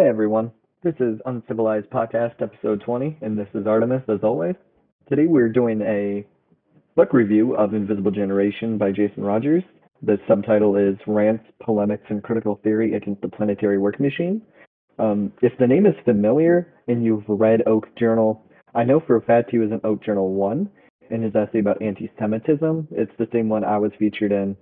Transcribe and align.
Hey 0.00 0.08
everyone, 0.08 0.50
this 0.82 0.94
is 0.98 1.20
Uncivilized 1.26 1.90
Podcast 1.90 2.40
episode 2.40 2.80
20, 2.86 3.18
and 3.20 3.38
this 3.38 3.48
is 3.52 3.66
Artemis 3.66 4.00
as 4.08 4.20
always. 4.22 4.54
Today 5.10 5.26
we're 5.26 5.50
doing 5.50 5.82
a 5.82 6.24
book 6.96 7.12
review 7.12 7.54
of 7.54 7.74
Invisible 7.74 8.10
Generation 8.10 8.78
by 8.78 8.92
Jason 8.92 9.22
Rodgers. 9.22 9.62
The 10.00 10.16
subtitle 10.26 10.76
is 10.76 10.96
Rants, 11.06 11.44
Polemics, 11.62 12.06
and 12.08 12.22
Critical 12.22 12.58
Theory 12.64 12.94
Against 12.94 13.20
the 13.20 13.28
Planetary 13.28 13.76
Work 13.76 14.00
Machine. 14.00 14.40
Um, 14.98 15.34
if 15.42 15.52
the 15.58 15.66
name 15.66 15.84
is 15.84 15.94
familiar 16.06 16.72
and 16.88 17.04
you've 17.04 17.28
read 17.28 17.60
Oak 17.66 17.86
Journal, 17.98 18.42
I 18.74 18.84
know 18.84 19.00
for 19.06 19.16
a 19.16 19.22
fact 19.22 19.50
he 19.50 19.58
was 19.58 19.70
in 19.70 19.82
Oak 19.84 20.02
Journal 20.02 20.32
1 20.32 20.70
in 21.10 21.22
his 21.22 21.34
essay 21.34 21.58
about 21.58 21.82
anti 21.82 22.10
Semitism. 22.18 22.88
It's 22.92 23.12
the 23.18 23.28
same 23.34 23.50
one 23.50 23.64
I 23.64 23.76
was 23.76 23.92
featured 23.98 24.32
in 24.32 24.56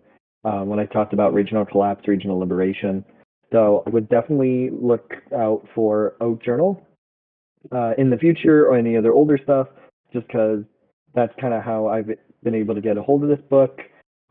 uh, 0.44 0.62
when 0.62 0.80
I 0.80 0.86
talked 0.86 1.12
about 1.12 1.32
regional 1.32 1.64
collapse, 1.64 2.08
regional 2.08 2.40
liberation. 2.40 3.04
So 3.52 3.82
I 3.86 3.90
would 3.90 4.08
definitely 4.08 4.70
look 4.70 5.14
out 5.34 5.66
for 5.74 6.14
Oak 6.20 6.42
Journal 6.42 6.82
uh, 7.72 7.92
in 7.96 8.10
the 8.10 8.16
future 8.16 8.66
or 8.66 8.76
any 8.76 8.96
other 8.96 9.12
older 9.12 9.38
stuff, 9.42 9.68
just 10.12 10.26
because 10.26 10.60
that's 11.14 11.32
kind 11.40 11.54
of 11.54 11.62
how 11.62 11.86
I've 11.88 12.10
been 12.42 12.54
able 12.54 12.74
to 12.74 12.80
get 12.80 12.98
a 12.98 13.02
hold 13.02 13.22
of 13.22 13.28
this 13.28 13.40
book. 13.48 13.80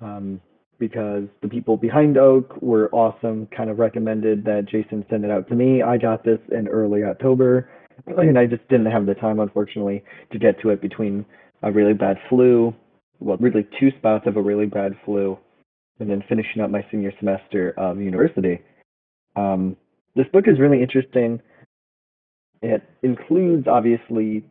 Um, 0.02 0.40
because 0.80 1.24
the 1.42 1.48
people 1.48 1.76
behind 1.76 2.18
Oak 2.18 2.62
were 2.62 2.90
awesome, 2.92 3.48
kind 3.48 3.70
of 3.70 3.80
recommended 3.80 4.44
that 4.46 4.66
Jason 4.70 5.06
send 5.10 5.26
it 5.26 5.32
out 5.32 5.48
to 5.50 5.56
me. 5.56 5.82
I 5.82 5.98
got 5.98 6.24
this 6.24 6.40
in 6.52 6.68
early 6.68 7.04
October, 7.04 7.70
and 8.06 8.38
I 8.38 8.46
just 8.46 8.68
didn't 8.70 8.92
have 8.92 9.06
the 9.06 9.16
time, 9.16 9.40
unfortunately, 9.40 10.04
to 10.32 10.38
get 10.38 10.62
to 10.62 10.70
it 10.70 10.82
between 10.82 11.26
a 11.64 11.72
really 11.72 11.94
bad 11.94 12.18
flu, 12.30 12.76
well, 13.20 13.38
really 13.38 13.68
two 13.80 13.90
spouts 13.98 14.28
of 14.28 14.38
a 14.38 14.42
really 14.42 14.68
bad 14.68 14.94
flu, 15.04 15.38
and 16.00 16.10
then 16.10 16.24
finishing 16.30 16.62
up 16.62 16.70
my 16.70 16.86
senior 16.92 17.12
semester 17.20 17.74
of 17.78 18.00
university. 18.00 18.60
Um, 19.38 19.78
this 20.16 20.26
book 20.34 20.46
is 20.48 20.60
really 20.60 20.82
interesting. 20.82 21.40
It 22.62 22.82
includes 23.04 23.68
obviously 23.68 24.44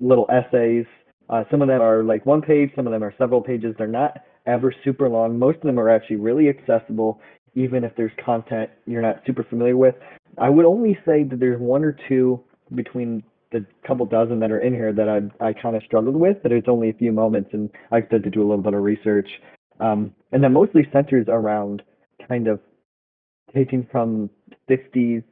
little 0.00 0.26
essays. 0.30 0.86
Uh, 1.28 1.42
some 1.50 1.62
of 1.62 1.68
them 1.68 1.80
are 1.80 2.04
like 2.04 2.24
one 2.24 2.40
page, 2.40 2.70
some 2.76 2.86
of 2.86 2.92
them 2.92 3.02
are 3.02 3.12
several 3.18 3.40
pages. 3.40 3.74
They're 3.76 3.88
not 3.88 4.18
ever 4.46 4.72
super 4.84 5.08
long. 5.08 5.38
Most 5.38 5.56
of 5.56 5.62
them 5.62 5.80
are 5.80 5.88
actually 5.88 6.16
really 6.16 6.48
accessible, 6.48 7.20
even 7.54 7.82
if 7.82 7.92
there's 7.96 8.12
content 8.24 8.70
you're 8.86 9.02
not 9.02 9.22
super 9.26 9.42
familiar 9.42 9.76
with. 9.76 9.94
I 10.38 10.48
would 10.48 10.64
only 10.64 10.98
say 11.04 11.24
that 11.24 11.40
there's 11.40 11.60
one 11.60 11.82
or 11.82 11.96
two 12.08 12.40
between 12.74 13.22
the 13.52 13.64
couple 13.86 14.04
dozen 14.04 14.40
that 14.40 14.50
are 14.50 14.60
in 14.60 14.74
here 14.74 14.92
that 14.92 15.08
I 15.08 15.44
I 15.44 15.52
kind 15.52 15.76
of 15.76 15.82
struggled 15.84 16.16
with, 16.16 16.36
but 16.42 16.52
it's 16.52 16.68
only 16.68 16.90
a 16.90 16.94
few 16.94 17.12
moments, 17.12 17.50
and 17.52 17.70
I 17.90 17.96
had 17.96 18.10
to 18.10 18.30
do 18.30 18.40
a 18.40 18.46
little 18.46 18.62
bit 18.62 18.74
of 18.74 18.82
research. 18.82 19.28
Um, 19.80 20.14
and 20.32 20.42
that 20.44 20.50
mostly 20.50 20.88
centers 20.92 21.26
around 21.28 21.82
kind 22.28 22.48
of 22.48 22.60
taking 23.54 23.86
from 23.90 24.30
50s 24.68 25.22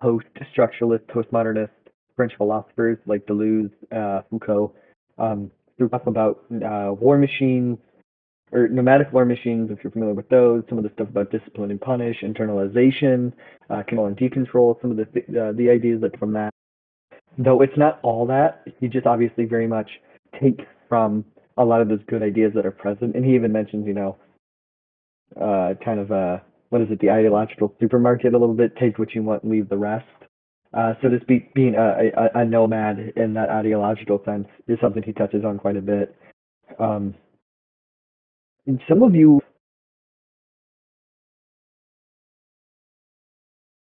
post-structuralist, 0.00 1.04
postmodernist 1.06 1.70
French 2.14 2.32
philosophers 2.36 2.98
like 3.06 3.26
Deleuze, 3.26 3.70
uh, 3.94 4.22
Foucault, 4.30 4.72
um, 5.18 5.50
through 5.76 5.88
stuff 5.88 6.06
about 6.06 6.44
uh, 6.64 6.92
war 6.92 7.18
machines, 7.18 7.78
or 8.52 8.68
nomadic 8.68 9.12
war 9.12 9.24
machines, 9.24 9.70
if 9.70 9.82
you're 9.82 9.90
familiar 9.90 10.14
with 10.14 10.28
those, 10.28 10.62
some 10.68 10.78
of 10.78 10.84
the 10.84 10.90
stuff 10.94 11.08
about 11.08 11.30
discipline 11.30 11.70
and 11.70 11.80
punish, 11.80 12.22
internalization, 12.22 13.32
uh, 13.70 13.82
control 13.82 14.06
and 14.06 14.16
decontrol, 14.16 14.80
some 14.80 14.90
of 14.90 14.96
the 14.96 15.04
th- 15.06 15.26
uh, 15.30 15.52
the 15.52 15.68
ideas 15.68 16.00
that 16.00 16.18
from 16.18 16.32
that. 16.32 16.50
Though 17.38 17.60
it's 17.60 17.76
not 17.76 17.98
all 18.02 18.26
that, 18.26 18.62
he 18.80 18.88
just 18.88 19.06
obviously 19.06 19.44
very 19.44 19.66
much 19.66 19.90
takes 20.40 20.64
from 20.88 21.24
a 21.58 21.64
lot 21.64 21.80
of 21.80 21.88
those 21.88 22.00
good 22.06 22.22
ideas 22.22 22.52
that 22.54 22.64
are 22.64 22.70
present, 22.70 23.16
and 23.16 23.24
he 23.24 23.34
even 23.34 23.52
mentions, 23.52 23.86
you 23.86 23.94
know, 23.94 24.16
uh, 25.40 25.74
kind 25.84 26.00
of 26.00 26.12
uh, 26.12 26.38
what 26.70 26.82
is 26.82 26.88
it, 26.90 27.00
the 27.00 27.10
ideological 27.10 27.74
supermarket 27.80 28.34
a 28.34 28.38
little 28.38 28.54
bit, 28.54 28.76
take 28.76 28.98
what 28.98 29.14
you 29.14 29.22
want 29.22 29.42
and 29.42 29.52
leave 29.52 29.68
the 29.68 29.76
rest. 29.76 30.06
Uh, 30.76 30.94
so 31.00 31.08
speak, 31.22 31.54
being 31.54 31.74
a, 31.74 32.10
a, 32.16 32.40
a, 32.40 32.44
nomad 32.44 33.12
in 33.16 33.32
that 33.34 33.48
ideological 33.48 34.20
sense 34.26 34.46
is 34.68 34.78
something 34.80 35.02
he 35.02 35.12
touches 35.12 35.44
on 35.44 35.58
quite 35.58 35.76
a 35.76 35.80
bit. 35.80 36.14
Um, 36.78 37.14
some 38.88 39.02
of 39.02 39.14
you 39.14 39.40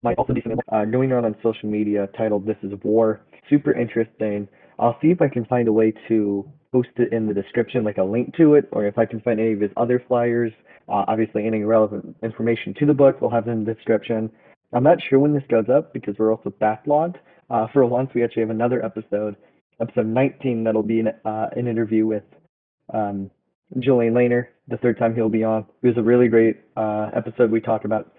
might 0.01 0.17
also 0.17 0.33
be 0.33 0.41
uh, 0.71 0.85
going 0.85 1.11
around 1.11 1.25
on 1.25 1.35
social 1.43 1.69
media 1.69 2.07
titled 2.17 2.45
"This 2.47 2.55
Is 2.63 2.71
War." 2.83 3.21
Super 3.49 3.73
interesting. 3.73 4.47
I'll 4.79 4.97
see 5.01 5.09
if 5.09 5.21
I 5.21 5.27
can 5.27 5.45
find 5.45 5.67
a 5.67 5.73
way 5.73 5.93
to 6.07 6.49
post 6.71 6.89
it 6.97 7.11
in 7.11 7.27
the 7.27 7.33
description, 7.33 7.83
like 7.83 7.97
a 7.97 8.03
link 8.03 8.35
to 8.37 8.55
it, 8.55 8.69
or 8.71 8.85
if 8.85 8.97
I 8.97 9.05
can 9.05 9.21
find 9.21 9.39
any 9.39 9.53
of 9.53 9.61
his 9.61 9.71
other 9.77 10.03
flyers. 10.07 10.51
Uh, 10.87 11.05
obviously, 11.07 11.45
any 11.45 11.63
relevant 11.63 12.15
information 12.23 12.73
to 12.79 12.85
the 12.85 12.93
book, 12.93 13.21
we'll 13.21 13.29
have 13.29 13.47
it 13.47 13.51
in 13.51 13.63
the 13.63 13.73
description. 13.73 14.29
I'm 14.73 14.83
not 14.83 14.97
sure 15.09 15.19
when 15.19 15.33
this 15.33 15.43
goes 15.49 15.65
up 15.69 15.93
because 15.93 16.15
we're 16.17 16.31
also 16.31 16.49
backlogged. 16.49 17.15
Uh, 17.49 17.67
for 17.73 17.85
once, 17.85 18.09
we 18.13 18.23
actually 18.23 18.41
have 18.41 18.49
another 18.51 18.83
episode, 18.83 19.35
episode 19.81 20.05
19, 20.05 20.63
that'll 20.63 20.83
be 20.83 20.99
an, 20.99 21.09
uh, 21.25 21.47
an 21.55 21.67
interview 21.67 22.05
with 22.05 22.23
um, 22.93 23.31
Julian 23.79 24.13
Langer, 24.13 24.47
the 24.67 24.77
third 24.77 24.97
time 24.97 25.15
he'll 25.15 25.29
be 25.29 25.43
on. 25.43 25.65
It 25.81 25.87
was 25.87 25.97
a 25.97 26.03
really 26.03 26.27
great 26.27 26.57
uh, 26.75 27.09
episode. 27.15 27.51
We 27.51 27.61
talked 27.61 27.85
about 27.85 28.13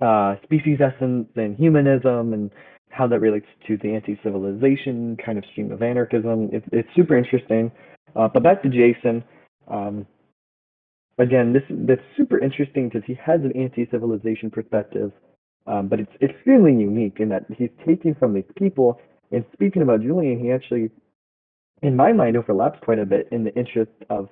uh, 0.00 0.36
species 0.44 0.78
essence 0.80 1.28
and 1.36 1.56
humanism 1.56 2.32
and 2.32 2.50
how 2.90 3.06
that 3.06 3.20
relates 3.20 3.46
to 3.66 3.76
the 3.78 3.94
anti-civilization 3.94 5.16
kind 5.24 5.38
of 5.38 5.44
stream 5.52 5.72
of 5.72 5.82
anarchism. 5.82 6.50
It, 6.52 6.64
it's 6.72 6.88
super 6.94 7.16
interesting. 7.16 7.72
Uh, 8.16 8.28
but 8.28 8.42
back 8.42 8.62
to 8.62 8.68
Jason. 8.68 9.22
Um, 9.68 10.06
again, 11.18 11.52
this 11.52 11.62
that's 11.70 12.00
super 12.16 12.38
interesting 12.38 12.88
because 12.88 13.04
he 13.06 13.14
has 13.14 13.40
an 13.42 13.52
anti-civilization 13.56 14.50
perspective, 14.50 15.12
um, 15.66 15.88
but 15.88 16.00
it's 16.00 16.12
extremely 16.20 16.72
unique 16.72 17.18
in 17.20 17.28
that 17.28 17.44
he's 17.56 17.70
taking 17.86 18.14
from 18.14 18.34
these 18.34 18.50
people. 18.56 19.00
And 19.30 19.44
speaking 19.52 19.82
about 19.82 20.02
Julian, 20.02 20.40
he 20.40 20.50
actually, 20.50 20.90
in 21.82 21.94
my 21.94 22.12
mind, 22.12 22.36
overlaps 22.36 22.80
quite 22.82 22.98
a 22.98 23.06
bit 23.06 23.28
in 23.30 23.44
the 23.44 23.54
interest 23.54 23.92
of 24.08 24.28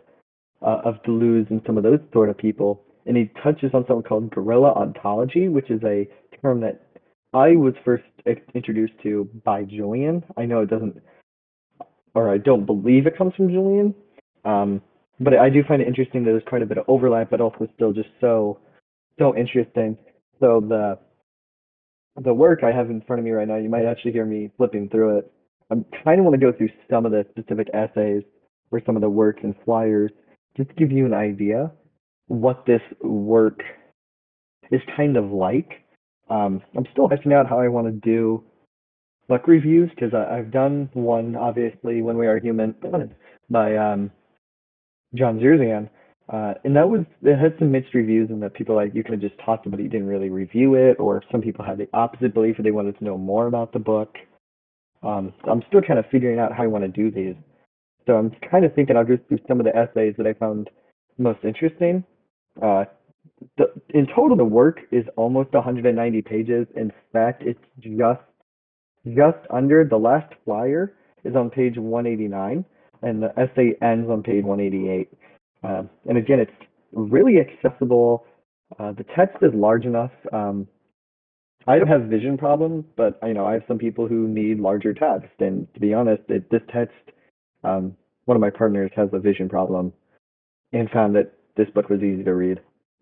uh, 0.60 0.80
of 0.84 1.00
Deleuze 1.04 1.48
and 1.50 1.62
some 1.64 1.76
of 1.76 1.84
those 1.84 2.00
sort 2.12 2.28
of 2.28 2.36
people. 2.36 2.82
And 3.06 3.16
he 3.16 3.30
touches 3.42 3.70
on 3.72 3.84
something 3.86 4.02
called 4.02 4.30
guerrilla 4.30 4.72
ontology, 4.72 5.48
which 5.48 5.70
is 5.70 5.80
a 5.84 6.08
term 6.42 6.60
that 6.60 6.82
I 7.32 7.56
was 7.56 7.74
first 7.84 8.04
introduced 8.54 8.94
to 9.02 9.28
by 9.44 9.64
Julian. 9.64 10.24
I 10.36 10.44
know 10.44 10.62
it 10.62 10.70
doesn't, 10.70 10.96
or 12.14 12.32
I 12.32 12.38
don't 12.38 12.66
believe 12.66 13.06
it 13.06 13.16
comes 13.16 13.34
from 13.34 13.48
Julian. 13.48 13.94
Um, 14.44 14.82
but 15.20 15.34
I 15.34 15.50
do 15.50 15.62
find 15.66 15.82
it 15.82 15.88
interesting 15.88 16.24
that 16.24 16.30
there's 16.30 16.42
quite 16.46 16.62
a 16.62 16.66
bit 16.66 16.78
of 16.78 16.84
overlap, 16.88 17.30
but 17.30 17.40
also 17.40 17.68
still 17.74 17.92
just 17.92 18.08
so 18.20 18.58
so 19.18 19.36
interesting. 19.36 19.96
So 20.40 20.60
the 20.60 20.98
the 22.22 22.34
work 22.34 22.60
I 22.64 22.72
have 22.72 22.90
in 22.90 23.00
front 23.02 23.20
of 23.20 23.24
me 23.24 23.32
right 23.32 23.46
now, 23.46 23.56
you 23.56 23.68
might 23.68 23.84
actually 23.84 24.12
hear 24.12 24.24
me 24.24 24.50
flipping 24.56 24.88
through 24.88 25.18
it. 25.18 25.32
I 25.70 25.76
kind 26.04 26.18
of 26.18 26.24
want 26.24 26.40
to 26.40 26.44
go 26.44 26.56
through 26.56 26.70
some 26.90 27.04
of 27.06 27.12
the 27.12 27.26
specific 27.30 27.68
essays 27.74 28.22
or 28.70 28.80
some 28.84 28.96
of 28.96 29.02
the 29.02 29.08
works 29.08 29.40
and 29.42 29.54
flyers, 29.64 30.10
just 30.56 30.68
to 30.70 30.74
give 30.74 30.90
you 30.90 31.06
an 31.06 31.14
idea 31.14 31.70
what 32.26 32.64
this 32.66 32.82
work 33.02 33.62
is 34.70 34.80
kind 34.96 35.16
of 35.16 35.30
like. 35.30 35.84
Um, 36.30 36.62
I'm 36.76 36.86
still 36.92 37.08
testing 37.08 37.32
out 37.32 37.48
how 37.48 37.60
I 37.60 37.68
want 37.68 37.86
to 37.86 37.92
do 37.92 38.42
book 39.28 39.46
reviews 39.46 39.90
because 39.90 40.12
I've 40.14 40.50
done 40.50 40.88
one, 40.94 41.36
obviously, 41.36 42.02
when 42.02 42.16
we 42.16 42.26
are 42.26 42.38
human 42.38 42.74
by 43.50 43.76
um, 43.76 44.10
John 45.14 45.38
Zerzan. 45.38 45.88
Uh, 46.30 46.54
and 46.64 46.76
that 46.76 46.88
was 46.88 47.00
it 47.22 47.38
had 47.38 47.54
some 47.58 47.72
mixed 47.72 47.94
reviews 47.94 48.28
and 48.28 48.42
that 48.42 48.52
people 48.52 48.76
like 48.76 48.94
you 48.94 49.02
could 49.02 49.12
have 49.12 49.20
just 49.20 49.40
talked 49.42 49.66
about 49.66 49.80
it, 49.80 49.84
you 49.84 49.88
didn't 49.88 50.06
really 50.06 50.28
review 50.28 50.74
it, 50.74 51.00
or 51.00 51.22
some 51.32 51.40
people 51.40 51.64
had 51.64 51.78
the 51.78 51.88
opposite 51.94 52.34
belief 52.34 52.56
and 52.58 52.66
they 52.66 52.70
wanted 52.70 52.98
to 52.98 53.04
know 53.04 53.16
more 53.16 53.46
about 53.46 53.72
the 53.72 53.78
book. 53.78 54.14
Um, 55.02 55.32
so 55.42 55.50
I'm 55.50 55.62
still 55.68 55.80
kind 55.80 55.98
of 55.98 56.04
figuring 56.10 56.38
out 56.38 56.52
how 56.52 56.64
I 56.64 56.66
want 56.66 56.84
to 56.84 56.88
do 56.88 57.10
these. 57.10 57.36
So 58.06 58.14
I'm 58.14 58.30
kind 58.50 58.64
of 58.64 58.74
thinking 58.74 58.96
I'll 58.96 59.04
just 59.04 59.26
do 59.28 59.38
some 59.46 59.58
of 59.58 59.64
the 59.64 59.74
essays 59.74 60.14
that 60.18 60.26
I 60.26 60.34
found 60.34 60.68
most 61.16 61.40
interesting. 61.44 62.04
Uh, 62.60 62.84
the, 63.56 63.66
in 63.90 64.06
total, 64.06 64.36
the 64.36 64.44
work 64.44 64.80
is 64.90 65.04
almost 65.16 65.52
190 65.52 66.22
pages. 66.22 66.66
In 66.76 66.92
fact, 67.12 67.42
it's 67.44 67.60
just 67.80 68.20
just 69.06 69.38
under 69.50 69.84
the 69.84 69.96
last 69.96 70.32
flyer 70.44 70.94
is 71.24 71.34
on 71.34 71.50
page 71.50 71.76
189 71.76 72.64
and 73.02 73.22
the 73.22 73.30
essay 73.38 73.74
ends 73.80 74.10
on 74.10 74.22
page 74.22 74.44
188. 74.44 75.08
Um, 75.62 75.88
and 76.08 76.18
again, 76.18 76.40
it's 76.40 76.50
really 76.92 77.36
accessible. 77.38 78.26
Uh, 78.78 78.92
the 78.92 79.04
text 79.16 79.36
is 79.42 79.50
large 79.54 79.84
enough. 79.84 80.10
Um, 80.32 80.66
I 81.66 81.78
don't 81.78 81.88
have 81.88 82.02
vision 82.02 82.38
problems, 82.38 82.84
but 82.96 83.18
you 83.22 83.34
know 83.34 83.46
I 83.46 83.52
have 83.54 83.62
some 83.68 83.78
people 83.78 84.08
who 84.08 84.26
need 84.26 84.58
larger 84.58 84.94
text. 84.94 85.32
And 85.40 85.72
to 85.74 85.80
be 85.80 85.92
honest, 85.92 86.22
it, 86.28 86.50
this 86.50 86.62
text, 86.72 86.96
um, 87.62 87.94
one 88.24 88.36
of 88.36 88.40
my 88.40 88.50
partners 88.50 88.90
has 88.96 89.08
a 89.12 89.18
vision 89.18 89.48
problem, 89.48 89.92
and 90.72 90.88
found 90.90 91.14
that 91.16 91.32
this 91.56 91.68
book 91.74 91.90
was 91.90 92.00
easy 92.00 92.24
to 92.24 92.34
read. 92.34 92.60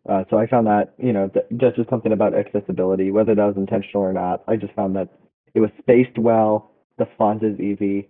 Uh, 0.09 0.25
so 0.31 0.39
I 0.39 0.47
found 0.47 0.67
that 0.67 0.95
you 0.99 1.13
know 1.13 1.31
that 1.35 1.49
just 1.59 1.89
something 1.91 2.13
about 2.13 2.35
accessibility, 2.35 3.11
whether 3.11 3.35
that 3.35 3.45
was 3.45 3.57
intentional 3.57 4.03
or 4.03 4.13
not. 4.13 4.45
I 4.47 4.57
just 4.57 4.73
found 4.75 4.95
that 4.97 5.09
it 5.55 5.61
was 5.61 5.71
spaced 5.79 6.19
well. 6.19 6.71
The 6.99 7.09
font 7.19 7.43
is 7.43 7.59
easy 7.61 8.09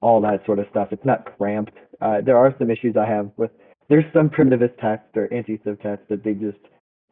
all 0.00 0.20
that 0.20 0.44
sort 0.46 0.58
of 0.58 0.66
stuff. 0.70 0.88
It's 0.92 1.04
not 1.04 1.36
cramped. 1.36 1.74
Uh, 2.00 2.20
there 2.24 2.36
are 2.36 2.54
some 2.58 2.70
issues 2.70 2.96
I 2.96 3.06
have 3.06 3.30
with. 3.36 3.50
There's 3.88 4.04
some 4.12 4.28
primitivist 4.28 4.78
text 4.80 5.16
or 5.16 5.32
anti-civ 5.32 5.80
text 5.80 6.08
that 6.08 6.22
they 6.22 6.34
just 6.34 6.58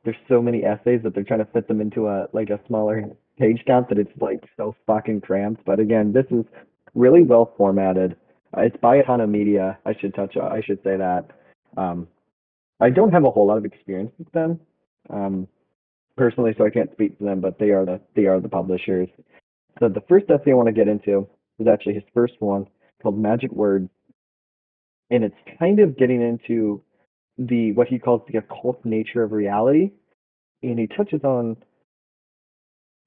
there's 0.05 0.17
so 0.29 0.41
many 0.41 0.63
essays 0.63 1.01
that 1.03 1.15
they're 1.15 1.25
trying 1.25 1.41
to 1.41 1.53
fit 1.53 1.67
them 1.67 1.81
into 1.81 2.07
a 2.07 2.29
like 2.33 2.51
a 2.51 2.61
smaller 2.69 3.05
page 3.39 3.63
count 3.67 3.89
that 3.89 3.99
it's 3.99 4.13
like 4.21 4.45
so 4.57 4.77
fucking 4.87 5.21
cramped. 5.23 5.65
But 5.65 5.81
again, 5.81 6.13
this 6.13 6.27
is 6.31 6.45
really 6.95 7.23
well 7.23 7.53
formatted. 7.57 8.17
Uh, 8.57 8.63
it's 8.63 8.77
by 8.77 8.99
of 8.99 9.29
media. 9.29 9.79
I 9.85 9.95
should 9.99 10.15
touch. 10.15 10.37
I 10.37 10.61
should 10.65 10.79
say 10.85 10.97
that. 10.97 11.31
Um, 11.77 12.07
I 12.81 12.91
don't 12.91 13.13
have 13.13 13.25
a 13.25 13.31
whole 13.31 13.47
lot 13.47 13.59
of 13.59 13.65
experience 13.65 14.13
with 14.19 14.31
them 14.33 14.61
um, 15.11 15.49
personally, 16.17 16.55
so 16.57 16.67
I 16.67 16.71
can't 16.71 16.93
speak 16.93 17.19
to 17.19 17.25
them. 17.25 17.41
But 17.41 17.59
they 17.59 17.71
are 17.71 17.85
the 17.85 18.01
they 18.15 18.27
are 18.27 18.41
the 18.41 18.49
publishers. 18.49 19.09
So 19.81 19.89
the 19.89 20.03
first 20.09 20.27
essay 20.31 20.53
I 20.53 20.55
want 20.55 20.69
to 20.69 20.73
get 20.73 20.89
into 20.89 21.29
is 21.59 21.67
actually 21.67 21.95
his 21.95 22.05
first 22.15 22.35
one 22.41 22.67
called 23.03 23.19
Magic 23.19 23.53
Words, 23.53 23.89
and 25.11 25.25
it's 25.25 25.37
kind 25.59 25.81
of 25.81 25.97
getting 25.97 26.23
into 26.23 26.83
the 27.39 27.73
what 27.73 27.89
he 27.89 27.99
calls 27.99 28.23
the 28.31 28.39
occult 28.39 28.85
nature 28.85 29.23
of 29.23 29.33
reality, 29.33 29.91
and 30.63 30.79
he 30.79 30.87
touches 30.87 31.23
on 31.25 31.57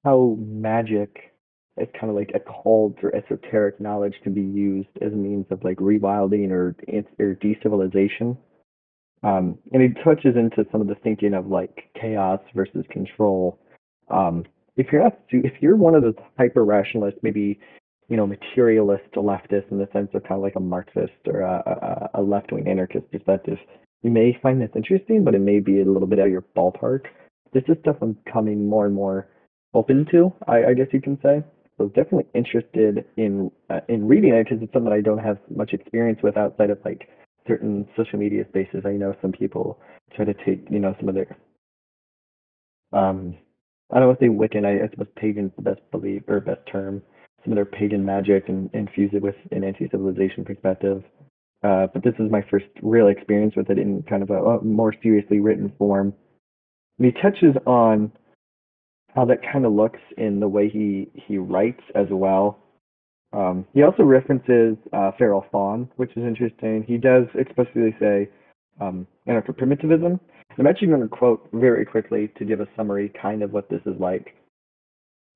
how 0.03 0.35
magic 0.39 1.33
as 1.77 1.87
kind 1.99 2.09
of 2.09 2.15
like 2.15 2.31
occult 2.33 2.95
or 3.03 3.15
esoteric 3.15 3.79
knowledge 3.79 4.15
can 4.23 4.33
be 4.33 4.41
used 4.41 4.89
as 5.01 5.13
a 5.13 5.15
means 5.15 5.45
of 5.49 5.63
like 5.63 5.77
rewilding 5.77 6.51
or 6.51 6.75
or 7.19 7.35
decivilization. 7.35 8.37
Um, 9.23 9.57
and 9.73 9.81
it 9.83 9.97
touches 10.03 10.35
into 10.35 10.65
some 10.71 10.81
of 10.81 10.87
the 10.87 10.95
thinking 10.95 11.33
of 11.33 11.47
like 11.47 11.89
chaos 11.99 12.39
versus 12.55 12.85
control. 12.89 13.59
Um, 14.09 14.45
if 14.77 14.87
you're 14.91 15.03
not, 15.03 15.19
if 15.29 15.53
you're 15.61 15.75
one 15.75 15.95
of 15.95 16.03
those 16.03 16.15
hyper 16.37 16.63
rationalists, 16.63 17.19
maybe 17.21 17.59
you 18.07 18.17
know 18.17 18.25
materialist 18.25 19.11
leftist 19.15 19.71
in 19.71 19.77
the 19.77 19.89
sense 19.91 20.09
of 20.13 20.23
kind 20.23 20.37
of 20.37 20.41
like 20.41 20.55
a 20.55 20.61
Marxist 20.61 21.27
or 21.27 21.41
a, 21.41 22.09
a, 22.13 22.19
a 22.19 22.21
left 22.21 22.51
wing 22.51 22.67
anarchist 22.67 23.11
perspective, 23.11 23.57
you 24.03 24.09
may 24.09 24.37
find 24.41 24.61
this 24.61 24.69
interesting, 24.75 25.23
but 25.23 25.35
it 25.35 25.41
may 25.41 25.59
be 25.59 25.81
a 25.81 25.85
little 25.85 26.07
bit 26.07 26.19
out 26.19 26.27
of 26.27 26.31
your 26.31 26.45
ballpark. 26.55 27.07
This 27.53 27.63
is 27.67 27.77
stuff 27.81 27.97
I'm 28.01 28.17
coming 28.31 28.67
more 28.67 28.85
and 28.85 28.95
more 28.95 29.27
open 29.73 30.05
to, 30.11 30.33
I, 30.47 30.65
I 30.65 30.73
guess 30.73 30.87
you 30.93 31.01
can 31.01 31.19
say. 31.21 31.43
So 31.77 31.87
definitely 31.87 32.27
interested 32.33 33.05
in 33.17 33.51
uh, 33.69 33.79
in 33.87 34.07
reading 34.07 34.33
it 34.33 34.43
because 34.43 34.61
it's 34.61 34.73
something 34.73 34.91
I 34.91 35.01
don't 35.01 35.19
have 35.19 35.37
much 35.53 35.73
experience 35.73 36.19
with 36.21 36.37
outside 36.37 36.69
of 36.69 36.79
like 36.83 37.07
certain 37.49 37.85
social 37.97 38.19
media 38.19 38.45
spaces. 38.49 38.83
I 38.85 38.91
know 38.91 39.13
some 39.21 39.33
people 39.33 39.79
try 40.15 40.23
to 40.25 40.33
take 40.45 40.67
you 40.69 40.79
know 40.79 40.95
some 40.99 41.09
of 41.09 41.15
their 41.15 41.35
um 42.93 43.35
I 43.91 43.97
don't 43.99 44.07
want 44.07 44.19
to 44.19 44.25
say 44.25 44.29
Wiccan. 44.29 44.65
I, 44.65 44.85
I 44.85 44.89
suppose 44.89 45.07
pagan's 45.15 45.51
the 45.55 45.63
best 45.63 45.81
belief 45.91 46.23
or 46.27 46.39
best 46.39 46.61
term. 46.71 47.01
Some 47.43 47.53
of 47.53 47.55
their 47.55 47.65
pagan 47.65 48.05
magic 48.05 48.47
and 48.47 48.69
infuse 48.73 49.11
it 49.13 49.21
with 49.21 49.35
an 49.51 49.63
anti-civilization 49.63 50.45
perspective. 50.45 51.03
Uh, 51.63 51.87
but 51.93 52.03
this 52.03 52.13
is 52.19 52.31
my 52.31 52.43
first 52.49 52.67
real 52.81 53.07
experience 53.07 53.55
with 53.55 53.69
it 53.69 53.79
in 53.79 54.03
kind 54.03 54.23
of 54.23 54.29
a, 54.29 54.41
a 54.41 54.63
more 54.63 54.93
seriously 55.01 55.39
written 55.39 55.73
form. 55.77 56.13
And 56.97 57.05
he 57.05 57.21
touches 57.21 57.55
on 57.65 58.11
how 59.15 59.25
that 59.25 59.39
kind 59.51 59.65
of 59.65 59.73
looks 59.73 59.99
in 60.17 60.39
the 60.39 60.47
way 60.47 60.69
he 60.69 61.09
he 61.15 61.37
writes 61.37 61.81
as 61.95 62.07
well. 62.11 62.59
Um, 63.31 63.65
he 63.73 63.83
also 63.83 64.03
references 64.03 64.75
uh, 64.91 65.11
Feral 65.17 65.45
Faun, 65.51 65.89
which 65.97 66.11
is 66.11 66.23
interesting. 66.23 66.83
He 66.87 66.97
does 66.97 67.25
explicitly 67.35 67.95
say 67.99 68.29
um, 68.81 69.05
anarcho-primitivism. 69.27 70.19
I'm 70.57 70.67
actually 70.67 70.87
going 70.87 71.01
to 71.01 71.07
quote 71.07 71.47
very 71.53 71.85
quickly 71.85 72.31
to 72.37 72.45
give 72.45 72.59
a 72.59 72.67
summary, 72.75 73.11
kind 73.21 73.43
of 73.43 73.53
what 73.53 73.69
this 73.69 73.81
is 73.85 73.95
like. 73.99 74.35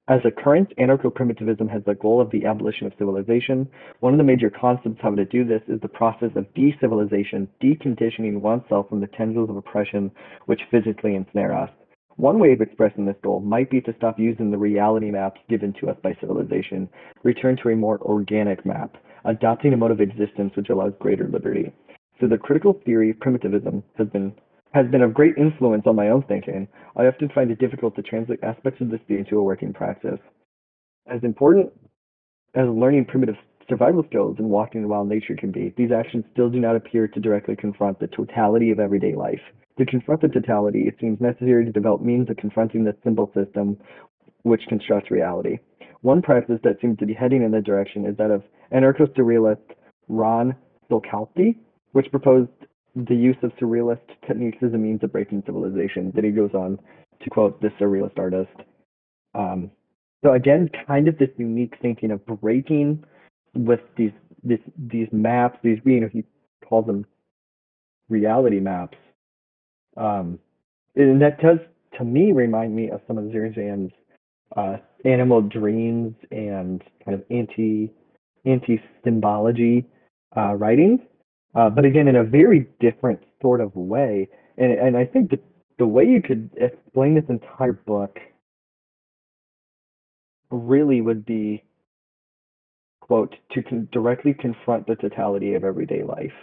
As 0.10 0.19
a 0.25 0.31
current, 0.31 0.74
anarcho-primitivism 0.78 1.69
has 1.72 1.81
the 1.86 1.95
goal 1.95 2.19
of 2.19 2.30
the 2.31 2.45
abolition 2.45 2.88
of 2.88 2.94
civilization. 2.98 3.69
One 4.01 4.13
of 4.13 4.18
the 4.18 4.25
major 4.25 4.50
concepts 4.50 5.00
how 5.01 5.16
to 5.16 5.24
do 5.24 5.46
this 5.46 5.62
is 5.69 5.80
the 5.80 5.88
process 5.88 6.31
of 6.36 6.46
decivilization, 6.56 7.48
deconditioning 7.63 8.42
oneself 8.42 8.89
from 8.89 9.00
the 9.00 9.07
tendrils 9.07 9.50
of 9.50 9.56
oppression 9.56 10.12
which 10.46 10.60
physically 10.69 11.16
ensnare 11.16 11.54
us. 11.54 11.69
One 12.18 12.39
way 12.39 12.54
of 12.54 12.62
expressing 12.62 13.06
this 13.06 13.15
goal 13.24 13.39
might 13.39 13.69
be 13.69 13.81
to 13.81 13.94
stop 13.98 14.19
using 14.19 14.51
the 14.51 14.57
reality 14.57 15.10
maps 15.10 15.42
given 15.50 15.74
to 15.80 15.89
us 15.89 15.98
by 16.04 16.15
civilization, 16.19 16.88
return 17.24 17.57
to 17.63 17.69
a 17.69 17.75
more 17.75 18.00
organic 18.01 18.65
map, 18.65 18.98
adopting 19.25 19.74
a 19.74 19.77
mode 19.77 19.92
of 19.92 20.01
existence 20.01 20.56
which 20.56 20.69
allows 20.69 20.94
greater 21.00 21.27
liberty. 21.27 21.71
So 22.19 22.27
the 22.27 22.38
critical 22.38 22.80
theory 22.86 23.10
of 23.10 23.19
primitivism 23.19 23.83
has 23.98 24.07
been 24.10 24.33
has 24.74 24.88
been 24.88 25.04
of 25.04 25.13
great 25.13 25.38
influence 25.38 25.83
on 25.86 25.95
my 25.95 26.10
own 26.10 26.24
thinking. 26.24 26.68
I 26.95 27.06
often 27.06 27.30
find 27.30 27.51
it 27.51 27.60
difficult 27.60 27.95
to 27.95 28.01
translate 28.01 28.44
aspects 28.44 28.81
of 28.81 28.89
this 28.89 29.01
into 29.07 29.38
a 29.38 29.44
working 29.44 29.71
practice. 29.71 30.19
As 31.07 31.24
important 31.24 31.71
as 32.56 32.68
learning 32.68 33.06
primitive 33.06 33.36
survival 33.69 34.04
skills 34.07 34.36
and 34.39 34.50
walking 34.50 34.81
in 34.81 34.89
wild 34.89 35.10
nature 35.10 35.36
can 35.36 35.51
be, 35.51 35.74
these 35.77 35.92
actions 35.92 36.25
still 36.31 36.50
do 36.50 36.60
not 36.60 36.75
appear 36.75 37.07
to 37.07 37.19
directly 37.19 37.56
confront 37.56 38.00
the 38.00 38.07
totality 38.07 38.71
of 38.71 38.80
everyday 38.80 39.15
life. 39.15 39.42
To 39.77 39.86
confront 39.86 40.21
the 40.21 40.27
totality, 40.27 40.83
it 40.88 40.95
seems 41.00 41.19
necessary 41.19 41.65
to 41.65 41.71
develop 41.71 42.01
means 42.01 42.30
of 42.30 42.38
confronting 42.38 42.83
the 42.83 42.95
symbol 43.04 43.31
system 43.33 43.77
which 44.44 44.62
constructs 44.68 45.10
reality. 45.10 45.57
One 46.01 46.21
practice 46.21 46.60
that 46.63 46.81
seems 46.81 46.98
to 47.00 47.06
be 47.06 47.13
heading 47.13 47.44
in 47.44 47.51
that 47.51 47.63
direction 47.63 48.06
is 48.06 48.18
that 48.18 48.30
of 48.30 48.44
anarcho-surrealist 48.74 49.63
Ron 50.10 50.56
Sakolsky, 50.92 51.56
which 51.94 52.12
proposed 52.12 52.51
the 52.95 53.15
use 53.15 53.38
of 53.42 53.51
surrealist 53.60 54.06
techniques 54.27 54.57
as 54.62 54.74
a 54.74 54.77
means 54.77 55.01
of 55.04 55.12
breaking 55.12 55.44
civilization. 55.45 56.12
Then 56.13 56.25
he 56.25 56.31
goes 56.31 56.54
on 56.54 56.77
to 57.24 57.30
quote 57.30 57.62
this 57.62 57.71
surrealist 57.80 58.19
artist. 58.19 58.51
Um, 59.33 59.71
so 60.24 60.33
again, 60.33 60.69
kind 60.86 61.07
of 61.07 61.18
this 61.18 61.30
unique 61.38 61.75
thinking 61.81 62.12
of 62.12 62.25
breaking 62.25 63.04
with 63.55 63.81
these 63.97 64.11
this, 64.44 64.59
these 64.77 65.07
maps, 65.11 65.57
these 65.63 65.79
you 65.85 66.01
know 66.01 66.09
he 66.11 66.23
calls 66.67 66.85
them 66.85 67.05
reality 68.09 68.59
maps, 68.59 68.97
um, 69.97 70.39
and 70.95 71.21
that 71.21 71.41
does, 71.41 71.59
to 71.97 72.03
me, 72.03 72.31
remind 72.31 72.75
me 72.75 72.89
of 72.89 73.01
some 73.07 73.17
of 73.17 73.25
Zerzan's 73.31 73.91
uh, 74.55 74.77
animal 75.05 75.41
dreams 75.41 76.13
and 76.31 76.83
kind 77.05 77.15
of 77.15 77.23
anti 77.29 77.91
anti 78.45 78.81
symbology 79.03 79.85
uh, 80.35 80.53
writings, 80.53 81.00
uh, 81.55 81.69
but 81.69 81.85
again 81.85 82.07
in 82.07 82.17
a 82.17 82.23
very 82.23 82.67
different 82.79 83.19
sort 83.41 83.61
of 83.61 83.75
way. 83.75 84.27
And 84.57 84.71
and 84.73 84.97
I 84.97 85.05
think 85.05 85.31
the 85.31 85.39
the 85.79 85.88
way 85.88 86.05
you 86.05 86.21
could 86.21 86.50
explain 86.57 87.15
this 87.15 87.23
entire 87.29 87.73
book 87.73 88.19
really 90.51 91.01
would 91.01 91.25
be 91.25 91.63
to 93.09 93.63
con- 93.63 93.88
directly 93.91 94.33
confront 94.33 94.88
the 94.88 94.95
totality 94.95 95.53
of 95.53 95.63
everyday 95.63 96.03
life 96.03 96.33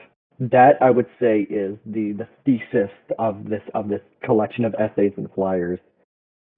that 0.40 0.76
I 0.80 0.90
would 0.90 1.06
say 1.20 1.40
is 1.42 1.76
the 1.84 2.12
the 2.12 2.28
thesis 2.46 2.90
of 3.18 3.44
this 3.48 3.62
of 3.74 3.88
this 3.88 4.00
collection 4.24 4.64
of 4.64 4.74
essays 4.74 5.12
and 5.18 5.28
flyers. 5.34 5.78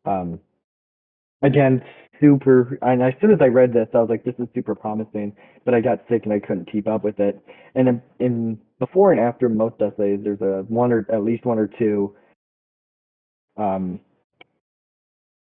Um, 0.04 0.38
again, 1.42 1.82
super. 2.20 2.78
And 2.80 3.02
as 3.02 3.14
soon 3.20 3.32
as 3.32 3.38
I 3.40 3.46
read 3.46 3.72
this, 3.72 3.88
I 3.92 3.98
was 3.98 4.08
like, 4.08 4.22
"This 4.24 4.36
is 4.38 4.46
super 4.54 4.76
promising." 4.76 5.34
But 5.64 5.74
I 5.74 5.80
got 5.80 6.04
sick 6.08 6.22
and 6.24 6.32
I 6.32 6.38
couldn't 6.38 6.70
keep 6.70 6.86
up 6.86 7.02
with 7.02 7.18
it. 7.18 7.40
And 7.74 7.88
in, 7.88 8.02
in 8.20 8.58
before 8.78 9.10
and 9.10 9.20
after 9.20 9.48
most 9.48 9.76
essays, 9.80 10.20
there's 10.22 10.40
a 10.40 10.64
one 10.68 10.92
or 10.92 11.04
at 11.12 11.24
least 11.24 11.44
one 11.44 11.58
or 11.58 11.66
two 11.66 12.14
um, 13.56 13.98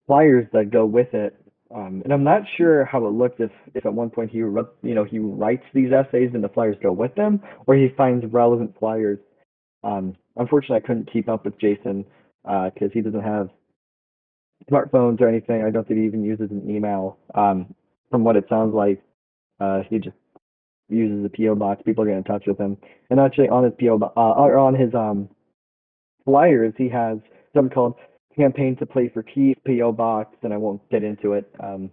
flyers 0.06 0.46
that 0.52 0.70
go 0.70 0.86
with 0.86 1.14
it 1.14 1.36
um, 1.74 2.02
and 2.04 2.12
I'm 2.12 2.24
not 2.24 2.42
sure 2.56 2.84
how 2.84 3.06
it 3.06 3.10
looks 3.10 3.36
if, 3.38 3.50
if 3.74 3.86
at 3.86 3.92
one 3.92 4.10
point 4.10 4.30
he 4.30 4.38
you 4.38 4.66
know 4.82 5.04
he 5.04 5.18
writes 5.18 5.62
these 5.72 5.92
essays 5.92 6.30
and 6.34 6.42
the 6.42 6.48
flyers 6.48 6.76
go 6.82 6.92
with 6.92 7.14
them, 7.14 7.40
or 7.66 7.76
he 7.76 7.88
finds 7.96 8.24
relevant 8.32 8.74
flyers. 8.78 9.18
Um, 9.84 10.16
unfortunately, 10.36 10.78
I 10.78 10.86
couldn't 10.86 11.12
keep 11.12 11.28
up 11.28 11.44
with 11.44 11.58
Jason 11.60 12.04
because 12.42 12.72
uh, 12.82 12.92
he 12.92 13.00
doesn't 13.00 13.22
have 13.22 13.50
smartphones 14.70 15.20
or 15.20 15.28
anything. 15.28 15.62
I 15.62 15.70
don't 15.70 15.86
think 15.86 16.00
he 16.00 16.06
even 16.06 16.24
uses 16.24 16.50
an 16.50 16.68
email. 16.68 17.18
Um, 17.34 17.74
from 18.10 18.24
what 18.24 18.36
it 18.36 18.46
sounds 18.48 18.74
like, 18.74 19.00
uh, 19.60 19.82
he 19.88 19.98
just 19.98 20.16
uses 20.88 21.24
a 21.24 21.28
PO 21.28 21.54
box. 21.54 21.82
People 21.84 22.04
get 22.04 22.14
in 22.14 22.24
touch 22.24 22.44
with 22.48 22.58
him, 22.58 22.76
and 23.10 23.20
actually 23.20 23.48
on 23.48 23.62
his 23.62 23.72
PO 23.78 24.00
uh, 24.16 24.20
or 24.20 24.58
on 24.58 24.74
his 24.74 24.92
um, 24.94 25.28
flyers, 26.24 26.74
he 26.76 26.88
has 26.88 27.18
something 27.54 27.72
called 27.72 27.94
campaign 28.40 28.76
to 28.76 28.86
play 28.86 29.10
for 29.12 29.22
Keith 29.22 29.58
PO 29.66 29.92
box, 29.92 30.36
and 30.42 30.52
I 30.52 30.56
won't 30.56 30.88
get 30.90 31.04
into 31.04 31.34
it. 31.34 31.50
Um, 31.62 31.90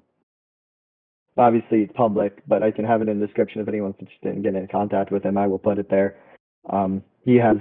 obviously, 1.37 1.79
it's 1.81 1.93
public, 1.95 2.41
but 2.47 2.63
I 2.63 2.71
can 2.71 2.85
have 2.85 3.01
it 3.01 3.09
in 3.09 3.19
the 3.19 3.25
description 3.25 3.61
if 3.61 3.67
anyone's 3.67 3.95
interested 3.99 4.35
in 4.35 4.41
getting 4.41 4.61
in 4.61 4.67
contact 4.67 5.11
with 5.11 5.23
him. 5.23 5.37
I 5.37 5.47
will 5.47 5.59
put 5.59 5.77
it 5.77 5.89
there. 5.89 6.17
Um, 6.71 7.03
he 7.23 7.35
has, 7.35 7.57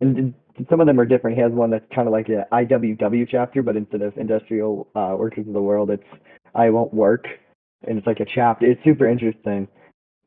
and 0.00 0.34
some 0.68 0.80
of 0.80 0.86
them 0.86 1.00
are 1.00 1.04
different. 1.04 1.36
He 1.36 1.42
has 1.42 1.52
one 1.52 1.70
that's 1.70 1.84
kind 1.94 2.06
of 2.06 2.12
like 2.12 2.28
an 2.28 2.44
IWW 2.52 3.28
chapter, 3.30 3.62
but 3.62 3.76
instead 3.76 4.02
of 4.02 4.16
Industrial 4.16 4.86
uh, 4.94 5.14
Workers 5.18 5.46
of 5.46 5.52
the 5.52 5.62
World, 5.62 5.90
it's 5.90 6.02
I 6.54 6.70
Won't 6.70 6.94
Work, 6.94 7.26
and 7.86 7.98
it's 7.98 8.06
like 8.06 8.20
a 8.20 8.26
chapter. 8.32 8.66
It's 8.66 8.82
super 8.84 9.08
interesting. 9.08 9.68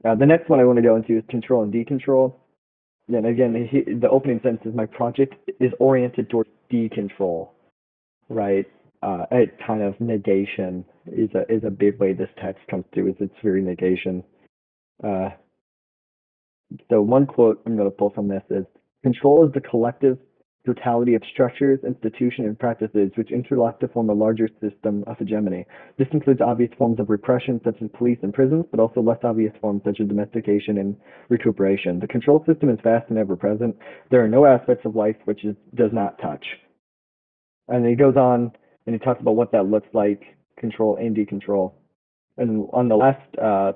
Uh, 0.05 0.15
the 0.15 0.25
next 0.25 0.49
one 0.49 0.59
I 0.59 0.65
want 0.65 0.77
to 0.77 0.83
go 0.83 0.97
into 0.97 1.17
is 1.17 1.23
Control 1.29 1.63
and 1.63 1.73
Decontrol. 1.73 2.33
And 3.07 3.25
again, 3.25 3.67
he, 3.69 3.81
the 3.93 4.09
opening 4.09 4.39
sentence 4.43 4.61
is 4.65 4.75
my 4.75 4.85
project 4.85 5.35
is 5.59 5.71
oriented 5.79 6.29
towards 6.29 6.49
decontrol 6.71 7.49
right? 8.29 8.65
Uh, 9.01 9.25
it 9.31 9.57
kind 9.65 9.81
of 9.81 9.99
negation 9.99 10.85
is 11.07 11.29
a 11.35 11.41
is 11.53 11.63
a 11.65 11.69
big 11.69 11.99
way 11.99 12.13
this 12.13 12.29
text 12.41 12.61
comes 12.69 12.85
through. 12.93 13.09
Is 13.09 13.15
its 13.19 13.35
very 13.43 13.61
negation. 13.61 14.23
Uh, 15.03 15.29
so 16.89 17.01
one 17.01 17.25
quote 17.25 17.61
I'm 17.65 17.75
going 17.75 17.89
to 17.89 17.95
pull 17.95 18.11
from 18.11 18.29
this 18.29 18.43
is: 18.49 18.65
"Control 19.03 19.45
is 19.45 19.53
the 19.53 19.61
collective 19.61 20.17
totality 20.65 21.15
of 21.15 21.21
structures, 21.31 21.79
institutions, 21.85 22.47
and 22.47 22.57
practices 22.57 23.11
which 23.15 23.31
interlock 23.31 23.79
to 23.79 23.87
form 23.89 24.09
a 24.09 24.13
larger 24.13 24.47
system 24.61 25.03
of 25.07 25.17
hegemony. 25.17 25.65
This 25.97 26.07
includes 26.13 26.39
obvious 26.41 26.71
forms 26.77 26.99
of 26.99 27.09
repression, 27.09 27.59
such 27.63 27.81
as 27.81 27.89
police 27.97 28.19
and 28.23 28.33
prisons, 28.33 28.65
but 28.71 28.79
also 28.79 29.01
less 29.01 29.19
obvious 29.23 29.53
forms, 29.59 29.81
such 29.83 29.99
as 29.99 30.07
domestication 30.07 30.77
and 30.77 30.95
recuperation. 31.29 31.99
The 31.99 32.07
control 32.07 32.43
system 32.47 32.69
is 32.69 32.79
vast 32.83 33.09
and 33.09 33.17
ever 33.17 33.35
present. 33.35 33.75
There 34.09 34.23
are 34.23 34.29
no 34.29 34.45
aspects 34.45 34.85
of 34.85 34.95
life 34.95 35.17
which 35.25 35.43
it 35.43 35.57
does 35.75 35.91
not 35.91 36.17
touch. 36.19 36.45
And 37.67 37.85
he 37.85 37.95
goes 37.95 38.15
on 38.15 38.51
and 38.85 38.95
he 38.95 38.99
talks 38.99 39.21
about 39.21 39.35
what 39.35 39.51
that 39.51 39.67
looks 39.67 39.87
like 39.93 40.21
control 40.57 40.97
and 40.97 41.15
decontrol. 41.15 41.73
And 42.37 42.67
on 42.73 42.89
the 42.89 42.95
last 42.95 43.21
uh, 43.41 43.73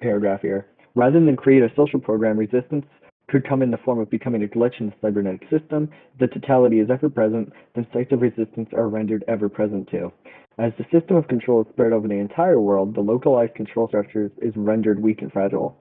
paragraph 0.00 0.40
here, 0.42 0.66
rather 0.94 1.20
than 1.20 1.36
create 1.36 1.62
a 1.62 1.72
social 1.76 2.00
program, 2.00 2.38
resistance 2.38 2.86
could 3.28 3.48
come 3.48 3.62
in 3.62 3.70
the 3.70 3.78
form 3.78 4.00
of 4.00 4.10
becoming 4.10 4.42
a 4.42 4.46
glitch 4.46 4.80
in 4.80 4.86
the 4.86 4.94
cybernetic 5.00 5.42
system. 5.50 5.88
The 6.18 6.26
totality 6.26 6.80
is 6.80 6.90
ever 6.90 7.08
present, 7.08 7.52
then 7.74 7.86
sites 7.92 8.12
of 8.12 8.22
resistance 8.22 8.68
are 8.72 8.88
rendered 8.88 9.24
ever 9.28 9.48
present 9.48 9.88
too. 9.88 10.12
As 10.58 10.72
the 10.76 10.84
system 10.92 11.16
of 11.16 11.28
control 11.28 11.62
is 11.62 11.68
spread 11.72 11.92
over 11.92 12.08
the 12.08 12.14
entire 12.14 12.60
world, 12.60 12.94
the 12.94 13.00
localized 13.00 13.54
control 13.54 13.88
structures 13.88 14.32
is 14.42 14.52
rendered 14.56 15.00
weak 15.00 15.22
and 15.22 15.32
fragile. 15.32 15.76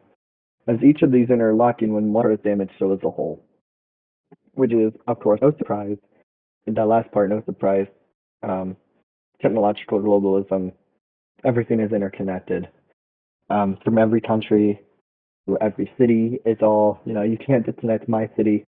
As 0.67 0.77
each 0.83 1.01
of 1.01 1.11
these 1.11 1.29
interlocking 1.29 1.93
when 1.93 2.13
one 2.13 2.31
is 2.31 2.39
damaged, 2.43 2.73
so 2.77 2.93
is 2.93 2.99
the 3.01 3.09
whole. 3.09 3.43
Which 4.53 4.71
is, 4.71 4.93
of 5.07 5.19
course, 5.19 5.39
no 5.41 5.51
surprise. 5.57 5.97
That 6.75 6.85
last 6.85 7.11
part, 7.11 7.29
no 7.29 7.41
surprise. 7.45 7.87
Um, 8.43 8.77
technological 9.41 9.99
globalism, 9.99 10.71
everything 11.45 11.79
is 11.79 11.91
interconnected. 11.91 12.67
Um, 13.49 13.77
from 13.83 13.97
every 13.97 14.21
country, 14.21 14.79
to 15.49 15.57
every 15.61 15.91
city. 15.97 16.39
It's 16.45 16.61
all, 16.61 16.99
you 17.05 17.13
know, 17.13 17.23
you 17.23 17.37
can't 17.37 17.65
disconnect 17.65 18.07
my 18.07 18.29
city 18.37 18.65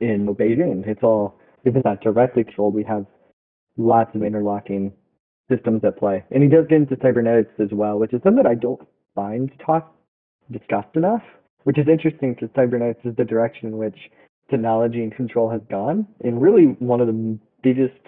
in 0.00 0.26
Beijing. 0.34 0.86
It's 0.86 1.02
all, 1.02 1.38
it's 1.64 1.76
not 1.84 2.00
directly 2.02 2.44
controlled, 2.44 2.74
we 2.74 2.84
have 2.84 3.06
lots 3.76 4.14
of 4.14 4.22
interlocking 4.22 4.92
systems 5.50 5.82
at 5.84 5.98
play. 5.98 6.24
And 6.30 6.42
he 6.42 6.48
does 6.48 6.66
get 6.68 6.76
into 6.76 6.96
cybernetics 7.00 7.52
as 7.60 7.68
well, 7.72 7.98
which 7.98 8.12
is 8.12 8.20
something 8.22 8.42
that 8.42 8.50
I 8.50 8.54
don't 8.54 8.80
find 9.14 9.50
talked 9.64 9.94
discussed 10.50 10.94
enough, 10.94 11.22
which 11.66 11.78
is 11.78 11.88
interesting 11.88 12.32
because 12.32 12.48
cybernetics 12.54 13.04
is 13.04 13.16
the 13.16 13.24
direction 13.24 13.66
in 13.66 13.76
which 13.76 13.98
technology 14.48 15.02
and 15.02 15.12
control 15.12 15.50
has 15.50 15.60
gone. 15.68 16.06
And 16.22 16.40
really 16.40 16.76
one 16.78 17.00
of 17.00 17.08
the 17.08 17.38
biggest 17.60 17.98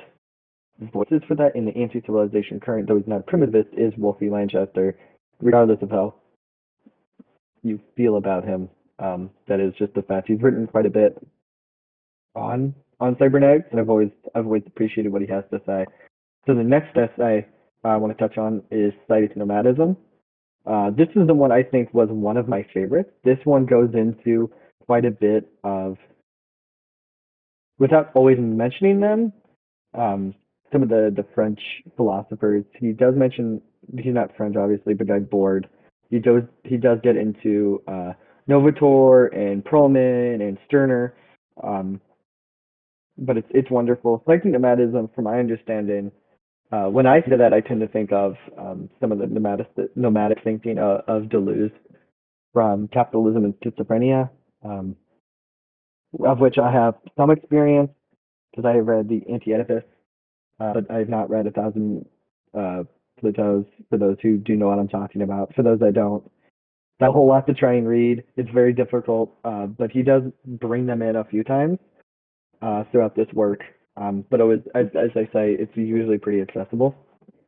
voices 0.93 1.23
for 1.27 1.35
that 1.35 1.57
in 1.57 1.65
the 1.65 1.77
anti-civilization 1.77 2.61
current, 2.61 2.87
though 2.87 2.99
he's 2.99 3.09
not 3.09 3.25
a 3.29 3.37
primitivist, 3.37 3.67
is 3.73 3.93
Wolfi 3.95 4.31
Landstreicher, 4.31 4.95
regardless 5.41 5.83
of 5.83 5.91
how 5.91 6.15
you 7.65 7.81
feel 7.97 8.17
about 8.17 8.45
him. 8.45 8.69
Um, 9.01 9.31
that 9.49 9.59
is 9.59 9.75
just 9.77 9.93
the 9.95 10.03
fact 10.03 10.29
he's 10.29 10.41
written 10.41 10.69
quite 10.69 10.87
a 10.87 10.91
bit 10.91 11.21
on 12.37 12.77
on 13.01 13.17
cybernetics, 13.19 13.67
and 13.73 13.81
I've 13.81 13.91
always 13.91 14.11
I've 14.37 14.47
always 14.47 14.63
appreciated 14.69 15.13
what 15.13 15.23
he 15.23 15.29
has 15.29 15.43
to 15.51 15.61
say. 15.67 15.85
So 16.47 16.55
the 16.55 16.63
next 16.63 16.97
essay 16.97 17.45
I 17.83 17.97
want 17.97 18.17
to 18.17 18.29
touch 18.29 18.39
on 18.39 18.63
is 18.71 18.93
Psychic 19.09 19.37
Nomadism. 19.37 19.97
Uh, 20.69 20.91
this 20.91 21.09
is 21.17 21.27
the 21.27 21.35
one 21.35 21.51
I 21.51 21.63
think 21.63 21.95
was 21.95 22.09
one 22.11 22.37
of 22.37 22.47
my 22.47 22.67
favorites. 22.75 23.11
This 23.25 23.39
one 23.45 23.65
goes 23.65 23.91
into 23.95 24.51
quite 24.85 25.07
a 25.07 25.11
bit 25.11 25.49
of, 25.65 25.97
without 27.79 28.11
always 28.15 28.39
mentioning 28.39 29.01
them, 29.01 29.33
um, 29.95 30.35
some 30.71 30.83
of 30.83 30.91
the 30.91 31.11
the 31.17 31.25
French 31.35 31.61
philosophers. 31.97 32.65
He 32.75 32.93
does 32.93 33.15
mention 33.15 33.63
he's 33.97 34.13
not 34.13 34.37
French, 34.37 34.57
obviously, 34.57 34.93
but 34.93 35.07
Guy 35.07 35.21
Debord. 35.21 35.65
He 36.11 36.19
does 36.19 36.43
he 36.65 36.77
does 36.77 36.99
get 37.03 37.17
into 37.17 37.83
uh, 37.89 38.13
Novatore 38.49 39.35
and 39.35 39.65
Perlman 39.65 40.47
and 40.47 40.59
Stirner. 40.67 41.15
Um, 41.63 42.01
but 43.17 43.39
it's 43.39 43.49
it's 43.51 43.71
wonderful. 43.71 44.23
Psychic 44.27 44.53
nomadism, 44.53 45.09
from 45.15 45.25
my 45.25 45.39
understanding, 45.39 46.13
uh, 46.73 46.85
when 46.85 47.07
I 47.07 47.21
say 47.23 47.37
that, 47.37 47.53
I 47.53 47.61
tend 47.61 47.81
to 47.81 47.89
think 47.89 48.13
of 48.13 48.37
um, 48.59 48.91
some 49.01 49.13
of 49.13 49.19
the 49.19 49.27
nomadic 49.27 49.69
nomadic 49.97 50.43
thinking 50.45 50.79
of, 50.79 51.01
of 51.09 51.23
Deleuze 51.25 51.73
from 52.53 52.89
Capitalism 52.89 53.45
and 53.45 53.55
Schizophrenia, 53.61 54.31
um, 54.65 54.97
of 56.25 56.41
which 56.41 56.59
I 56.59 56.71
have 56.73 56.95
some 57.17 57.31
experience 57.31 57.91
because 58.51 58.69
I 58.69 58.77
have 58.77 58.87
read 58.87 59.09
the 59.09 59.23
Anti-Oedipus 59.31 59.85
uh, 60.61 60.73
but 60.75 60.91
I've 60.91 61.09
not 61.09 61.31
read 61.31 61.47
A 61.47 61.51
Thousand 61.51 62.05
uh, 62.57 62.83
Plateaus 63.21 63.65
for 63.91 63.99
those 63.99 64.17
who 64.23 64.37
do 64.39 64.57
know 64.57 64.69
what 64.69 64.79
I'm 64.79 64.89
talking 64.89 65.23
about. 65.23 65.55
For 65.55 65.63
those 65.63 65.79
that 65.81 65.95
don't, 65.95 66.29
that 67.01 67.11
whole 67.11 67.29
lot 67.29 67.47
to 67.47 67.55
try 67.55 67.75
and 67.75 67.87
read. 67.87 68.25
It's 68.37 68.51
very 68.51 68.73
difficult, 68.73 69.33
uh, 69.45 69.67
but 69.67 69.91
he 69.91 70.03
does 70.03 70.23
bring 70.45 70.87
them 70.87 71.03
in 71.03 71.17
a 71.17 71.25
few 71.25 71.45
times 71.45 71.79
uh, 72.61 72.85
throughout 72.91 73.15
this 73.15 73.29
work. 73.33 73.61
Um, 73.99 74.25
but 74.31 74.41
it 74.41 74.45
was, 74.45 74.61
as, 74.75 74.87
as, 74.95 75.11
I 75.17 75.25
say, 75.33 75.57
it's 75.59 75.77
usually 75.77 76.19
pretty 76.19 76.41
accessible. 76.41 76.95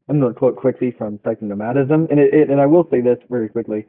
I'm 0.09 0.19
going 0.19 0.35
to 0.35 0.39
quote 0.39 0.57
quickly 0.57 0.93
from 0.97 1.19
Psychonomadism, 1.19 2.11
and 2.11 2.19
it, 2.19 2.35
it, 2.35 2.51
and 2.51 2.61
I 2.61 2.67
will 2.67 2.89
say 2.91 3.01
this 3.01 3.19
very 3.31 3.49
quickly. 3.49 3.87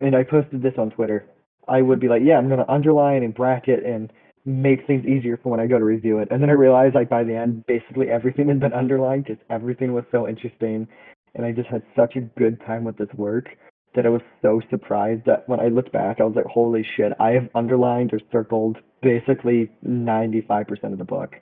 And 0.00 0.14
I 0.14 0.22
posted 0.22 0.62
this 0.62 0.74
on 0.78 0.90
Twitter. 0.90 1.26
I 1.66 1.82
would 1.82 1.98
be 1.98 2.08
like, 2.08 2.22
yeah, 2.24 2.38
I'm 2.38 2.48
going 2.48 2.64
to 2.64 2.70
underline 2.70 3.24
and 3.24 3.34
bracket 3.34 3.84
and 3.84 4.12
make 4.44 4.86
things 4.86 5.06
easier 5.06 5.38
for 5.42 5.48
when 5.48 5.60
I 5.60 5.66
go 5.66 5.78
to 5.78 5.84
review 5.84 6.18
it. 6.18 6.28
And 6.30 6.40
then 6.40 6.50
I 6.50 6.54
realized, 6.54 6.94
like 6.94 7.08
by 7.08 7.24
the 7.24 7.34
end, 7.34 7.64
basically 7.66 8.10
everything 8.10 8.48
had 8.48 8.60
been 8.60 8.72
underlined 8.72 9.24
because 9.24 9.42
everything 9.50 9.92
was 9.92 10.04
so 10.12 10.28
interesting, 10.28 10.86
and 11.34 11.44
I 11.44 11.50
just 11.50 11.68
had 11.68 11.82
such 11.96 12.14
a 12.14 12.20
good 12.20 12.60
time 12.64 12.84
with 12.84 12.96
this 12.96 13.12
work 13.16 13.48
that 13.96 14.06
I 14.06 14.08
was 14.08 14.22
so 14.40 14.60
surprised 14.70 15.24
that 15.26 15.48
when 15.48 15.60
I 15.60 15.68
looked 15.68 15.92
back, 15.92 16.20
I 16.20 16.24
was 16.24 16.34
like, 16.36 16.46
holy 16.46 16.86
shit, 16.96 17.12
I 17.18 17.30
have 17.30 17.48
underlined 17.54 18.12
or 18.14 18.20
circled 18.30 18.78
basically 19.02 19.70
95% 19.84 20.92
of 20.92 20.98
the 20.98 21.04
book 21.04 21.34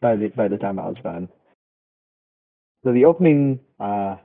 by 0.00 0.16
the 0.16 0.28
by 0.28 0.48
the 0.48 0.58
time 0.58 0.78
I 0.78 0.86
was 0.86 0.96
done. 1.02 1.28
So 2.84 2.92
the 2.92 3.04
opening 3.04 3.60
uh, 3.80 4.16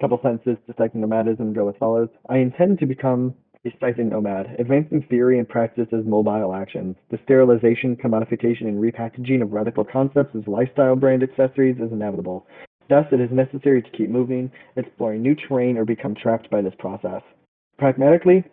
couple 0.00 0.18
sentences 0.22 0.56
to 0.66 0.74
psychonomadism 0.74 1.54
go 1.54 1.68
as 1.68 1.74
follows: 1.78 2.08
I 2.28 2.38
intend 2.38 2.78
to 2.80 2.86
become 2.86 3.34
Recycling 3.66 4.10
nomad, 4.10 4.54
advancing 4.60 5.02
theory 5.10 5.38
and 5.38 5.48
practice 5.48 5.88
as 5.92 6.04
mobile 6.06 6.54
actions. 6.54 6.94
The 7.10 7.18
sterilization, 7.24 7.96
commodification, 7.96 8.62
and 8.62 8.80
repackaging 8.80 9.42
of 9.42 9.52
radical 9.52 9.84
concepts 9.84 10.36
as 10.36 10.46
lifestyle 10.46 10.94
brand 10.94 11.24
accessories 11.24 11.76
is 11.76 11.90
inevitable. 11.90 12.46
Thus, 12.88 13.06
it 13.10 13.20
is 13.20 13.30
necessary 13.32 13.82
to 13.82 13.90
keep 13.90 14.10
moving, 14.10 14.50
exploring 14.76 15.22
new 15.22 15.34
terrain, 15.34 15.76
or 15.76 15.84
become 15.84 16.14
trapped 16.14 16.48
by 16.50 16.62
this 16.62 16.74
process. 16.78 17.20
Pragmatically, 17.78 18.44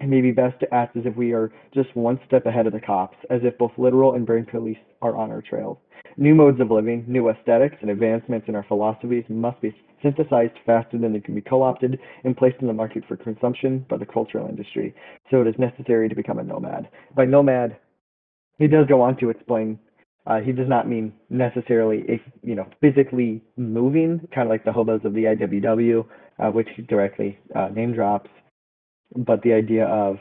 it 0.00 0.08
may 0.08 0.20
be 0.20 0.30
best 0.30 0.60
to 0.60 0.74
act 0.74 0.96
as 0.96 1.04
if 1.06 1.16
we 1.16 1.32
are 1.32 1.50
just 1.72 1.94
one 1.96 2.20
step 2.26 2.46
ahead 2.46 2.66
of 2.66 2.72
the 2.72 2.80
cops, 2.80 3.16
as 3.30 3.40
if 3.42 3.56
both 3.58 3.72
literal 3.78 4.14
and 4.14 4.26
brain 4.26 4.46
police 4.50 4.78
are 5.00 5.16
on 5.16 5.30
our 5.30 5.42
trails. 5.42 5.78
New 6.18 6.34
modes 6.34 6.60
of 6.60 6.70
living, 6.70 7.04
new 7.06 7.28
aesthetics, 7.28 7.76
and 7.80 7.90
advancements 7.90 8.48
in 8.48 8.54
our 8.54 8.64
philosophies 8.64 9.24
must 9.28 9.60
be 9.60 9.74
synthesized 10.02 10.52
faster 10.64 10.98
than 10.98 11.12
they 11.12 11.20
can 11.20 11.34
be 11.34 11.40
co-opted 11.40 11.98
and 12.24 12.36
placed 12.36 12.60
in 12.60 12.66
the 12.66 12.72
market 12.72 13.04
for 13.08 13.16
consumption 13.16 13.84
by 13.88 13.96
the 13.96 14.06
cultural 14.06 14.48
industry. 14.48 14.94
So 15.30 15.40
it 15.40 15.46
is 15.46 15.54
necessary 15.58 16.08
to 16.08 16.14
become 16.14 16.38
a 16.38 16.44
nomad. 16.44 16.88
By 17.14 17.24
nomad, 17.24 17.76
he 18.58 18.66
does 18.66 18.86
go 18.86 19.00
on 19.02 19.16
to 19.18 19.30
explain. 19.30 19.78
Uh, 20.26 20.40
he 20.40 20.52
does 20.52 20.68
not 20.68 20.88
mean 20.88 21.12
necessarily, 21.30 22.04
a, 22.08 22.20
you 22.42 22.54
know, 22.54 22.66
physically 22.80 23.42
moving, 23.56 24.20
kind 24.34 24.46
of 24.46 24.50
like 24.50 24.64
the 24.64 24.72
hobos 24.72 25.00
of 25.04 25.14
the 25.14 25.24
IWW, 25.24 26.04
uh, 26.38 26.50
which 26.50 26.68
he 26.76 26.82
directly 26.82 27.38
uh, 27.54 27.68
name 27.68 27.92
drops, 27.92 28.28
but 29.14 29.42
the 29.42 29.52
idea 29.52 29.86
of 29.86 30.16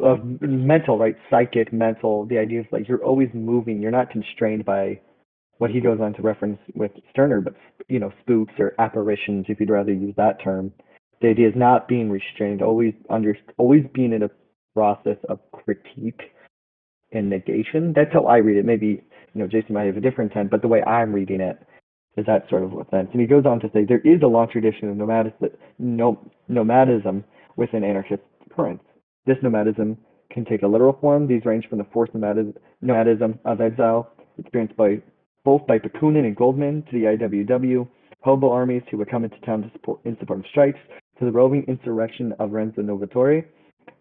of 0.00 0.18
mental, 0.40 0.98
right? 0.98 1.16
Psychic, 1.30 1.72
mental. 1.72 2.26
The 2.26 2.38
idea 2.38 2.60
of 2.60 2.66
like 2.72 2.88
you're 2.88 3.04
always 3.04 3.28
moving. 3.32 3.80
You're 3.80 3.90
not 3.90 4.10
constrained 4.10 4.64
by 4.64 5.00
what 5.58 5.70
he 5.70 5.80
goes 5.80 6.00
on 6.00 6.14
to 6.14 6.22
reference 6.22 6.58
with 6.74 6.90
Stirner, 7.10 7.40
but 7.40 7.54
you 7.88 8.00
know, 8.00 8.12
spooks 8.22 8.54
or 8.58 8.74
apparitions, 8.78 9.46
if 9.48 9.60
you'd 9.60 9.70
rather 9.70 9.92
use 9.92 10.14
that 10.16 10.42
term. 10.42 10.72
The 11.20 11.28
idea 11.28 11.48
is 11.48 11.54
not 11.56 11.86
being 11.86 12.10
restrained, 12.10 12.60
always 12.60 12.92
under, 13.08 13.38
always 13.56 13.84
being 13.94 14.12
in 14.12 14.24
a 14.24 14.30
process 14.74 15.16
of 15.28 15.38
critique 15.52 16.20
and 17.12 17.30
negation. 17.30 17.92
That's 17.94 18.12
how 18.12 18.26
I 18.26 18.38
read 18.38 18.56
it. 18.56 18.64
Maybe 18.64 19.04
you 19.32 19.40
know, 19.40 19.46
Jason 19.46 19.74
might 19.74 19.86
have 19.86 19.96
a 19.96 20.00
different 20.00 20.32
intent, 20.32 20.50
but 20.50 20.62
the 20.62 20.68
way 20.68 20.82
I'm 20.82 21.12
reading 21.12 21.40
it 21.40 21.58
is 22.16 22.26
that 22.26 22.48
sort 22.48 22.62
of 22.62 22.72
what 22.72 22.90
sense. 22.90 23.08
And 23.12 23.20
he 23.20 23.26
goes 23.26 23.44
on 23.46 23.60
to 23.60 23.70
say 23.72 23.84
there 23.84 23.98
is 24.00 24.22
a 24.22 24.26
long 24.26 24.48
tradition 24.48 24.88
of 24.88 24.96
nomadism 26.48 27.24
within 27.56 27.84
anarchist 27.84 28.22
currents. 28.54 28.84
This 29.26 29.36
nomadism 29.42 29.96
can 30.30 30.44
take 30.44 30.62
a 30.62 30.66
literal 30.66 30.96
form. 31.00 31.26
These 31.26 31.44
range 31.44 31.66
from 31.68 31.78
the 31.78 31.86
forced 31.92 32.14
nomadism 32.14 33.38
of 33.44 33.60
exile 33.60 34.10
experienced 34.38 34.76
by 34.76 35.00
both 35.44 35.66
by 35.66 35.78
Bakunin 35.78 36.24
and 36.24 36.34
Goldman 36.34 36.82
to 36.90 36.92
the 36.92 37.04
IWW, 37.04 37.86
hobo 38.22 38.50
armies 38.50 38.82
who 38.90 38.96
would 38.98 39.10
come 39.10 39.24
into 39.24 39.38
town 39.40 39.62
to 39.62 39.70
support, 39.72 40.00
in 40.04 40.16
support 40.18 40.38
of 40.40 40.46
strikes, 40.50 40.78
to 41.18 41.24
the 41.24 41.30
roving 41.30 41.64
insurrection 41.68 42.32
of 42.38 42.52
Renzo 42.52 42.80
Novatore. 42.82 43.44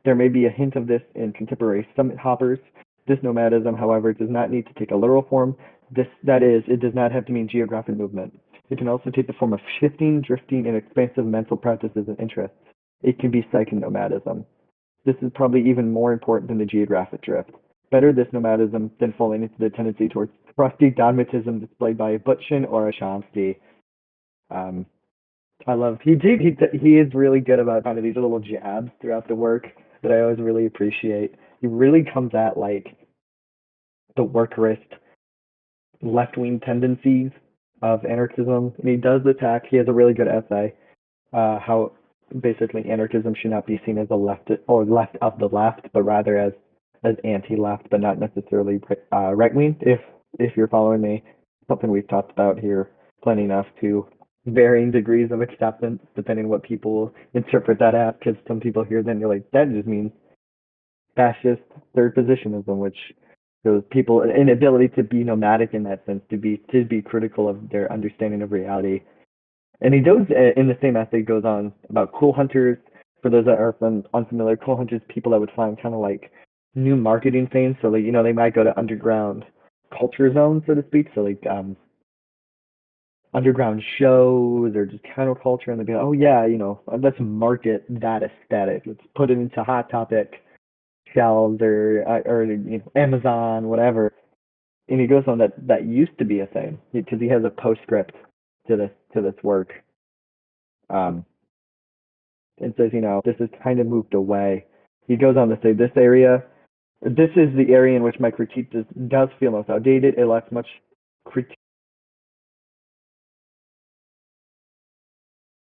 There 0.05 0.15
may 0.15 0.29
be 0.29 0.45
a 0.45 0.49
hint 0.49 0.75
of 0.75 0.87
this 0.87 1.01
in 1.15 1.33
contemporary 1.33 1.87
summit 1.95 2.17
hoppers. 2.17 2.59
This 3.07 3.17
nomadism, 3.21 3.75
however, 3.75 4.13
does 4.13 4.29
not 4.29 4.49
need 4.49 4.65
to 4.67 4.73
take 4.79 4.91
a 4.91 4.95
literal 4.95 5.23
form. 5.29 5.55
This, 5.95 6.07
that 6.23 6.41
is, 6.41 6.63
it 6.67 6.79
does 6.79 6.93
not 6.95 7.11
have 7.11 7.25
to 7.25 7.31
mean 7.31 7.47
geographic 7.47 7.95
movement. 7.95 8.39
It 8.69 8.77
can 8.77 8.87
also 8.87 9.09
take 9.09 9.27
the 9.27 9.33
form 9.33 9.53
of 9.53 9.59
shifting, 9.79 10.21
drifting, 10.21 10.65
and 10.65 10.75
expansive 10.75 11.25
mental 11.25 11.57
practices 11.57 12.05
and 12.07 12.19
interests. 12.19 12.57
It 13.03 13.19
can 13.19 13.29
be 13.29 13.45
psychonomadism. 13.51 14.45
This 15.05 15.15
is 15.21 15.31
probably 15.35 15.69
even 15.69 15.91
more 15.91 16.13
important 16.13 16.47
than 16.47 16.57
the 16.57 16.65
geographic 16.65 17.21
drift. 17.21 17.51
Better 17.91 18.13
this 18.13 18.27
nomadism 18.31 18.89
than 18.99 19.13
falling 19.17 19.43
into 19.43 19.55
the 19.59 19.69
tendency 19.69 20.07
towards 20.07 20.31
crusty 20.55 20.89
dogmatism 20.89 21.59
displayed 21.59 21.97
by 21.97 22.11
a 22.11 22.19
Bookchin 22.19 22.65
or 22.67 22.89
a. 22.89 23.55
Um, 24.49 24.85
I 25.67 25.73
love 25.73 25.99
he 26.03 26.15
did 26.15 26.41
he 26.41 26.55
he 26.77 26.97
is 26.97 27.13
really 27.13 27.39
good 27.39 27.59
about 27.59 27.83
kind 27.83 27.97
of 27.97 28.03
these 28.03 28.15
little 28.15 28.39
jabs 28.39 28.91
throughout 29.01 29.27
the 29.27 29.35
work 29.35 29.67
that 30.01 30.11
I 30.11 30.21
always 30.21 30.39
really 30.39 30.65
appreciate. 30.65 31.35
He 31.61 31.67
really 31.67 32.05
comes 32.13 32.33
at 32.33 32.57
like 32.57 32.87
the 34.15 34.25
workerist 34.25 34.79
left 36.03 36.37
wing 36.37 36.59
tendencies 36.59 37.31
of 37.81 38.05
anarchism, 38.05 38.73
and 38.77 38.87
he 38.87 38.95
does 38.97 39.21
attack. 39.25 39.63
He 39.69 39.77
has 39.77 39.87
a 39.87 39.93
really 39.93 40.13
good 40.13 40.27
essay 40.27 40.73
uh, 41.33 41.59
how 41.59 41.91
basically 42.41 42.89
anarchism 42.89 43.33
should 43.39 43.51
not 43.51 43.65
be 43.65 43.81
seen 43.85 43.97
as 43.97 44.07
a 44.11 44.15
left 44.15 44.49
or 44.67 44.85
left 44.85 45.17
of 45.21 45.37
the 45.39 45.47
left, 45.47 45.87
but 45.93 46.03
rather 46.03 46.37
as 46.37 46.53
as 47.03 47.15
anti-left, 47.25 47.89
but 47.89 47.99
not 47.99 48.17
necessarily 48.17 48.79
uh, 49.11 49.33
right 49.33 49.53
wing. 49.53 49.75
If 49.81 49.99
if 50.39 50.55
you're 50.55 50.69
following 50.69 51.01
me, 51.01 51.23
something 51.67 51.89
we've 51.89 52.07
talked 52.07 52.31
about 52.31 52.59
here 52.59 52.91
plenty 53.23 53.43
enough 53.43 53.65
to 53.81 54.07
varying 54.45 54.91
degrees 54.91 55.31
of 55.31 55.41
acceptance 55.41 56.01
depending 56.15 56.45
on 56.45 56.51
what 56.51 56.63
people 56.63 57.13
interpret 57.33 57.79
that 57.79 57.95
as. 57.95 58.19
Because 58.19 58.35
some 58.47 58.59
people 58.59 58.83
hear 58.83 59.03
then 59.03 59.19
you're 59.19 59.29
like 59.29 59.49
that 59.51 59.71
just 59.71 59.87
means 59.87 60.11
fascist 61.15 61.61
third 61.95 62.15
positionism, 62.15 62.79
which 62.79 62.97
shows 63.63 63.83
people 63.89 64.23
inability 64.23 64.89
to 64.89 65.03
be 65.03 65.23
nomadic 65.23 65.73
in 65.73 65.83
that 65.83 66.05
sense, 66.05 66.21
to 66.29 66.37
be 66.37 66.61
to 66.71 66.83
be 66.83 67.01
critical 67.01 67.47
of 67.47 67.69
their 67.69 67.91
understanding 67.91 68.41
of 68.41 68.51
reality. 68.51 69.01
And 69.81 69.93
he 69.93 69.99
goes 70.01 70.25
uh, 70.29 70.59
in 70.59 70.67
the 70.67 70.77
same 70.81 70.95
essay 70.95 71.21
goes 71.21 71.45
on 71.45 71.73
about 71.89 72.13
cool 72.13 72.33
hunters. 72.33 72.77
For 73.21 73.29
those 73.29 73.45
that 73.45 73.57
are 73.57 73.73
from, 73.79 74.03
unfamiliar, 74.13 74.57
cool 74.57 74.75
hunters 74.75 75.01
people 75.07 75.31
that 75.31 75.39
would 75.39 75.51
find 75.55 75.81
kind 75.81 75.95
of 75.95 76.01
like 76.01 76.31
new 76.75 76.95
marketing 76.95 77.47
things. 77.51 77.75
So 77.81 77.87
like 77.89 78.03
you 78.03 78.11
know 78.11 78.23
they 78.23 78.33
might 78.33 78.55
go 78.55 78.63
to 78.63 78.77
underground 78.77 79.45
culture 79.97 80.33
zones, 80.33 80.63
so 80.67 80.75
to 80.75 80.83
speak. 80.87 81.07
So 81.15 81.21
like 81.21 81.43
um 81.49 81.77
underground 83.33 83.81
shows 83.97 84.75
or 84.75 84.85
just 84.85 85.03
counterculture, 85.03 85.69
and 85.69 85.79
they'd 85.79 85.87
be 85.87 85.93
like, 85.93 86.03
oh 86.03 86.11
yeah, 86.11 86.45
you 86.45 86.57
know, 86.57 86.81
let's 87.01 87.17
market 87.19 87.85
that 87.89 88.23
aesthetic. 88.23 88.83
Let's 88.85 89.01
put 89.15 89.31
it 89.31 89.37
into 89.37 89.63
Hot 89.63 89.89
Topic 89.89 90.43
shelves 91.13 91.61
or 91.61 92.03
uh, 92.07 92.29
or 92.29 92.43
you 92.43 92.57
know, 92.57 92.91
Amazon, 92.95 93.67
whatever. 93.67 94.13
And 94.89 94.99
he 94.99 95.07
goes 95.07 95.23
on 95.27 95.37
that 95.39 95.53
that 95.67 95.85
used 95.85 96.17
to 96.19 96.25
be 96.25 96.39
a 96.41 96.47
thing 96.47 96.79
because 96.91 97.19
he 97.19 97.27
has 97.29 97.43
a 97.45 97.49
postscript 97.49 98.15
to 98.67 98.75
this 98.75 98.91
to 99.13 99.21
this 99.21 99.35
work. 99.43 99.73
Um, 100.89 101.25
and 102.59 102.73
says, 102.77 102.91
you 102.93 103.01
know, 103.01 103.21
this 103.25 103.35
has 103.39 103.49
kind 103.63 103.79
of 103.79 103.87
moved 103.87 104.13
away. 104.13 104.65
He 105.07 105.15
goes 105.15 105.37
on 105.37 105.49
to 105.49 105.59
say 105.63 105.73
this 105.73 105.91
area, 105.95 106.43
this 107.01 107.29
is 107.35 107.49
the 107.55 107.73
area 107.73 107.97
in 107.97 108.03
which 108.03 108.19
my 108.19 108.31
critique 108.31 108.71
does, 108.71 108.85
does 109.07 109.29
feel 109.39 109.51
most 109.51 109.69
outdated. 109.69 110.15
It 110.17 110.25
lacks 110.25 110.51
much 110.51 110.67
critique 111.25 111.57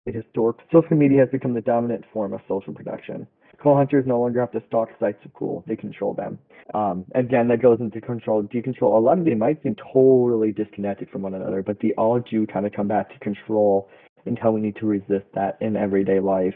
historic. 0.06 0.56
Social 0.70 0.96
media 0.96 1.20
has 1.20 1.28
become 1.30 1.54
the 1.54 1.62
dominant 1.62 2.04
form 2.12 2.34
of 2.34 2.40
social 2.46 2.74
production. 2.74 3.26
Cool 3.62 3.76
hunters 3.76 4.04
no 4.06 4.20
longer 4.20 4.40
have 4.40 4.52
to 4.52 4.62
stalk 4.68 4.90
sites 5.00 5.24
of 5.24 5.32
cool; 5.34 5.64
they 5.66 5.76
control 5.76 6.14
them. 6.14 6.38
Um, 6.72 7.04
again, 7.14 7.48
that 7.48 7.62
goes 7.62 7.80
into 7.80 8.00
control, 8.00 8.42
decontrol. 8.42 8.96
A 8.96 9.00
lot 9.00 9.18
of 9.18 9.24
them 9.24 9.38
might 9.38 9.62
seem 9.62 9.76
totally 9.92 10.52
disconnected 10.52 11.10
from 11.10 11.22
one 11.22 11.34
another, 11.34 11.62
but 11.62 11.78
they 11.80 11.92
all 11.98 12.20
do 12.20 12.46
kind 12.46 12.66
of 12.66 12.72
come 12.72 12.88
back 12.88 13.12
to 13.12 13.18
control 13.20 13.88
until 14.26 14.52
we 14.52 14.60
need 14.60 14.76
to 14.76 14.86
resist 14.86 15.26
that 15.34 15.58
in 15.60 15.76
everyday 15.76 16.20
life. 16.20 16.54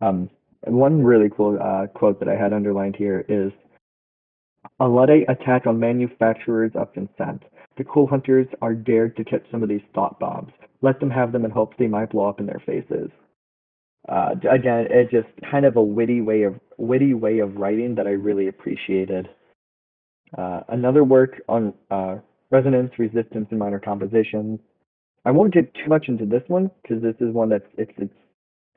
Um, 0.00 0.30
one 0.64 1.02
really 1.02 1.30
cool 1.34 1.58
uh, 1.62 1.86
quote 1.86 2.18
that 2.20 2.28
I 2.28 2.36
had 2.36 2.52
underlined 2.52 2.96
here 2.96 3.24
is 3.28 3.52
a 4.78 4.88
Luddite 4.88 5.28
attack 5.28 5.66
on 5.66 5.78
manufacturers 5.78 6.72
of 6.74 6.92
consent. 6.92 7.42
The 7.76 7.84
cool 7.84 8.06
hunters 8.06 8.46
are 8.60 8.74
dared 8.74 9.16
to 9.16 9.24
catch 9.24 9.44
some 9.50 9.62
of 9.62 9.68
these 9.68 9.80
thought 9.94 10.18
bombs. 10.18 10.52
Let 10.82 11.00
them 11.00 11.10
have 11.10 11.32
them 11.32 11.44
in 11.44 11.50
hopes 11.50 11.76
they 11.78 11.86
might 11.86 12.10
blow 12.10 12.28
up 12.28 12.40
in 12.40 12.46
their 12.46 12.62
faces. 12.66 13.10
Uh, 14.08 14.30
again, 14.50 14.86
it's 14.90 15.10
just 15.10 15.28
kind 15.50 15.64
of 15.64 15.76
a 15.76 15.82
witty 15.82 16.20
way 16.20 16.42
of 16.42 16.58
witty 16.78 17.14
way 17.14 17.38
of 17.38 17.56
writing 17.56 17.94
that 17.96 18.06
I 18.06 18.10
really 18.10 18.48
appreciated. 18.48 19.28
Uh, 20.36 20.60
another 20.68 21.04
work 21.04 21.42
on 21.48 21.74
uh, 21.90 22.16
resonance, 22.50 22.92
resistance, 22.98 23.46
and 23.50 23.58
minor 23.58 23.78
compositions. 23.78 24.60
I 25.24 25.32
won't 25.32 25.52
get 25.52 25.74
too 25.74 25.88
much 25.88 26.06
into 26.08 26.24
this 26.24 26.42
one 26.48 26.70
because 26.82 27.02
this 27.02 27.16
is 27.20 27.34
one 27.34 27.50
that's 27.50 27.66
it's 27.76 27.92
it's 27.98 28.14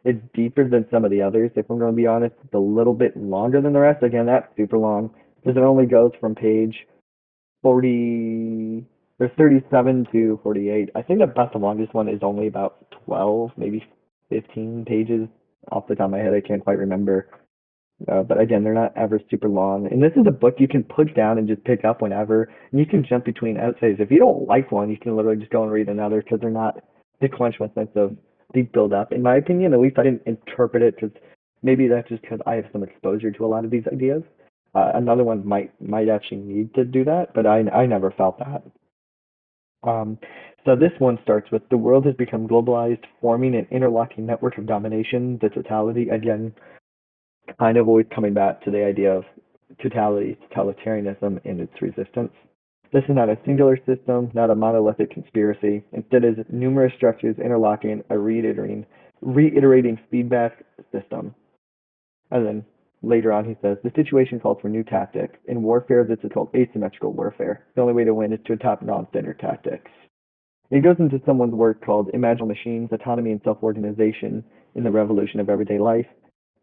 it's 0.04 0.22
deeper 0.34 0.68
than 0.68 0.86
some 0.92 1.06
of 1.06 1.12
the 1.12 1.22
others. 1.22 1.52
If 1.56 1.70
I'm 1.70 1.80
going 1.80 1.92
to 1.92 1.96
be 1.96 2.08
honest, 2.08 2.36
it's 2.44 2.54
a 2.54 2.60
little 2.60 2.94
bit 2.94 3.16
longer 3.16 3.62
than 3.62 3.72
the 3.72 3.80
rest. 3.80 4.04
Again, 4.04 4.26
that's 4.26 4.48
super 4.58 4.78
long 4.78 5.14
because 5.42 5.56
it 5.56 5.64
only 5.64 5.86
goes 5.86 6.12
from 6.20 6.36
page 6.36 6.76
40 7.62 8.86
there's 9.20 9.32
37 9.38 10.08
to 10.12 10.40
48. 10.44 10.90
I 10.96 11.02
think 11.02 11.20
the 11.20 11.58
longest 11.58 11.94
one 11.94 12.10
is 12.10 12.20
only 12.24 12.48
about 12.48 12.94
12, 13.06 13.52
maybe 13.58 13.84
15 14.34 14.86
pages 14.86 15.28
off 15.72 15.88
the 15.88 15.96
top 15.96 16.06
of 16.06 16.12
my 16.12 16.18
head. 16.18 16.34
I 16.34 16.42
can't 16.42 16.64
quite 16.64 16.80
remember. 16.80 17.30
Uh, 18.12 18.24
but 18.24 18.42
again, 18.42 18.64
they're 18.64 18.74
not 18.74 18.98
ever 18.98 19.20
super 19.30 19.48
long. 19.48 19.88
And 19.88 20.02
this 20.02 20.12
is 20.16 20.26
a 20.28 20.32
book 20.32 20.56
you 20.58 20.68
can 20.68 20.84
put 20.84 21.16
down 21.16 21.38
and 21.38 21.48
just 21.48 21.64
pick 21.64 21.86
up 21.86 22.02
whenever. 22.02 22.52
And 22.72 22.80
you 22.80 22.86
can 22.86 23.06
jump 23.08 23.26
between 23.26 23.58
essays. 23.58 23.98
If 24.00 24.12
you 24.12 24.20
don't 24.20 24.48
like 24.48 24.72
one, 24.72 24.90
you 24.90 24.98
can 24.98 25.16
literally 25.16 25.40
just 25.40 25.52
go 25.52 25.64
and 25.64 25.72
read 25.72 25.88
another 25.88 26.22
because 26.22 26.40
they're 26.42 26.50
not, 26.50 26.80
quench 27.38 27.56
my 27.60 27.70
sense 27.74 27.92
of 27.96 28.18
the 28.54 28.64
build 28.64 28.92
up. 28.92 29.14
In 29.14 29.22
my 29.22 29.38
opinion, 29.38 29.74
at 29.74 29.80
least 29.80 29.98
I 29.98 30.04
didn't 30.04 30.24
interpret 30.26 30.84
it 30.84 30.96
because 30.96 31.16
maybe 31.62 31.88
that's 31.88 32.10
just 32.10 32.22
because 32.22 32.40
I 32.46 32.56
have 32.56 32.66
some 32.74 32.84
exposure 32.84 33.32
to 33.32 33.46
a 33.46 33.48
lot 33.48 33.64
of 33.64 33.72
these 33.72 33.86
ideas. 33.92 34.24
Uh, 34.76 34.92
another 34.96 35.24
one 35.24 35.48
might 35.48 35.72
might 35.82 36.10
actually 36.10 36.42
need 36.42 36.74
to 36.74 36.84
do 36.84 37.06
that, 37.06 37.34
but 37.34 37.46
I 37.46 37.60
I 37.70 37.86
never 37.86 38.12
felt 38.12 38.40
that. 38.40 38.64
Um, 39.88 40.18
so 40.66 40.76
this 40.76 40.92
one 41.00 41.20
starts 41.24 41.52
with 41.52 41.68
the 41.70 41.78
world 41.78 42.06
has 42.06 42.16
become 42.16 42.48
globalized, 42.48 43.04
forming 43.22 43.56
an 43.56 43.68
interlocking 43.72 44.26
network 44.26 44.58
of 44.58 44.66
domination, 44.66 45.40
the 45.42 45.50
totality. 45.50 46.10
Again, 46.10 46.54
kind 47.60 47.78
of 47.78 47.88
always 47.88 48.06
coming 48.14 48.34
back 48.34 48.64
to 48.64 48.72
the 48.72 48.84
idea 48.84 49.12
of 49.12 49.24
totality, 49.82 50.38
totalitarianism, 50.56 51.42
and 51.46 51.60
its 51.60 51.82
resistance. 51.82 52.32
This 52.92 53.04
is 53.10 53.16
not 53.16 53.30
a 53.30 53.38
singular 53.46 53.78
system, 53.86 54.30
not 54.34 54.52
a 54.52 54.56
monolithic 54.56 55.12
conspiracy. 55.12 55.84
Instead, 55.94 56.24
is 56.24 56.36
numerous 56.50 56.94
structures 56.96 57.36
interlocking 57.44 58.04
a 58.10 58.18
reiterating, 58.18 58.86
reiterating 59.22 60.00
feedback 60.12 60.64
system. 60.92 61.34
And 62.30 62.46
then 62.46 62.66
Later 63.06 63.34
on, 63.34 63.44
he 63.44 63.58
says, 63.62 63.78
the 63.84 63.92
situation 63.96 64.40
calls 64.40 64.60
for 64.62 64.70
new 64.70 64.84
tactics. 64.84 65.36
In 65.48 65.62
warfare, 65.62 66.06
this 66.06 66.20
is 66.24 66.32
called 66.34 66.50
asymmetrical 66.56 67.12
warfare. 67.12 67.66
The 67.76 67.82
only 67.82 67.94
way 67.94 68.06
to 68.06 68.14
win 68.14 68.32
is 68.32 68.40
to 68.46 68.54
adopt 68.54 68.82
non-standard 68.82 69.40
tactics. 69.40 69.92
He 70.70 70.80
goes 70.80 70.96
into 71.00 71.22
someone's 71.26 71.54
work 71.54 71.86
called 71.86 72.10
Imaginal 72.14 72.48
Machines, 72.48 72.90
Autonomy 72.92 73.32
and 73.32 73.42
Self-Organization 73.44 74.44
in 74.76 74.84
the 74.84 74.92
Revolution 74.92 75.40
of 75.40 75.50
Everyday 75.50 75.78
Life. 75.78 76.08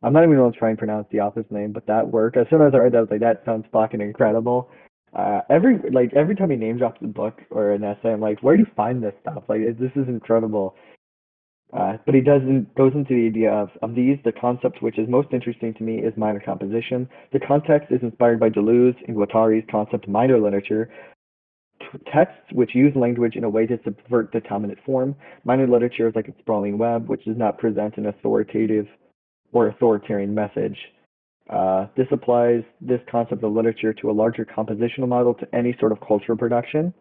I'm 0.03 0.13
not 0.13 0.25
even 0.25 0.37
going 0.37 0.53
to 0.53 0.59
try 0.59 0.71
and 0.71 0.79
pronounce 0.79 1.07
the 1.13 1.21
author's 1.21 1.51
name, 1.51 1.73
but 1.73 1.87
that 1.87 2.09
work, 2.09 2.37
as 2.37 2.47
soon 2.49 2.63
as 2.63 2.73
I 2.75 2.79
read 2.79 2.93
that, 2.93 2.99
I 2.99 3.01
was 3.03 3.11
like, 3.11 3.21
that 3.21 3.43
sounds 3.45 3.67
fucking 3.73 4.01
incredible. 4.01 4.71
Uh, 5.13 5.41
every 5.51 5.79
like 5.91 6.15
every 6.15 6.37
time 6.37 6.51
he 6.51 6.57
name 6.57 6.79
drops 6.79 7.01
a 7.03 7.07
book 7.07 7.41
or 7.51 7.73
an 7.73 7.83
essay, 7.83 8.13
I'm 8.13 8.21
like, 8.21 8.43
where 8.43 8.57
do 8.57 8.63
you 8.63 8.71
find 8.77 9.03
this 9.03 9.15
stuff? 9.23 9.43
Like, 9.49 9.61
this 9.79 9.91
is 9.97 10.09
incredible. 10.09 10.77
Uh, 11.73 11.97
but 12.05 12.15
he 12.15 12.21
does 12.21 12.43
goes 12.77 12.93
into 12.95 13.15
the 13.15 13.27
idea 13.27 13.53
of, 13.53 13.69
of 13.83 13.95
these, 13.95 14.19
the 14.25 14.33
concept 14.33 14.83
which 14.83 14.99
is 14.99 15.09
most 15.09 15.29
interesting 15.33 15.73
to 15.75 15.85
me 15.85 15.99
is 15.99 16.13
minor 16.17 16.41
composition. 16.41 17.09
The 17.33 17.41
context 17.41 17.93
is 17.93 18.03
inspired 18.03 18.41
by 18.41 18.51
Deleuze 18.51 18.97
and 19.07 19.17
Guattari's 19.17 19.65
concept 19.71 20.09
minor 20.09 20.41
literature. 20.41 20.91
Texts 22.13 22.53
which 22.53 22.75
use 22.75 22.95
language 22.95 23.37
in 23.37 23.45
a 23.45 23.49
way 23.49 23.67
to 23.67 23.79
subvert 23.85 24.31
the 24.33 24.41
dominant 24.41 24.79
form. 24.85 25.15
Minor 25.45 25.67
literature 25.67 26.09
is 26.09 26.15
like 26.15 26.29
a 26.29 26.35
sprawling 26.39 26.79
web 26.79 27.09
which 27.09 27.25
does 27.25 27.37
not 27.37 27.59
present 27.59 27.97
an 27.97 28.07
authoritative 28.07 28.87
or 29.53 29.69
authoritarian 29.69 30.35
message. 30.35 30.77
Uh, 31.49 31.87
this 31.97 32.07
applies 32.13 32.63
this 32.81 33.01
concept 33.11 33.43
of 33.43 33.53
literature 33.53 33.93
to 33.93 34.11
a 34.11 34.13
larger 34.13 34.45
compositional 34.45 35.09
model 35.09 35.35
to 35.35 35.49
any 35.55 35.77
sort 35.81 35.91
of 35.91 35.99
cultural 36.07 36.39
production 36.39 36.95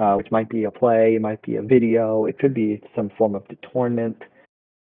uh, 0.00 0.14
which 0.14 0.30
might 0.30 0.48
be 0.48 0.64
a 0.64 0.70
play, 0.70 1.14
it 1.16 1.22
might 1.22 1.40
be 1.42 1.56
a 1.56 1.62
video, 1.62 2.26
it 2.26 2.38
could 2.38 2.54
be 2.54 2.82
some 2.94 3.10
form 3.16 3.34
of 3.34 3.46
detornment, 3.48 4.16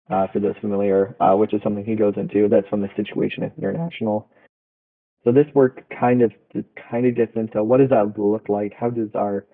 uh, 0.09 0.27
for 0.31 0.39
those 0.39 0.55
familiar, 0.61 1.15
uh, 1.19 1.35
which 1.35 1.53
is 1.53 1.61
something 1.63 1.85
he 1.85 1.95
goes 1.95 2.13
into. 2.17 2.47
That's 2.49 2.67
from 2.67 2.81
the 2.81 2.89
Situationist 2.89 3.57
International. 3.57 4.29
So 5.23 5.31
this 5.31 5.45
work 5.53 5.83
kind 5.99 6.21
of 6.21 6.31
kind 6.89 7.05
of 7.05 7.15
gets 7.15 7.35
into 7.35 7.63
what 7.63 7.77
does 7.77 7.89
that 7.89 8.17
look 8.17 8.49
like? 8.49 8.73
How 8.73 8.89
does 8.89 9.09
our 9.15 9.45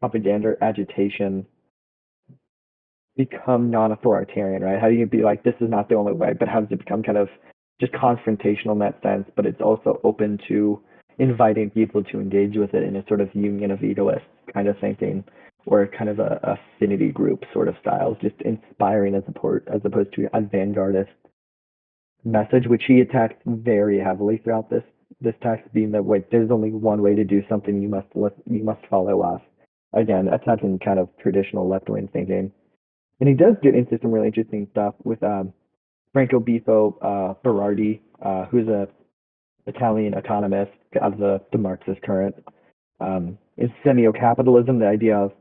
propaganda 0.00 0.54
agitation 0.60 1.46
become 3.16 3.70
non-authoritarian, 3.70 4.62
right? 4.62 4.80
How 4.80 4.88
do 4.88 4.94
you 4.94 5.04
be 5.06 5.22
like, 5.22 5.42
this 5.42 5.56
is 5.60 5.68
not 5.68 5.88
the 5.88 5.96
only 5.96 6.12
way, 6.12 6.34
but 6.38 6.48
how 6.48 6.60
does 6.60 6.70
it 6.70 6.78
become 6.78 7.02
kind 7.02 7.18
of 7.18 7.28
just 7.80 7.92
confrontational 7.92 8.72
in 8.72 8.78
that 8.78 9.02
sense, 9.02 9.28
but 9.34 9.44
it's 9.44 9.60
also 9.60 10.00
open 10.04 10.38
to 10.48 10.80
inviting 11.18 11.70
people 11.70 12.04
to 12.04 12.20
engage 12.20 12.56
with 12.56 12.74
it 12.74 12.84
in 12.84 12.94
a 12.94 13.04
sort 13.08 13.20
of 13.20 13.28
union 13.34 13.72
of 13.72 13.82
egoists 13.82 14.22
kind 14.54 14.68
of 14.68 14.76
thinking 14.80 15.24
or 15.66 15.86
kind 15.86 16.08
of 16.08 16.20
a 16.20 16.56
affinity 16.76 17.10
group 17.10 17.44
sort 17.52 17.68
of 17.68 17.74
style, 17.80 18.16
just 18.22 18.36
inspiring 18.42 19.14
as, 19.14 19.24
a 19.26 19.72
as 19.74 19.80
opposed 19.84 20.12
to 20.14 20.26
a 20.32 20.40
vanguardist 20.40 21.08
message, 22.24 22.66
which 22.66 22.84
he 22.86 23.00
attacks 23.00 23.36
very 23.46 23.98
heavily 23.98 24.38
throughout 24.38 24.70
this 24.70 24.82
this 25.20 25.34
text, 25.42 25.72
being 25.72 25.90
that 25.92 26.04
wait, 26.04 26.30
there's 26.30 26.50
only 26.50 26.70
one 26.70 27.02
way 27.02 27.14
to 27.14 27.24
do 27.24 27.42
something. 27.48 27.80
You 27.82 27.88
must 27.88 28.06
you 28.14 28.64
must 28.64 28.84
follow 28.88 29.22
us. 29.22 29.40
Again, 29.94 30.28
attacking 30.28 30.78
kind 30.80 30.98
of 30.98 31.08
traditional 31.20 31.68
left 31.68 31.88
wing 31.88 32.08
thinking, 32.12 32.52
and 33.20 33.28
he 33.28 33.34
does 33.34 33.54
get 33.62 33.74
into 33.74 33.98
some 34.00 34.12
really 34.12 34.26
interesting 34.26 34.68
stuff 34.70 34.94
with 35.02 35.22
um, 35.22 35.52
Franco 36.12 36.38
Bifo 36.38 36.94
uh, 37.00 37.34
Berardi, 37.42 38.00
uh, 38.22 38.44
who's 38.46 38.68
a 38.68 38.86
Italian 39.66 40.14
economist 40.14 40.72
of 41.00 41.18
the, 41.18 41.40
the 41.52 41.58
Marxist 41.58 42.02
current. 42.02 42.34
Um, 43.00 43.38
is 43.58 43.70
semio-capitalism 43.84 44.78
the 44.78 44.86
idea 44.86 45.16
of 45.16 45.32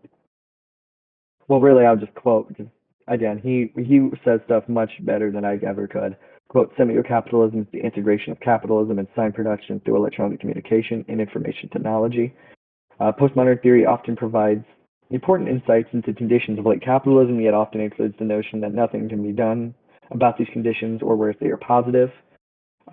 well 1.48 1.62
really 1.62 1.86
i'll 1.86 1.96
just 1.96 2.14
quote 2.16 2.56
just, 2.58 2.70
again 3.08 3.40
he 3.42 3.72
he 3.82 4.10
says 4.26 4.40
stuff 4.46 4.64
much 4.68 4.92
better 5.02 5.32
than 5.32 5.46
i 5.46 5.58
ever 5.66 5.88
could 5.88 6.18
quote 6.50 6.76
semio-capitalism 6.78 7.62
is 7.62 7.68
the 7.72 7.80
integration 7.80 8.32
of 8.32 8.40
capitalism 8.40 9.00
and 9.00 9.08
sign 9.16 9.32
production 9.32 9.82
through 9.84 9.96
electronic 9.96 10.40
communication 10.40 11.04
and 11.08 11.22
information 11.22 11.70
technology 11.70 12.34
uh, 13.00 13.12
postmodern 13.12 13.62
theory 13.62 13.86
often 13.86 14.16
provides 14.16 14.66
important 15.10 15.50
insights 15.50 15.90
into 15.94 16.14
conditions 16.14 16.60
of 16.60 16.66
late 16.66 16.82
capitalism 16.82 17.40
yet 17.40 17.54
often 17.54 17.82
includes 17.82 18.16
the 18.20 18.26
notion 18.26 18.62
that 18.62 18.74
nothing 18.74 19.08
can 19.08 19.24
be 19.24 19.32
done 19.32 19.74
about 20.12 20.38
these 20.38 20.48
conditions 20.54 21.02
or 21.02 21.16
where 21.16 21.36
they 21.40 21.48
are 21.48 21.58
positive 21.58 22.10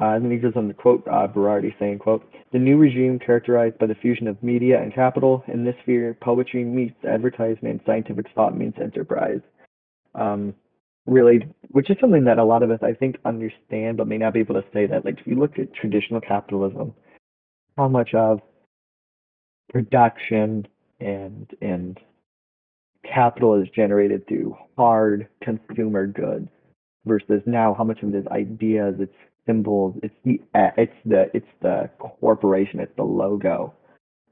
uh, 0.01 0.07
and 0.07 0.25
then 0.25 0.33
he 0.33 0.39
goes 0.39 0.55
on 0.57 0.67
to 0.67 0.75
quote 0.75 1.07
uh, 1.07 1.29
Berardi 1.29 1.73
saying, 1.79 2.01
quote, 2.01 2.25
the 2.53 2.59
new 2.59 2.77
regime 2.77 3.19
characterized 3.25 3.79
by 3.79 3.87
the 3.87 3.95
fusion 3.95 4.27
of 4.27 4.43
media 4.43 4.81
and 4.81 4.93
capital, 4.93 5.45
in 5.47 5.65
this 5.65 5.77
sphere, 5.83 6.17
poetry 6.21 6.65
meets 6.65 6.97
advertisement, 7.05 7.81
scientific 7.87 8.27
thought 8.35 8.57
meets 8.57 8.77
enterprise. 8.81 9.41
Um, 10.17 10.55
really, 11.07 11.47
which 11.69 11.91
is 11.91 11.97
something 12.01 12.25
that 12.25 12.39
a 12.39 12.45
lot 12.45 12.63
of 12.63 12.71
us, 12.71 12.81
I 12.83 12.93
think, 12.93 13.17
understand, 13.25 13.97
but 13.97 14.09
may 14.09 14.19
not 14.19 14.35
be 14.35 14.41
able 14.41 14.55
to 14.55 14.65
say 14.73 14.87
that. 14.87 15.05
Like, 15.05 15.21
if 15.21 15.27
you 15.27 15.37
look 15.37 15.59
at 15.59 15.75
traditional 15.75 16.21
capitalism, 16.21 16.95
how 17.77 17.89
much 17.89 18.15
of 18.15 18.41
production 19.71 20.67
and 21.01 21.51
and 21.61 21.99
capital 23.05 23.61
is 23.61 23.69
generated 23.75 24.27
through 24.27 24.57
hard 24.77 25.29
consumer 25.43 26.07
goods 26.07 26.49
versus 27.05 27.43
now 27.47 27.75
how 27.77 27.85
much 27.85 28.03
of 28.03 28.15
it 28.15 28.19
is 28.19 28.27
ideas, 28.29 28.95
it's 28.99 29.13
symbols. 29.47 29.97
It's 30.03 30.15
the 30.25 30.41
it's 30.55 30.93
the 31.05 31.31
it's 31.35 31.47
the 31.61 31.91
corporation. 31.99 32.81
It's 32.81 32.95
the 32.97 33.05
logo, 33.05 33.75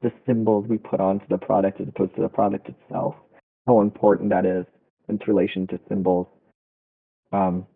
the 0.02 0.12
symbols 0.26 0.66
we 0.68 0.78
put 0.78 1.00
onto 1.00 1.26
the 1.28 1.38
product 1.38 1.80
as 1.80 1.88
opposed 1.88 2.14
to 2.16 2.22
the 2.22 2.28
product 2.28 2.68
itself. 2.68 3.14
How 3.66 3.80
important 3.80 4.30
that 4.30 4.46
is 4.46 4.66
in 5.08 5.18
relation 5.26 5.66
to 5.68 5.80
symbols. 5.88 6.26
Um, 7.32 7.66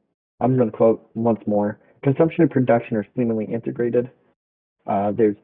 I'm 0.41 0.57
going 0.57 0.71
to 0.71 0.77
quote 0.77 1.11
once 1.15 1.41
more: 1.47 1.79
consumption 2.03 2.43
and 2.43 2.51
production 2.51 2.97
are 2.97 3.07
seemingly 3.17 3.47
integrated. 3.47 4.11
Uh, 4.87 5.13
there's 5.13 5.37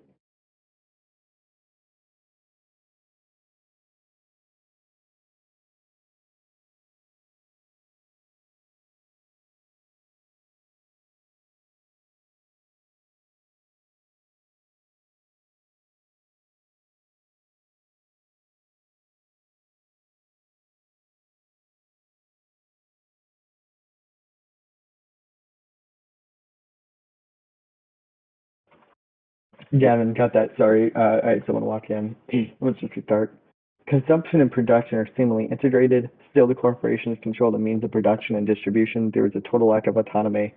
Gavin, 29.78 30.12
got 30.12 30.32
that. 30.34 30.50
Sorry, 30.58 30.92
uh, 30.94 31.20
I 31.24 31.30
had 31.30 31.42
someone 31.46 31.64
walk 31.64 31.90
in. 31.90 32.14
Let's 32.60 32.78
just 32.80 32.94
restart. 32.94 33.34
Consumption 33.88 34.40
and 34.40 34.50
production 34.50 34.98
are 34.98 35.08
seemingly 35.16 35.46
integrated. 35.50 36.10
Still, 36.30 36.46
the 36.46 36.54
corporations 36.54 37.18
control 37.22 37.50
the 37.50 37.58
means 37.58 37.82
of 37.82 37.90
production 37.90 38.36
and 38.36 38.46
distribution. 38.46 39.10
There 39.12 39.26
is 39.26 39.32
a 39.34 39.40
total 39.50 39.68
lack 39.68 39.86
of 39.86 39.96
autonomy 39.96 40.54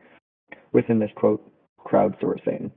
within 0.73 0.99
this 0.99 1.12
quote 1.15 1.41
crowdsourcing. 1.80 2.71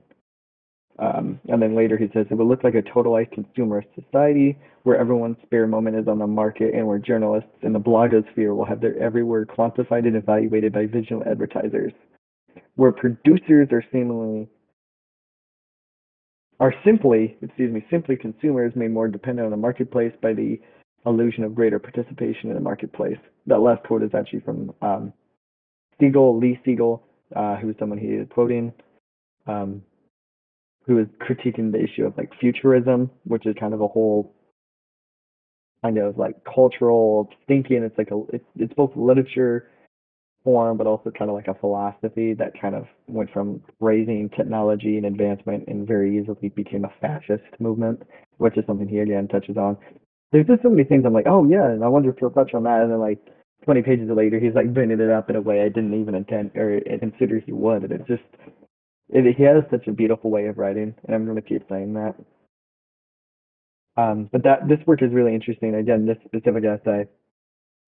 Um, 0.97 1.39
and 1.47 1.61
then 1.61 1.75
later 1.75 1.97
he 1.97 2.07
says 2.13 2.25
it 2.29 2.35
would 2.35 2.47
look 2.47 2.63
like 2.65 2.75
a 2.75 2.81
totalized 2.81 3.33
consumerist 3.33 3.87
society 3.95 4.57
where 4.83 4.97
everyone's 4.97 5.37
spare 5.43 5.65
moment 5.65 5.95
is 5.95 6.09
on 6.09 6.19
the 6.19 6.27
market 6.27 6.73
and 6.73 6.85
where 6.85 6.99
journalists 6.99 7.49
in 7.61 7.71
the 7.71 7.79
blogosphere 7.79 8.53
will 8.53 8.65
have 8.65 8.81
their 8.81 8.97
every 9.01 9.23
word 9.23 9.47
quantified 9.47 10.05
and 10.05 10.17
evaluated 10.17 10.73
by 10.73 10.85
visual 10.85 11.23
advertisers. 11.25 11.93
Where 12.75 12.91
producers 12.91 13.69
are 13.71 13.83
seemingly 13.93 14.49
are 16.59 16.73
simply, 16.85 17.37
excuse 17.41 17.71
me, 17.71 17.85
simply 17.89 18.15
consumers 18.15 18.73
made 18.75 18.91
more 18.91 19.07
dependent 19.07 19.45
on 19.45 19.51
the 19.51 19.57
marketplace 19.57 20.11
by 20.21 20.33
the 20.33 20.59
illusion 21.05 21.43
of 21.43 21.55
greater 21.55 21.79
participation 21.79 22.49
in 22.49 22.55
the 22.55 22.61
marketplace. 22.61 23.17
That 23.47 23.59
last 23.59 23.83
quote 23.83 24.03
is 24.03 24.11
actually 24.13 24.41
from 24.41 24.73
um, 24.81 25.13
Siegel, 25.99 26.37
Lee 26.37 26.59
Siegel, 26.65 27.03
uh, 27.35 27.55
who 27.57 27.69
is 27.69 27.75
someone 27.79 27.97
he 27.97 28.07
is 28.07 28.27
quoting, 28.31 28.73
um, 29.47 29.81
who 30.85 30.99
is 30.99 31.07
critiquing 31.21 31.71
the 31.71 31.81
issue 31.81 32.05
of 32.05 32.17
like 32.17 32.31
futurism, 32.39 33.09
which 33.23 33.45
is 33.45 33.55
kind 33.59 33.73
of 33.73 33.81
a 33.81 33.87
whole 33.87 34.33
kind 35.81 35.97
of 35.97 36.17
like 36.17 36.35
cultural 36.43 37.29
thinking. 37.47 37.83
It's 37.83 37.97
like 37.97 38.11
a, 38.11 38.21
it's, 38.33 38.45
it's 38.57 38.73
both 38.73 38.91
literature 38.95 39.69
form, 40.43 40.77
but 40.77 40.87
also 40.87 41.11
kind 41.11 41.29
of 41.29 41.35
like 41.35 41.47
a 41.47 41.53
philosophy 41.53 42.33
that 42.33 42.59
kind 42.59 42.75
of 42.75 42.85
went 43.07 43.31
from 43.31 43.61
raising 43.79 44.29
technology 44.29 44.97
and 44.97 45.05
advancement 45.05 45.65
and 45.67 45.87
very 45.87 46.17
easily 46.17 46.49
became 46.49 46.85
a 46.85 46.93
fascist 47.01 47.59
movement, 47.59 48.01
which 48.37 48.57
is 48.57 48.63
something 48.65 48.87
he 48.87 48.99
again 48.99 49.27
touches 49.27 49.57
on. 49.57 49.77
There's 50.31 50.47
just 50.47 50.61
so 50.61 50.69
many 50.69 50.83
things 50.83 51.03
I'm 51.05 51.13
like, 51.13 51.27
oh 51.27 51.45
yeah, 51.45 51.65
and 51.65 51.83
I 51.83 51.87
wonder 51.87 52.09
if 52.09 52.17
he'll 52.19 52.29
touch 52.29 52.53
on 52.53 52.63
that. 52.63 52.81
And 52.81 52.91
then 52.91 52.99
like 52.99 53.19
20 53.65 53.81
pages 53.81 54.09
later, 54.09 54.39
he's 54.39 54.53
like 54.55 54.73
bending 54.73 54.99
it 54.99 55.09
up 55.09 55.29
in 55.29 55.35
a 55.35 55.41
way 55.41 55.61
I 55.61 55.69
didn't 55.69 55.99
even 55.99 56.15
intend 56.15 56.55
or 56.55 56.79
consider 56.99 57.39
he 57.39 57.51
would. 57.51 57.83
And 57.83 57.91
it's 57.91 58.07
just, 58.07 58.23
it, 59.09 59.35
he 59.35 59.43
has 59.43 59.63
such 59.71 59.87
a 59.87 59.91
beautiful 59.91 60.29
way 60.29 60.45
of 60.47 60.57
writing, 60.57 60.93
and 61.05 61.15
I'm 61.15 61.25
going 61.25 61.35
to 61.35 61.41
keep 61.41 61.63
saying 61.69 61.93
that. 61.93 62.15
Um, 63.97 64.29
but 64.31 64.43
that 64.43 64.67
this 64.69 64.79
work 64.85 65.01
is 65.01 65.11
really 65.11 65.33
interesting. 65.33 65.75
Again, 65.75 66.05
this 66.05 66.17
specific 66.25 66.63
essay 66.63 67.05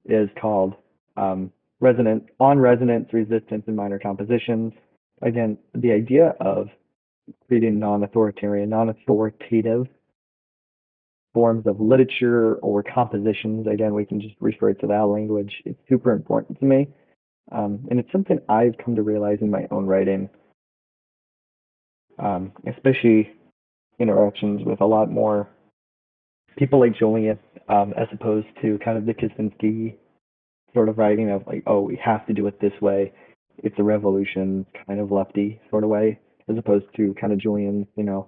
is 0.06 0.30
called 0.42 0.74
um, 1.16 1.52
resonant 1.82 2.24
on 2.40 2.60
resonance, 2.60 3.12
resistance, 3.12 3.64
in 3.68 3.76
minor 3.76 4.00
compositions. 4.00 4.72
Again, 5.22 5.58
the 5.76 5.92
idea 5.92 6.36
of 6.40 6.68
creating 7.48 7.80
non-authoritarian, 7.80 8.70
non-authoritative 8.70 9.88
forms 11.34 11.66
of 11.66 11.80
literature 11.80 12.56
or 12.56 12.84
compositions. 12.84 13.68
Again, 13.68 13.94
we 13.94 14.06
can 14.06 14.22
just 14.22 14.36
refer 14.40 14.74
to 14.74 14.88
that 14.88 15.04
language. 15.04 15.54
It's 15.66 15.80
super 15.90 16.12
important 16.12 16.60
to 16.60 16.66
me. 16.66 16.88
Um, 17.52 17.86
and 17.90 18.00
it's 18.00 18.12
something 18.12 18.40
I've 18.48 18.78
come 18.84 18.96
to 18.96 19.02
realize 19.02 19.40
in 19.42 19.50
my 19.50 19.68
own 19.72 19.86
writing, 19.86 20.30
um, 22.20 22.54
especially 22.68 23.32
interactions 24.00 24.62
with 24.66 24.82
a 24.82 24.86
lot 24.86 25.10
more 25.10 25.50
people 26.58 26.80
like 26.80 26.98
Julian, 26.98 27.40
um, 27.70 27.94
as 27.98 28.08
opposed 28.14 28.48
to 28.62 28.80
kind 28.84 28.98
of 28.98 29.06
the 29.06 29.14
Kaczynski 29.14 29.96
sort 30.74 30.90
of 30.90 30.98
writing 30.98 31.30
of 31.32 31.46
like, 31.48 31.64
oh, 31.68 31.82
we 31.82 31.96
have 31.98 32.26
to 32.28 32.34
do 32.34 32.48
it 32.48 32.60
this 32.60 32.74
way. 32.82 33.14
It's 33.58 33.78
a 33.80 33.84
revolution 33.84 34.66
kind 34.88 35.00
of 35.00 35.12
lefty 35.12 35.60
sort 35.70 35.84
of 35.84 35.90
way, 35.90 36.20
as 36.50 36.58
opposed 36.58 36.86
to 36.96 37.14
kind 37.20 37.34
of 37.34 37.40
Julian's, 37.40 37.88
you 37.96 38.04
know, 38.04 38.28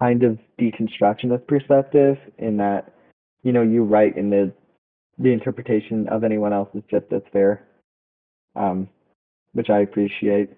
kind 0.00 0.22
of 0.22 0.38
deconstructionist 0.60 1.46
perspective 1.46 2.16
in 2.38 2.56
that, 2.58 2.92
you 3.42 3.52
know, 3.52 3.62
you 3.62 3.84
write 3.84 4.16
in 4.16 4.30
the 4.30 4.52
the 5.18 5.32
interpretation 5.32 6.08
of 6.08 6.24
anyone 6.24 6.52
else 6.52 6.68
is 6.74 6.82
just 6.90 7.04
as 7.12 7.20
fair, 7.32 7.66
um, 8.56 8.88
which 9.52 9.68
I 9.68 9.80
appreciate. 9.80 10.50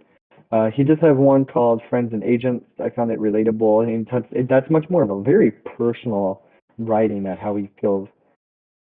Uh, 0.52 0.70
he 0.70 0.84
does 0.84 0.98
have 1.00 1.16
one 1.16 1.44
called 1.44 1.82
Friends 1.90 2.12
and 2.12 2.22
Agents. 2.22 2.64
I 2.78 2.90
found 2.90 3.10
it 3.10 3.18
relatable. 3.18 3.88
and 3.88 4.06
that's, 4.10 4.48
that's 4.48 4.70
much 4.70 4.88
more 4.88 5.02
of 5.02 5.10
a 5.10 5.22
very 5.22 5.50
personal 5.50 6.42
writing 6.78 7.26
at 7.26 7.38
how 7.38 7.56
he 7.56 7.70
feels. 7.80 8.08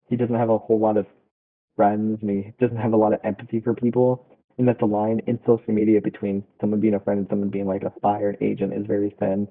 He 0.07 0.15
doesn't 0.15 0.35
have 0.35 0.49
a 0.49 0.57
whole 0.57 0.79
lot 0.79 0.97
of 0.97 1.05
friends 1.79 2.19
and 2.21 2.29
he 2.29 2.53
doesn't 2.59 2.75
have 2.75 2.91
a 2.91 2.97
lot 2.97 3.13
of 3.13 3.21
empathy 3.23 3.61
for 3.61 3.73
people. 3.73 4.25
And 4.57 4.67
that 4.67 4.79
the 4.79 4.85
line 4.85 5.21
in 5.25 5.39
social 5.45 5.73
media 5.73 6.01
between 6.01 6.43
someone 6.59 6.81
being 6.81 6.95
a 6.95 6.99
friend 6.99 7.19
and 7.19 7.29
someone 7.29 7.47
being 7.49 7.65
like 7.65 7.83
a 7.83 7.93
spy 7.95 8.19
or 8.19 8.31
an 8.31 8.37
agent 8.41 8.73
is 8.73 8.85
very 8.85 9.15
thin. 9.17 9.47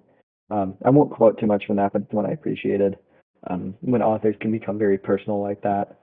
Um, 0.51 0.75
I 0.85 0.91
won't 0.91 1.11
quote 1.11 1.41
too 1.41 1.47
much 1.47 1.65
from 1.67 1.77
that, 1.77 1.95
but 1.95 2.03
it's 2.03 2.13
one 2.13 2.27
I 2.27 2.33
appreciated. 2.33 2.99
Um, 3.49 3.75
when 3.81 4.03
authors 4.03 4.37
can 4.43 4.53
become 4.53 4.79
very 4.79 4.99
personal 4.99 5.41
like 5.43 5.63
that. 5.63 5.97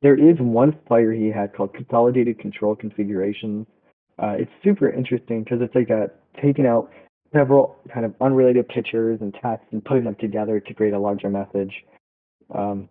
There 0.00 0.14
is 0.14 0.38
one 0.38 0.78
flyer 0.88 1.12
he 1.12 1.28
had 1.28 1.54
called 1.54 1.74
Consolidated 1.74 2.38
Control 2.38 2.74
Configurations. 2.74 3.66
Uh, 4.18 4.36
it's 4.38 4.50
super 4.62 4.88
interesting 4.88 5.44
because 5.44 5.58
it's 5.60 5.74
like 5.74 5.90
a, 5.90 6.10
taking 6.40 6.66
out 6.66 6.90
several 7.34 7.76
kind 7.92 8.06
of 8.06 8.14
unrelated 8.22 8.68
pictures 8.68 9.18
and 9.20 9.34
text 9.42 9.66
and 9.72 9.84
putting 9.84 10.04
them 10.04 10.16
together 10.18 10.60
to 10.60 10.72
create 10.72 10.94
a 10.94 10.98
larger 10.98 11.28
message. 11.28 11.74
Um, 12.54 12.88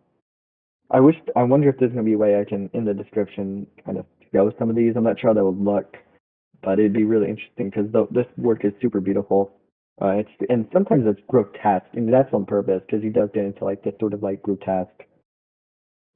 I 0.93 0.99
wish 0.99 1.15
I 1.35 1.43
wonder 1.43 1.69
if 1.69 1.77
there's 1.79 1.91
gonna 1.91 2.03
be 2.03 2.13
a 2.13 2.17
way 2.17 2.39
I 2.39 2.45
can 2.45 2.69
in 2.73 2.85
the 2.85 2.93
description 2.93 3.67
kind 3.83 3.97
of 3.97 4.05
show 4.31 4.51
some 4.59 4.69
of 4.69 4.75
these. 4.75 4.93
I'm 4.95 5.03
not 5.03 5.19
sure 5.19 5.31
how 5.31 5.33
that 5.33 5.43
would 5.43 5.59
look, 5.59 5.97
but 6.61 6.79
it'd 6.79 6.93
be 6.93 7.03
really 7.03 7.29
interesting 7.29 7.69
because 7.69 7.91
this 8.11 8.27
work 8.37 8.63
is 8.63 8.73
super 8.79 8.99
beautiful. 8.99 9.51
Uh, 10.01 10.21
it's 10.21 10.29
and 10.49 10.67
sometimes 10.71 11.05
it's 11.07 11.19
grotesque, 11.27 11.93
and 11.93 12.11
that's 12.13 12.33
on 12.33 12.45
purpose 12.45 12.81
because 12.85 13.03
he 13.03 13.09
does 13.09 13.29
get 13.33 13.45
into 13.45 13.65
like 13.65 13.83
this 13.83 13.93
sort 13.99 14.13
of 14.13 14.21
like 14.23 14.41
grotesque 14.43 15.03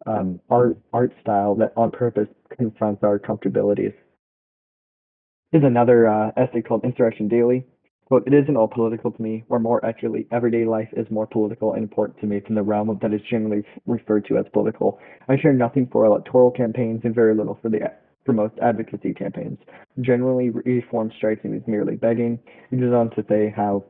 um, 0.05 0.39
art 0.49 0.77
art 0.93 1.11
style 1.21 1.55
that 1.55 1.73
on 1.75 1.91
purpose 1.91 2.27
confronts 2.55 3.03
our 3.03 3.19
comfortabilities. 3.19 3.93
Here's 5.51 5.63
another 5.63 6.07
uh, 6.07 6.31
essay 6.37 6.61
called 6.61 6.83
Insurrection 6.83 7.27
Daily. 7.27 7.65
Quote, 8.07 8.25
it 8.25 8.33
isn't 8.33 8.55
all 8.55 8.69
political 8.69 9.11
to 9.11 9.21
me, 9.21 9.43
or 9.49 9.59
more 9.59 9.83
accurately, 9.85 10.27
everyday 10.31 10.63
life 10.63 10.87
is 10.93 11.05
more 11.11 11.27
political 11.27 11.73
and 11.73 11.83
important 11.83 12.17
to 12.21 12.25
me 12.25 12.39
than 12.39 12.55
the 12.55 12.63
realm 12.63 12.97
that 13.01 13.13
is 13.13 13.19
generally 13.29 13.63
referred 13.85 14.25
to 14.27 14.37
as 14.37 14.45
political. 14.53 14.97
I 15.27 15.35
care 15.35 15.51
nothing 15.51 15.89
for 15.91 16.05
electoral 16.05 16.51
campaigns 16.51 17.01
and 17.03 17.13
very 17.13 17.35
little 17.35 17.59
for 17.61 17.67
the 17.67 17.79
for 18.25 18.31
most 18.31 18.53
advocacy 18.61 19.13
campaigns. 19.13 19.57
Generally, 19.99 20.51
reform 20.51 21.11
strikes 21.17 21.43
me 21.43 21.57
as 21.57 21.63
merely 21.67 21.95
begging. 21.95 22.39
He 22.71 22.77
goes 22.77 22.93
on 22.93 23.09
to 23.11 23.25
say 23.27 23.53
how 23.53 23.83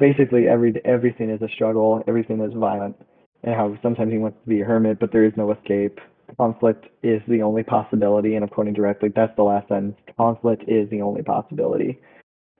basically 0.00 0.48
every 0.48 0.74
everything 0.84 1.30
is 1.30 1.42
a 1.42 1.48
struggle, 1.54 2.02
everything 2.08 2.40
is 2.40 2.52
violent, 2.54 2.96
and 3.44 3.54
how 3.54 3.78
sometimes 3.82 4.10
he 4.10 4.18
wants 4.18 4.38
to 4.42 4.48
be 4.48 4.62
a 4.62 4.64
hermit, 4.64 4.98
but 4.98 5.12
there 5.12 5.24
is 5.24 5.32
no 5.36 5.52
escape. 5.52 6.00
Conflict 6.36 6.86
is 7.02 7.22
the 7.26 7.42
only 7.42 7.62
possibility, 7.62 8.34
and 8.34 8.44
according 8.44 8.74
directly, 8.74 9.10
that's 9.14 9.34
the 9.36 9.42
last 9.42 9.68
sentence. 9.68 9.96
Conflict 10.16 10.64
is 10.68 10.88
the 10.90 11.00
only 11.00 11.22
possibility. 11.22 11.98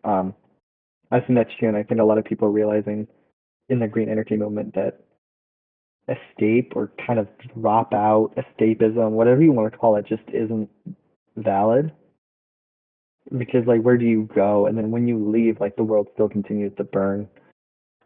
Um, 0.05 0.35
I 1.11 1.21
think 1.21 1.39
that's 1.39 1.51
true, 1.59 1.69
and 1.69 1.77
I 1.77 1.83
think 1.83 2.01
a 2.01 2.05
lot 2.05 2.19
of 2.19 2.25
people 2.25 2.49
are 2.49 2.53
realizing 2.53 3.07
in 3.69 3.79
the 3.79 3.87
green 3.89 4.09
energy 4.09 4.37
movement 4.37 4.75
that 4.75 5.01
escape 6.09 6.73
or 6.75 6.91
kind 7.07 7.19
of 7.19 7.29
drop 7.61 7.93
out, 7.93 8.33
escapism, 8.37 9.11
whatever 9.11 9.43
you 9.43 9.53
want 9.53 9.71
to 9.71 9.79
call 9.79 9.97
it, 9.97 10.07
just 10.07 10.23
isn't 10.29 10.69
valid. 11.37 11.93
Because 13.37 13.67
like, 13.67 13.83
where 13.83 13.99
do 13.99 14.07
you 14.07 14.29
go? 14.35 14.67
And 14.67 14.79
then 14.79 14.91
when 14.91 15.07
you 15.07 15.31
leave, 15.31 15.61
like 15.61 15.77
the 15.77 15.83
world 15.83 16.09
still 16.15 16.29
continues 16.29 16.73
to 16.79 16.85
burn. 16.85 17.29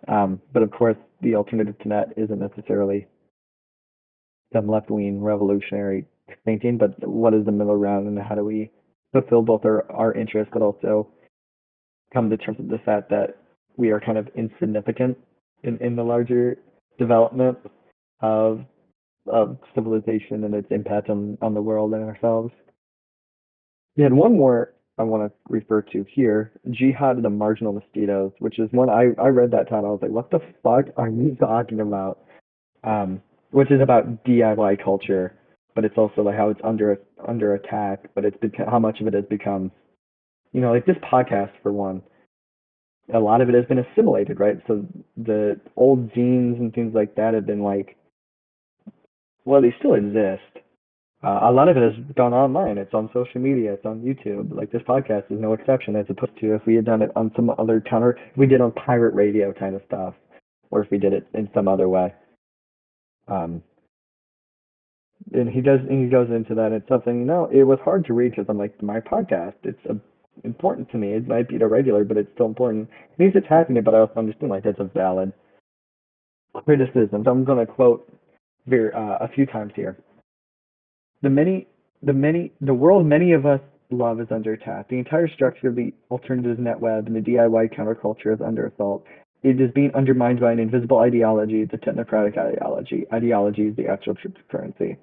Um, 0.09 0.41
but 0.53 0.65
of 0.65 0.73
course, 0.73 0.97
the 1.21 1.37
alternative 1.37 1.79
to 1.83 1.89
that 1.91 2.15
isn't 2.17 2.41
necessarily 2.41 3.07
some 4.53 4.69
left 4.69 4.91
wing 4.91 5.23
revolutionary 5.23 6.07
thinking, 6.45 6.79
but 6.79 7.07
what 7.07 7.35
is 7.35 7.45
the 7.45 7.53
middle 7.53 7.79
ground 7.79 8.07
and 8.07 8.19
how 8.19 8.35
do 8.35 8.45
we 8.45 8.71
fulfill 9.13 9.43
both 9.43 9.65
our, 9.65 9.91
our 9.91 10.15
interests, 10.15 10.51
but 10.53 10.63
also 10.63 11.09
come 12.13 12.31
to 12.31 12.37
terms 12.37 12.59
with 12.59 12.71
the 12.71 12.79
fact 12.79 13.11
that 13.11 13.37
we 13.77 13.91
are 13.91 14.01
kind 14.01 14.19
of 14.19 14.29
insignificant 14.35 15.17
in, 15.63 15.79
in 15.79 15.97
the 15.97 16.03
larger 16.03 16.59
development 16.99 17.59
of 18.21 18.65
of 19.29 19.57
civilization 19.75 20.43
and 20.43 20.53
its 20.53 20.67
impact 20.73 21.09
on, 21.09 21.39
on 21.41 21.55
the 21.55 21.63
world 21.63 21.95
and 21.95 22.03
ourselves. 22.03 22.53
We 23.97 24.03
had 24.03 24.13
one 24.13 24.37
more 24.37 24.75
I 24.99 25.05
want 25.05 25.33
to 25.33 25.39
refer 25.49 25.83
to 25.83 26.05
here, 26.13 26.53
Jihad 26.71 27.17
of 27.17 27.23
the 27.23 27.31
Marginal 27.31 27.73
Mosquitoes, 27.73 28.33
which 28.41 28.59
is 28.59 28.69
one 28.73 28.91
I, 28.91 29.11
I 29.21 29.29
read 29.29 29.51
that 29.53 29.69
title. 29.69 29.87
I 29.87 29.93
was 29.93 30.01
like, 30.03 30.11
what 30.11 30.31
the 30.31 30.41
fuck 30.63 30.87
are 30.97 31.09
you 31.09 31.37
talking 31.41 31.81
about? 31.81 32.21
Um, 32.85 33.23
which 33.53 33.71
is 33.71 33.81
about 33.81 34.25
DIY 34.25 34.83
culture, 34.83 35.39
but 35.75 35.85
it's 35.85 35.97
also 35.97 36.23
like 36.23 36.37
how 36.37 36.51
it's 36.51 36.61
under 36.65 36.99
under 37.27 37.55
attack, 37.55 38.11
but 38.15 38.25
it's 38.25 38.37
become, 38.39 38.67
how 38.67 38.79
much 38.79 39.01
of 39.01 39.07
it 39.07 39.15
has 39.15 39.25
become, 39.25 39.71
you 40.53 40.61
know, 40.61 40.73
like 40.73 40.87
this 40.87 40.97
podcast 41.13 41.53
for 41.63 41.73
one. 41.73 42.03
A 43.15 43.19
lot 43.19 43.41
of 43.41 43.49
it 43.49 43.55
has 43.55 43.65
been 43.67 43.79
assimilated, 43.79 44.41
right? 44.41 44.59
So 44.67 44.85
the 45.17 45.61
old 45.77 46.11
zines 46.13 46.59
and 46.59 46.73
things 46.73 46.95
like 46.95 47.15
that 47.17 47.35
have 47.35 47.47
been 47.47 47.63
like, 47.63 47.97
well, 49.45 49.61
they 49.61 49.75
still 49.79 49.95
exist, 49.95 50.63
uh, 51.25 51.41
a 51.45 51.53
lot 51.53 51.69
of 51.69 51.77
it 51.77 51.83
has 51.83 52.15
gone 52.17 52.33
online. 52.35 52.79
It's 52.79 52.95
on 52.95 53.09
social 53.13 53.41
media. 53.41 53.75
It's 53.75 53.87
on 53.87 54.01
YouTube. 54.01 54.55
Like 54.55 54.73
this 54.73 54.83
podcast 54.83 55.31
is 55.31 55.41
no 55.41 55.53
exception, 55.53 55.95
as 55.95 56.07
opposed 56.09 56.37
to 56.41 56.55
if 56.55 56.63
we 56.67 56.75
had 56.75 56.85
done 56.85 57.01
it 57.01 57.13
on 57.15 57.31
some 57.37 57.51
other 57.59 57.81
counter, 57.81 58.19
we 58.37 58.47
did 58.47 58.61
on 58.61 58.73
pirate 58.73 59.15
radio 59.15 59.53
kind 59.53 59.77
of 59.77 59.83
stuff, 59.87 60.15
or 60.71 60.83
if 60.83 60.91
we 60.91 60.99
did 60.99 61.13
it 61.13 61.27
in 61.35 61.49
some 61.55 61.69
other 61.69 61.89
way. 61.89 62.13
Um, 63.33 63.63
and 65.33 65.49
he 65.49 65.61
does, 65.61 65.81
and 65.89 66.05
he 66.05 66.11
goes 66.11 66.29
into 66.31 66.55
that. 66.57 66.73
It's 66.73 66.89
something 66.89 67.21
you 67.21 67.25
know. 67.25 67.49
It 67.53 67.63
was 67.63 67.79
hard 67.85 68.05
to 68.07 68.13
read 68.13 68.33
because 68.33 68.47
I'm 68.49 68.59
like 68.59 68.81
my 68.83 69.01
podcast. 69.01 69.55
It's 69.63 69.85
a, 69.89 69.97
important 70.45 70.91
to 70.91 70.99
me. 70.99 71.13
It 71.13 71.29
might 71.29 71.49
be 71.49 71.57
irregular, 71.57 72.05
but 72.05 72.17
it's 72.17 72.31
still 72.35 72.47
important. 72.47 72.89
And 73.19 73.27
he's 73.27 73.43
attacking 73.43 73.77
it, 73.77 73.85
but 73.85 73.95
I 73.95 74.01
also 74.01 74.15
understand 74.17 74.51
like 74.51 74.65
that's 74.65 74.81
a 74.81 74.85
valid 74.85 75.33
criticism. 76.55 77.23
So 77.25 77.31
I'm 77.31 77.45
going 77.45 77.65
to 77.65 77.73
quote 77.73 78.09
uh, 78.71 79.19
a 79.21 79.29
few 79.35 79.47
times 79.47 79.73
here. 79.75 79.97
The 81.23 81.31
many, 81.31 81.69
the 82.03 82.13
many, 82.13 82.53
the 82.61 82.75
world 82.75 83.07
many 83.07 83.33
of 83.33 83.47
us 83.47 83.61
love 83.91 84.21
is 84.21 84.29
under 84.31 84.53
attack. 84.55 84.89
The 84.89 84.99
entire 84.99 85.29
structure 85.29 85.69
of 85.69 85.77
the 85.77 85.93
alternatives 86.11 86.59
net 86.59 86.81
web 86.81 87.07
and 87.07 87.17
the 87.17 87.21
DIY 87.21 87.77
counterculture 87.77 88.35
is 88.35 88.41
under 88.41 88.67
assault. 88.67 89.05
It 89.43 89.61
is 89.61 89.73
being 89.73 89.93
undermined 89.95 90.41
by 90.41 90.53
an 90.53 90.61
invisible 90.61 90.99
ideology, 90.99 91.65
the 91.65 91.77
technocratic 91.77 92.39
ideology. 92.39 93.07
Ideology 93.13 93.69
is 93.69 93.77
the 93.77 93.89
actual 93.89 94.15
currency. 94.49 94.97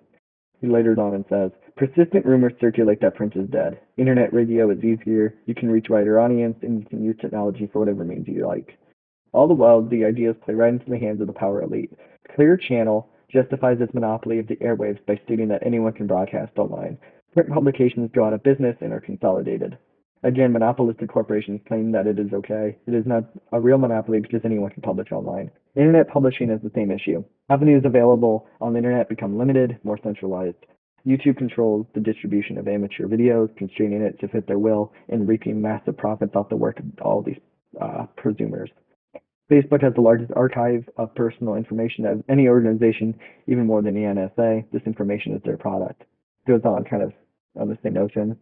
He 0.62 0.68
later 0.68 0.96
on 1.00 1.14
and 1.14 1.26
says, 1.30 1.52
persistent 1.76 2.26
rumors 2.26 2.54
circulate 2.60 3.02
that 3.02 3.16
print 3.16 3.36
is 3.36 3.50
dead. 3.50 3.80
Internet 3.98 4.34
radio 4.34 4.70
is 4.72 4.84
easier. 4.84 5.36
You 5.46 5.56
can 5.56 5.70
reach 5.70 5.90
wider 5.90 6.20
audience, 6.20 6.58
and 6.62 6.80
you 6.80 6.86
can 6.86 7.04
use 7.04 7.18
technology 7.20 7.68
for 7.72 7.80
whatever 7.80 8.06
means 8.06 8.28
you 8.28 8.48
like. 8.48 8.78
All 9.34 9.48
the 9.48 9.54
while, 9.54 9.82
the 9.82 10.06
ideas 10.06 10.36
play 10.44 10.54
right 10.54 10.74
into 10.74 10.90
the 10.90 10.98
hands 10.98 11.20
of 11.22 11.28
the 11.28 11.34
power 11.34 11.62
elite. 11.62 11.92
Clear 12.36 12.56
channel 12.58 13.10
justifies 13.32 13.80
its 13.82 13.94
monopoly 13.94 14.40
of 14.40 14.48
the 14.48 14.56
airwaves 14.58 15.06
by 15.06 15.20
stating 15.26 15.50
that 15.50 15.66
anyone 15.66 15.94
can 15.94 16.08
broadcast 16.08 16.58
online. 16.58 16.98
Print 17.34 17.50
publications 17.50 18.10
go 18.14 18.24
out 18.24 18.34
of 18.34 18.44
business 18.44 18.76
and 18.82 18.92
are 18.94 19.02
consolidated. 19.02 19.78
Again, 20.24 20.52
monopolistic 20.52 21.10
corporations 21.10 21.62
claim 21.68 21.92
that 21.94 22.06
it 22.06 22.20
is 22.20 22.34
okay. 22.34 22.78
It 22.88 22.94
is 22.94 23.06
not 23.06 23.24
a 23.54 23.60
real 23.60 23.78
monopoly 23.78 24.20
because 24.20 24.42
anyone 24.44 24.72
can 24.72 24.82
publish 24.82 25.12
online. 25.12 25.50
Internet 25.76 26.10
publishing 26.10 26.50
is 26.50 26.62
the 26.62 26.72
same 26.76 26.92
issue. 26.92 27.24
Avenues 27.50 27.84
available 27.86 28.48
on 28.60 28.74
the 28.74 28.80
internet 28.80 29.08
become 29.08 29.38
limited, 29.38 29.78
more 29.84 29.98
centralized. 30.04 30.58
YouTube 31.08 31.38
controls 31.38 31.86
the 31.94 32.02
distribution 32.02 32.58
of 32.58 32.68
amateur 32.68 33.06
videos, 33.06 33.56
constraining 33.56 34.02
it 34.02 34.20
to 34.20 34.28
fit 34.28 34.46
their 34.46 34.60
will 34.60 34.92
and 35.08 35.28
reaping 35.28 35.62
massive 35.62 35.98
profits 35.98 36.36
off 36.36 36.50
the 36.50 36.56
work 36.56 36.80
of 36.80 36.86
all 37.02 37.22
these 37.22 37.40
uh, 37.82 38.06
prosumers. 38.18 38.68
Facebook 39.50 39.82
has 39.82 39.94
the 39.96 40.02
largest 40.02 40.32
archive 40.36 40.88
of 40.98 41.16
personal 41.16 41.56
information 41.56 42.06
of 42.06 42.24
any 42.30 42.48
organization, 42.48 43.18
even 43.48 43.66
more 43.66 43.82
than 43.82 43.96
the 43.96 44.02
NSA. 44.02 44.66
This 44.72 44.84
information 44.86 45.34
is 45.34 45.42
their 45.44 45.58
product. 45.58 46.02
It 46.02 46.52
Goes 46.52 46.62
on 46.66 46.84
kind 46.84 47.02
of 47.02 47.14
on 47.60 47.70
the 47.70 47.78
same 47.82 47.94
notion. 47.94 48.38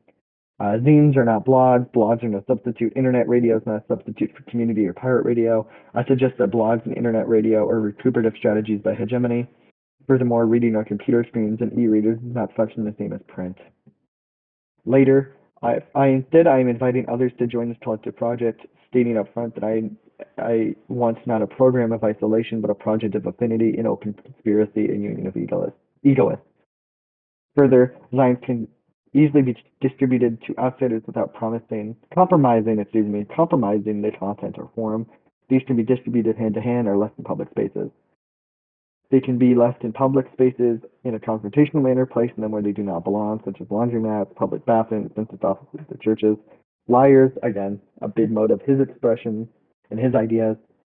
Uh, 0.59 0.77
zines 0.81 1.15
are 1.15 1.25
not 1.25 1.45
blogs. 1.45 1.87
Blogs 1.91 2.23
are 2.23 2.29
no 2.29 2.43
substitute. 2.47 2.91
Internet 2.95 3.27
radio 3.29 3.57
is 3.57 3.63
not 3.65 3.75
a 3.75 3.83
substitute 3.87 4.31
for 4.35 4.41
community 4.49 4.87
or 4.87 4.93
pirate 4.93 5.23
radio. 5.23 5.67
I 5.93 6.03
suggest 6.05 6.33
that 6.39 6.49
blogs 6.49 6.83
and 6.85 6.97
internet 6.97 7.27
radio 7.27 7.67
are 7.69 7.79
recuperative 7.79 8.33
strategies 8.37 8.81
by 8.81 8.95
hegemony. 8.95 9.47
Furthermore, 10.07 10.47
reading 10.47 10.75
on 10.75 10.85
computer 10.85 11.23
screens 11.27 11.59
and 11.61 11.77
e-readers 11.77 12.17
does 12.19 12.33
not 12.33 12.55
function 12.55 12.85
the 12.85 12.95
same 12.97 13.13
as 13.13 13.21
print. 13.27 13.57
Later, 14.85 15.35
I, 15.61 15.79
I 15.93 16.07
instead 16.07 16.47
I 16.47 16.59
am 16.59 16.69
inviting 16.69 17.07
others 17.07 17.33
to 17.39 17.45
join 17.45 17.69
this 17.69 17.77
collective 17.83 18.15
project, 18.15 18.65
stating 18.89 19.17
up 19.17 19.31
front 19.33 19.53
that 19.55 19.63
I 19.63 19.91
I 20.41 20.75
want 20.87 21.19
not 21.27 21.43
a 21.43 21.47
program 21.47 21.91
of 21.91 22.03
isolation, 22.03 22.61
but 22.61 22.71
a 22.71 22.75
project 22.75 23.13
of 23.13 23.27
affinity 23.27 23.75
and 23.77 23.85
open 23.85 24.13
conspiracy 24.13 24.85
and 24.85 25.03
union 25.03 25.27
of 25.27 25.35
egoists. 25.37 25.77
egoists. 26.03 26.43
Further, 27.55 27.95
lines 28.11 28.37
can 28.43 28.67
easily 29.13 29.41
be 29.41 29.55
distributed 29.81 30.41
to 30.47 30.57
outsiders 30.57 31.03
without 31.05 31.33
promising, 31.33 31.95
compromising, 32.13 32.79
excuse 32.79 33.05
me, 33.05 33.25
compromising 33.35 34.01
the 34.01 34.11
content 34.11 34.55
or 34.57 34.69
form. 34.75 35.05
These 35.49 35.61
can 35.65 35.75
be 35.75 35.83
distributed 35.83 36.37
hand 36.37 36.55
to 36.55 36.61
hand 36.61 36.87
or 36.87 36.97
left 36.97 37.17
in 37.17 37.23
public 37.23 37.49
spaces. 37.51 37.89
They 39.09 39.21
can 39.21 39.37
be 39.37 39.55
left 39.55 39.83
in 39.83 39.93
public 39.93 40.25
spaces 40.33 40.79
in 41.05 41.15
a 41.15 41.19
confrontational 41.19 41.81
manner, 41.81 42.05
placing 42.05 42.41
them 42.41 42.51
where 42.51 42.61
they 42.61 42.73
do 42.73 42.83
not 42.83 43.05
belong, 43.05 43.41
such 43.45 43.61
as 43.61 43.67
laundromats, 43.67 44.35
public 44.35 44.65
bathrooms, 44.65 45.11
census 45.15 45.39
offices, 45.43 45.85
or 45.89 45.97
churches. 46.01 46.35
Liars, 46.89 47.31
again, 47.43 47.79
a 48.01 48.07
big 48.07 48.31
mode 48.31 48.51
of 48.51 48.61
his 48.61 48.81
expression 48.81 49.47
and 49.89 49.99
his 49.99 50.13
ideas, 50.13 50.57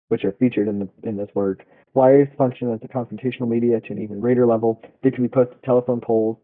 which 0.08 0.24
are 0.24 0.32
featured 0.32 0.68
in, 0.68 0.78
the, 0.78 0.88
in 1.02 1.16
this 1.18 1.28
work. 1.34 1.64
Flyers 1.92 2.28
function 2.38 2.72
as 2.72 2.80
a 2.82 2.88
confrontational 2.88 3.48
media 3.48 3.80
to 3.80 3.92
an 3.92 4.02
even 4.02 4.20
greater 4.20 4.46
level. 4.46 4.82
They 5.02 5.10
can 5.10 5.24
be 5.24 5.28
posted 5.28 5.60
to 5.60 5.66
telephone 5.66 6.00
poles, 6.00 6.38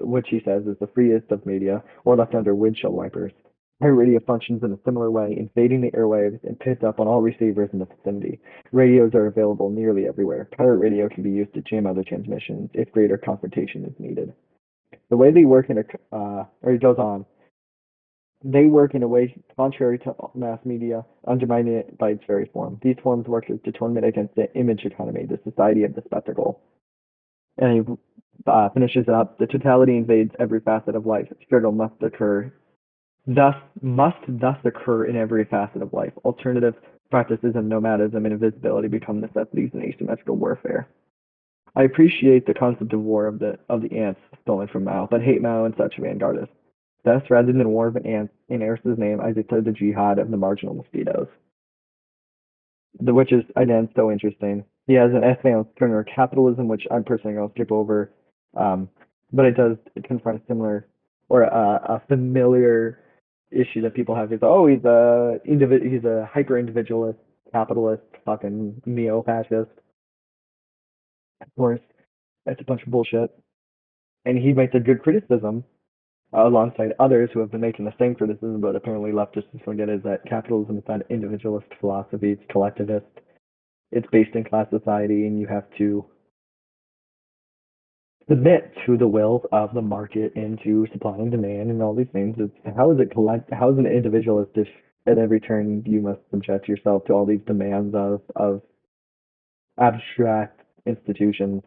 which 0.00 0.28
he 0.30 0.40
says 0.44 0.66
is 0.66 0.76
the 0.80 0.88
freest 0.88 1.30
of 1.30 1.44
media, 1.46 1.82
or 2.04 2.16
left 2.16 2.34
under 2.34 2.54
windshield 2.54 2.94
wipers. 2.94 3.32
Pirate 3.80 3.94
radio 3.94 4.20
functions 4.26 4.64
in 4.64 4.72
a 4.72 4.78
similar 4.84 5.10
way, 5.10 5.36
invading 5.38 5.80
the 5.80 5.92
airwaves 5.92 6.42
and 6.42 6.58
picked 6.58 6.82
up 6.82 6.98
on 6.98 7.06
all 7.06 7.22
receivers 7.22 7.70
in 7.72 7.78
the 7.78 7.86
vicinity. 7.86 8.40
Radios 8.72 9.14
are 9.14 9.26
available 9.26 9.70
nearly 9.70 10.08
everywhere. 10.08 10.48
Pirate 10.56 10.78
radio 10.78 11.08
can 11.08 11.22
be 11.22 11.30
used 11.30 11.54
to 11.54 11.62
jam 11.62 11.86
other 11.86 12.02
transmissions 12.02 12.70
if 12.74 12.90
greater 12.90 13.16
confrontation 13.16 13.84
is 13.84 13.94
needed. 14.00 14.32
The 15.10 15.16
way 15.16 15.30
they 15.30 15.44
work 15.44 15.70
in 15.70 15.78
a, 15.78 15.84
uh, 16.14 16.44
or 16.62 16.72
he 16.72 16.78
goes 16.78 16.98
on, 16.98 17.24
they 18.44 18.66
work 18.66 18.94
in 18.94 19.02
a 19.02 19.08
way 19.08 19.34
contrary 19.56 19.98
to 20.00 20.14
mass 20.34 20.58
media, 20.64 21.04
undermining 21.26 21.74
it 21.74 21.98
by 21.98 22.10
its 22.10 22.24
very 22.26 22.50
form. 22.52 22.78
These 22.82 22.96
forms 23.02 23.26
work 23.26 23.48
as 23.50 23.58
determinant 23.64 24.06
against 24.06 24.34
the 24.34 24.52
image 24.54 24.84
economy, 24.84 25.24
the 25.24 25.40
society 25.48 25.84
of 25.84 25.94
the 25.94 26.02
spectacle. 26.04 26.60
And 27.58 27.98
uh, 28.46 28.68
finishes 28.70 29.06
up. 29.08 29.38
The 29.38 29.46
totality 29.46 29.96
invades 29.96 30.32
every 30.38 30.60
facet 30.60 30.94
of 30.94 31.06
life. 31.06 31.28
Struggle 31.44 31.72
must 31.72 31.94
occur. 32.02 32.52
Thus 33.26 33.54
must 33.82 34.18
thus 34.26 34.56
occur 34.64 35.04
in 35.04 35.16
every 35.16 35.44
facet 35.44 35.82
of 35.82 35.92
life. 35.92 36.12
Alternative 36.24 36.74
practices 37.10 37.56
of 37.56 37.64
nomadism 37.64 38.24
and 38.24 38.32
invisibility 38.32 38.88
become 38.88 39.20
necessities 39.20 39.70
in 39.74 39.82
asymmetrical 39.82 40.36
warfare. 40.36 40.88
I 41.76 41.82
appreciate 41.82 42.46
the 42.46 42.54
concept 42.54 42.92
of 42.92 43.00
war 43.00 43.26
of 43.26 43.38
the 43.38 43.58
of 43.68 43.82
the 43.82 43.96
ants 43.96 44.20
stolen 44.42 44.68
from 44.68 44.84
Mao, 44.84 45.06
but 45.10 45.22
hate 45.22 45.42
Mao 45.42 45.64
and 45.64 45.74
such 45.76 45.96
vanguardists. 45.98 46.48
Thus, 47.04 47.22
rather 47.30 47.52
than 47.52 47.68
war 47.68 47.86
of 47.86 47.96
ants 48.04 48.32
in 48.48 48.62
Eris's 48.62 48.98
name, 48.98 49.20
I 49.20 49.32
declare 49.32 49.60
the 49.60 49.72
jihad 49.72 50.18
of 50.18 50.30
the 50.30 50.36
marginal 50.36 50.74
mosquitoes. 50.74 51.28
The, 53.00 53.14
which 53.14 53.32
is 53.32 53.44
again 53.56 53.88
so 53.94 54.10
interesting. 54.10 54.64
He 54.86 54.94
has 54.94 55.12
an 55.12 55.22
essay 55.22 55.52
on 55.52 55.66
Stirner 55.76 56.04
capitalism, 56.04 56.66
which 56.66 56.86
I'm 56.90 57.04
personally 57.04 57.36
going 57.36 57.48
to 57.48 57.54
skip 57.54 57.70
over, 57.70 58.10
um, 58.56 58.88
but 59.32 59.46
it 59.46 59.56
does 59.56 59.76
confront 60.04 60.42
a 60.42 60.46
similar 60.46 60.88
or 61.28 61.42
a, 61.42 61.48
a 61.48 62.02
familiar 62.08 63.00
issue 63.50 63.82
that 63.82 63.94
people 63.94 64.14
have. 64.14 64.32
Is 64.32 64.40
oh, 64.42 64.66
he's 64.66 64.84
a 64.84 65.38
he's 65.44 66.04
a 66.04 66.28
hyper 66.32 66.58
individualist, 66.58 67.18
capitalist, 67.52 68.02
fucking 68.24 68.82
neo 68.86 69.22
fascist. 69.22 69.70
Of 71.40 71.48
course, 71.56 71.80
that's 72.46 72.60
a 72.60 72.64
bunch 72.64 72.82
of 72.82 72.90
bullshit. 72.90 73.30
And 74.24 74.38
he 74.38 74.52
makes 74.52 74.74
a 74.74 74.80
good 74.80 75.02
criticism 75.02 75.64
uh, 76.36 76.46
alongside 76.46 76.92
others 76.98 77.30
who 77.32 77.40
have 77.40 77.50
been 77.50 77.60
making 77.60 77.84
the 77.84 77.94
same 77.98 78.14
criticism, 78.14 78.60
but 78.60 78.76
apparently 78.76 79.12
leftists 79.12 79.50
just 79.52 79.64
forget 79.64 79.88
is 79.88 80.02
that 80.02 80.26
capitalism 80.28 80.76
is 80.76 80.84
not 80.88 81.00
individualist 81.10 81.66
philosophy, 81.80 82.32
it's 82.32 82.42
collectivist. 82.50 83.06
It's 83.90 84.06
based 84.12 84.34
in 84.34 84.44
class 84.44 84.66
society, 84.68 85.26
and 85.26 85.40
you 85.40 85.46
have 85.46 85.64
to 85.78 86.04
submit 88.28 88.72
to 88.86 88.96
the 88.96 89.08
will 89.08 89.44
of 89.52 89.72
the 89.74 89.82
market 89.82 90.32
and 90.36 90.60
to 90.62 90.86
supply 90.92 91.16
and 91.16 91.30
demand 91.30 91.70
and 91.70 91.82
all 91.82 91.94
these 91.94 92.08
things. 92.12 92.36
It's, 92.38 92.76
how 92.76 92.90
is 92.92 93.00
it 93.00 93.10
collect? 93.10 93.52
How 93.52 93.70
is 93.72 93.78
an 93.78 93.86
individualist 93.86 94.52
if 94.54 94.68
at 95.06 95.18
every 95.18 95.40
turn 95.40 95.82
you 95.86 96.00
must 96.00 96.20
subject 96.30 96.68
yourself 96.68 97.04
to 97.06 97.12
all 97.14 97.24
these 97.24 97.40
demands 97.46 97.94
of 97.94 98.20
of 98.36 98.62
abstract 99.80 100.60
institutions? 100.86 101.62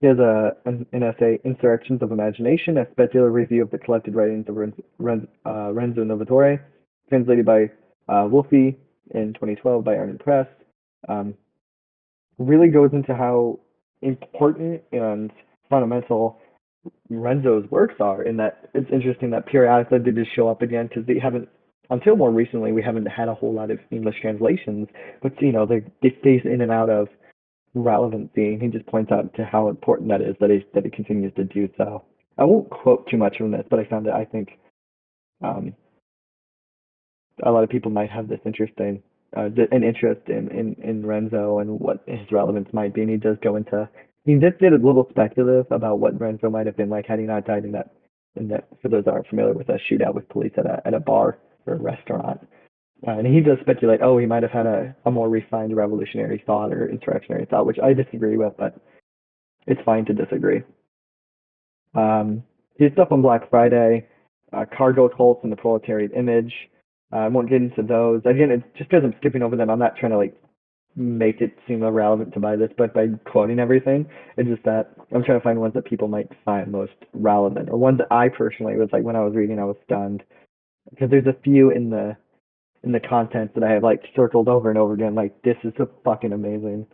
He 0.00 0.08
has 0.08 0.18
a, 0.18 0.56
an, 0.64 0.84
an 0.92 1.04
essay, 1.04 1.38
Insurrections 1.44 2.02
of 2.02 2.10
Imagination, 2.10 2.76
a 2.78 2.90
speculative 2.90 3.32
review 3.32 3.62
of 3.62 3.70
the 3.70 3.78
collected 3.78 4.16
writings 4.16 4.46
of 4.48 4.56
Renzo, 4.98 5.28
uh, 5.46 5.72
Renzo 5.72 6.02
Novatore, 6.02 6.60
translated 7.08 7.46
by 7.46 7.70
uh, 8.08 8.26
Wolfi 8.26 8.74
in 9.14 9.32
2012 9.34 9.84
by 9.84 9.96
Ardent 9.96 10.18
Press. 10.18 10.48
Um, 11.08 11.34
really 12.38 12.68
goes 12.68 12.90
into 12.92 13.14
how 13.14 13.60
important 14.02 14.82
and 14.92 15.32
fundamental 15.70 16.38
Renzo's 17.10 17.70
works 17.70 17.94
are, 18.00 18.22
in 18.22 18.36
that 18.38 18.68
it's 18.74 18.90
interesting 18.92 19.30
that 19.30 19.46
periodically 19.46 19.98
they 19.98 20.10
just 20.10 20.34
show 20.34 20.48
up 20.48 20.62
again 20.62 20.88
because 20.88 21.06
they 21.06 21.18
haven't, 21.18 21.48
until 21.90 22.16
more 22.16 22.30
recently, 22.30 22.72
we 22.72 22.82
haven't 22.82 23.06
had 23.06 23.28
a 23.28 23.34
whole 23.34 23.52
lot 23.52 23.70
of 23.70 23.78
English 23.90 24.16
translations, 24.20 24.88
but 25.22 25.32
you 25.40 25.52
know, 25.52 25.66
they, 25.66 25.82
they 26.02 26.16
stays 26.20 26.40
in 26.44 26.60
and 26.60 26.72
out 26.72 26.90
of 26.90 27.08
relevancy. 27.74 28.52
And 28.54 28.62
He 28.62 28.68
just 28.68 28.86
points 28.86 29.12
out 29.12 29.32
to 29.34 29.44
how 29.44 29.68
important 29.68 30.08
that 30.10 30.20
is 30.20 30.34
that 30.40 30.50
he 30.50 30.64
that 30.74 30.84
he 30.84 30.90
continues 30.90 31.32
to 31.36 31.44
do 31.44 31.68
so. 31.76 32.04
I 32.38 32.44
won't 32.44 32.70
quote 32.70 33.08
too 33.08 33.18
much 33.18 33.36
from 33.38 33.50
this, 33.50 33.64
but 33.70 33.78
I 33.78 33.84
found 33.84 34.06
that 34.06 34.14
I 34.14 34.24
think 34.24 34.48
um, 35.44 35.74
a 37.42 37.50
lot 37.50 37.64
of 37.64 37.70
people 37.70 37.90
might 37.90 38.10
have 38.10 38.28
this 38.28 38.40
interesting 38.44 39.02
uh, 39.36 39.48
an 39.70 39.82
interest 39.82 40.28
in, 40.28 40.48
in 40.50 40.76
in 40.82 41.06
Renzo 41.06 41.58
and 41.58 41.80
what 41.80 42.02
his 42.06 42.30
relevance 42.30 42.68
might 42.72 42.94
be, 42.94 43.02
and 43.02 43.10
he 43.10 43.16
does 43.16 43.36
go 43.42 43.56
into 43.56 43.88
he 44.24 44.34
just 44.34 44.58
did 44.58 44.72
a 44.72 44.76
little 44.76 45.06
speculative 45.10 45.66
about 45.70 45.98
what 45.98 46.20
Renzo 46.20 46.48
might 46.48 46.66
have 46.66 46.76
been 46.76 46.90
like 46.90 47.06
had 47.06 47.18
he 47.18 47.24
not 47.24 47.46
died 47.46 47.64
in 47.64 47.72
that 47.72 47.94
in 48.36 48.48
that 48.48 48.68
for 48.80 48.88
those 48.88 49.04
that 49.04 49.12
aren't 49.12 49.26
familiar 49.26 49.52
with 49.52 49.68
a 49.68 49.78
shootout 49.90 50.14
with 50.14 50.28
police 50.28 50.52
at 50.56 50.66
a 50.66 50.82
at 50.86 50.94
a 50.94 51.00
bar 51.00 51.38
or 51.66 51.74
a 51.74 51.78
restaurant. 51.78 52.40
Uh, 53.06 53.18
and 53.18 53.26
he 53.26 53.40
does 53.40 53.58
speculate, 53.60 54.00
oh, 54.00 54.16
he 54.16 54.26
might 54.26 54.44
have 54.44 54.52
had 54.52 54.64
a, 54.64 54.94
a 55.06 55.10
more 55.10 55.28
refined 55.28 55.74
revolutionary 55.76 56.40
thought 56.46 56.72
or 56.72 56.88
insurrectionary 56.88 57.44
thought, 57.46 57.66
which 57.66 57.78
I 57.82 57.92
disagree 57.92 58.36
with, 58.36 58.52
but 58.56 58.76
it's 59.66 59.80
fine 59.84 60.04
to 60.04 60.12
disagree. 60.12 60.62
Um, 61.96 62.44
his 62.76 62.92
stuff 62.92 63.08
on 63.10 63.20
Black 63.20 63.50
Friday, 63.50 64.06
uh, 64.52 64.66
cargo 64.76 65.08
cults 65.08 65.40
and 65.42 65.50
the 65.50 65.56
proletariat 65.56 66.12
image. 66.12 66.52
Uh, 67.12 67.16
I 67.16 67.28
won't 67.28 67.50
get 67.50 67.60
into 67.60 67.82
those. 67.82 68.20
Again, 68.24 68.50
it's 68.50 68.64
just 68.76 68.90
because 68.90 69.04
I'm 69.04 69.14
skipping 69.18 69.42
over 69.42 69.56
them. 69.56 69.70
I'm 69.70 69.78
not 69.78 69.96
trying 69.96 70.12
to 70.12 70.18
like 70.18 70.34
make 70.96 71.40
it 71.40 71.56
seem 71.66 71.82
irrelevant 71.82 72.34
to 72.34 72.40
buy 72.40 72.56
this 72.56 72.70
book 72.76 72.92
by 72.94 73.06
quoting 73.30 73.58
everything. 73.58 74.06
It's 74.36 74.48
just 74.48 74.64
that 74.64 74.90
I'm 75.14 75.22
trying 75.22 75.38
to 75.38 75.44
find 75.44 75.60
ones 75.60 75.74
that 75.74 75.84
people 75.84 76.08
might 76.08 76.28
find 76.44 76.70
most 76.70 76.92
relevant, 77.12 77.68
or 77.70 77.76
ones 77.76 77.98
that 77.98 78.12
I 78.12 78.28
personally 78.28 78.76
was 78.76 78.88
like 78.92 79.02
when 79.02 79.16
I 79.16 79.24
was 79.24 79.34
reading, 79.34 79.58
I 79.58 79.64
was 79.64 79.76
stunned 79.84 80.22
because 80.90 81.10
there's 81.10 81.26
a 81.26 81.36
few 81.44 81.70
in 81.70 81.90
the 81.90 82.16
in 82.84 82.92
the 82.92 83.00
content 83.00 83.54
that 83.54 83.64
I 83.64 83.72
have 83.72 83.82
like 83.82 84.02
circled 84.16 84.48
over 84.48 84.70
and 84.70 84.78
over 84.78 84.94
again. 84.94 85.14
Like 85.14 85.40
this 85.42 85.56
is 85.64 85.72
so 85.76 85.88
fucking 86.04 86.32
amazing. 86.32 86.86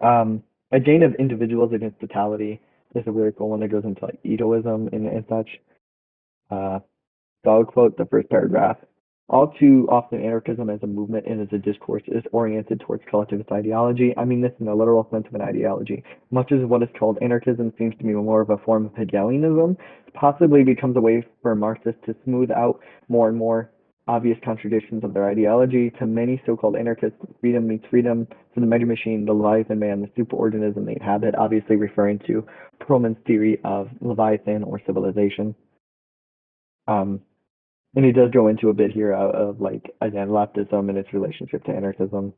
Um, 0.00 0.42
a 0.72 0.80
gain 0.80 1.02
of 1.02 1.14
individuals 1.16 1.72
against 1.72 2.00
totality 2.00 2.60
is 2.94 3.04
a 3.06 3.12
really 3.12 3.32
cool 3.36 3.50
one 3.50 3.60
that 3.60 3.68
goes 3.68 3.84
into 3.84 4.04
like 4.04 4.22
Itoism 4.24 4.92
and, 4.92 5.06
and 5.06 5.24
such. 5.28 5.48
Uh, 6.50 6.80
so 7.44 7.50
I'll 7.50 7.64
quote 7.64 7.96
the 7.96 8.06
first 8.06 8.28
paragraph. 8.30 8.78
All 9.28 9.54
too 9.58 9.88
often, 9.90 10.22
anarchism 10.22 10.68
as 10.68 10.82
a 10.82 10.86
movement 10.86 11.26
and 11.26 11.40
as 11.40 11.48
a 11.52 11.58
discourse 11.58 12.02
is 12.08 12.22
oriented 12.32 12.80
towards 12.80 13.02
collectivist 13.08 13.50
ideology. 13.52 14.12
I 14.18 14.24
mean 14.24 14.42
this 14.42 14.52
in 14.60 14.68
a 14.68 14.74
literal 14.74 15.08
sense 15.10 15.26
of 15.26 15.34
an 15.34 15.40
ideology. 15.40 16.04
Much 16.30 16.52
as 16.52 16.60
what 16.66 16.82
is 16.82 16.90
called 16.98 17.18
anarchism 17.22 17.72
seems 17.78 17.96
to 17.96 18.04
be 18.04 18.12
more 18.12 18.42
of 18.42 18.50
a 18.50 18.58
form 18.58 18.84
of 18.84 18.94
Hegelianism, 18.94 19.78
possibly 20.12 20.62
becomes 20.62 20.96
a 20.96 21.00
way 21.00 21.26
for 21.40 21.54
Marxists 21.54 22.00
to 22.04 22.14
smooth 22.24 22.50
out 22.50 22.80
more 23.08 23.28
and 23.28 23.38
more 23.38 23.70
obvious 24.06 24.36
contradictions 24.44 25.02
of 25.02 25.14
their 25.14 25.28
ideology. 25.28 25.90
To 25.98 26.06
many 26.06 26.42
so-called 26.44 26.76
anarchists, 26.76 27.16
freedom 27.40 27.66
means 27.66 27.82
freedom 27.88 28.26
for 28.52 28.60
the 28.60 28.66
mega 28.66 28.84
machine, 28.84 29.24
the 29.24 29.32
Leviathan 29.32 29.78
man, 29.78 30.02
the 30.02 30.22
superorganism 30.22 30.84
they 30.84 30.92
inhabit, 30.92 31.34
obviously 31.36 31.76
referring 31.76 32.18
to 32.26 32.46
Perlman's 32.80 33.16
theory 33.26 33.58
of 33.64 33.88
Leviathan 34.02 34.62
or 34.62 34.82
civilization. 34.84 35.54
Um, 36.86 37.22
and 37.94 38.04
he 38.04 38.12
does 38.12 38.30
go 38.30 38.48
into 38.48 38.68
a 38.68 38.74
bit 38.74 38.92
here 38.92 39.12
of, 39.12 39.34
of 39.34 39.60
like, 39.60 39.94
again, 40.00 40.28
leftism 40.28 40.88
and 40.88 40.98
its 40.98 41.12
relationship 41.12 41.64
to 41.64 41.72
anarchism, 41.72 42.32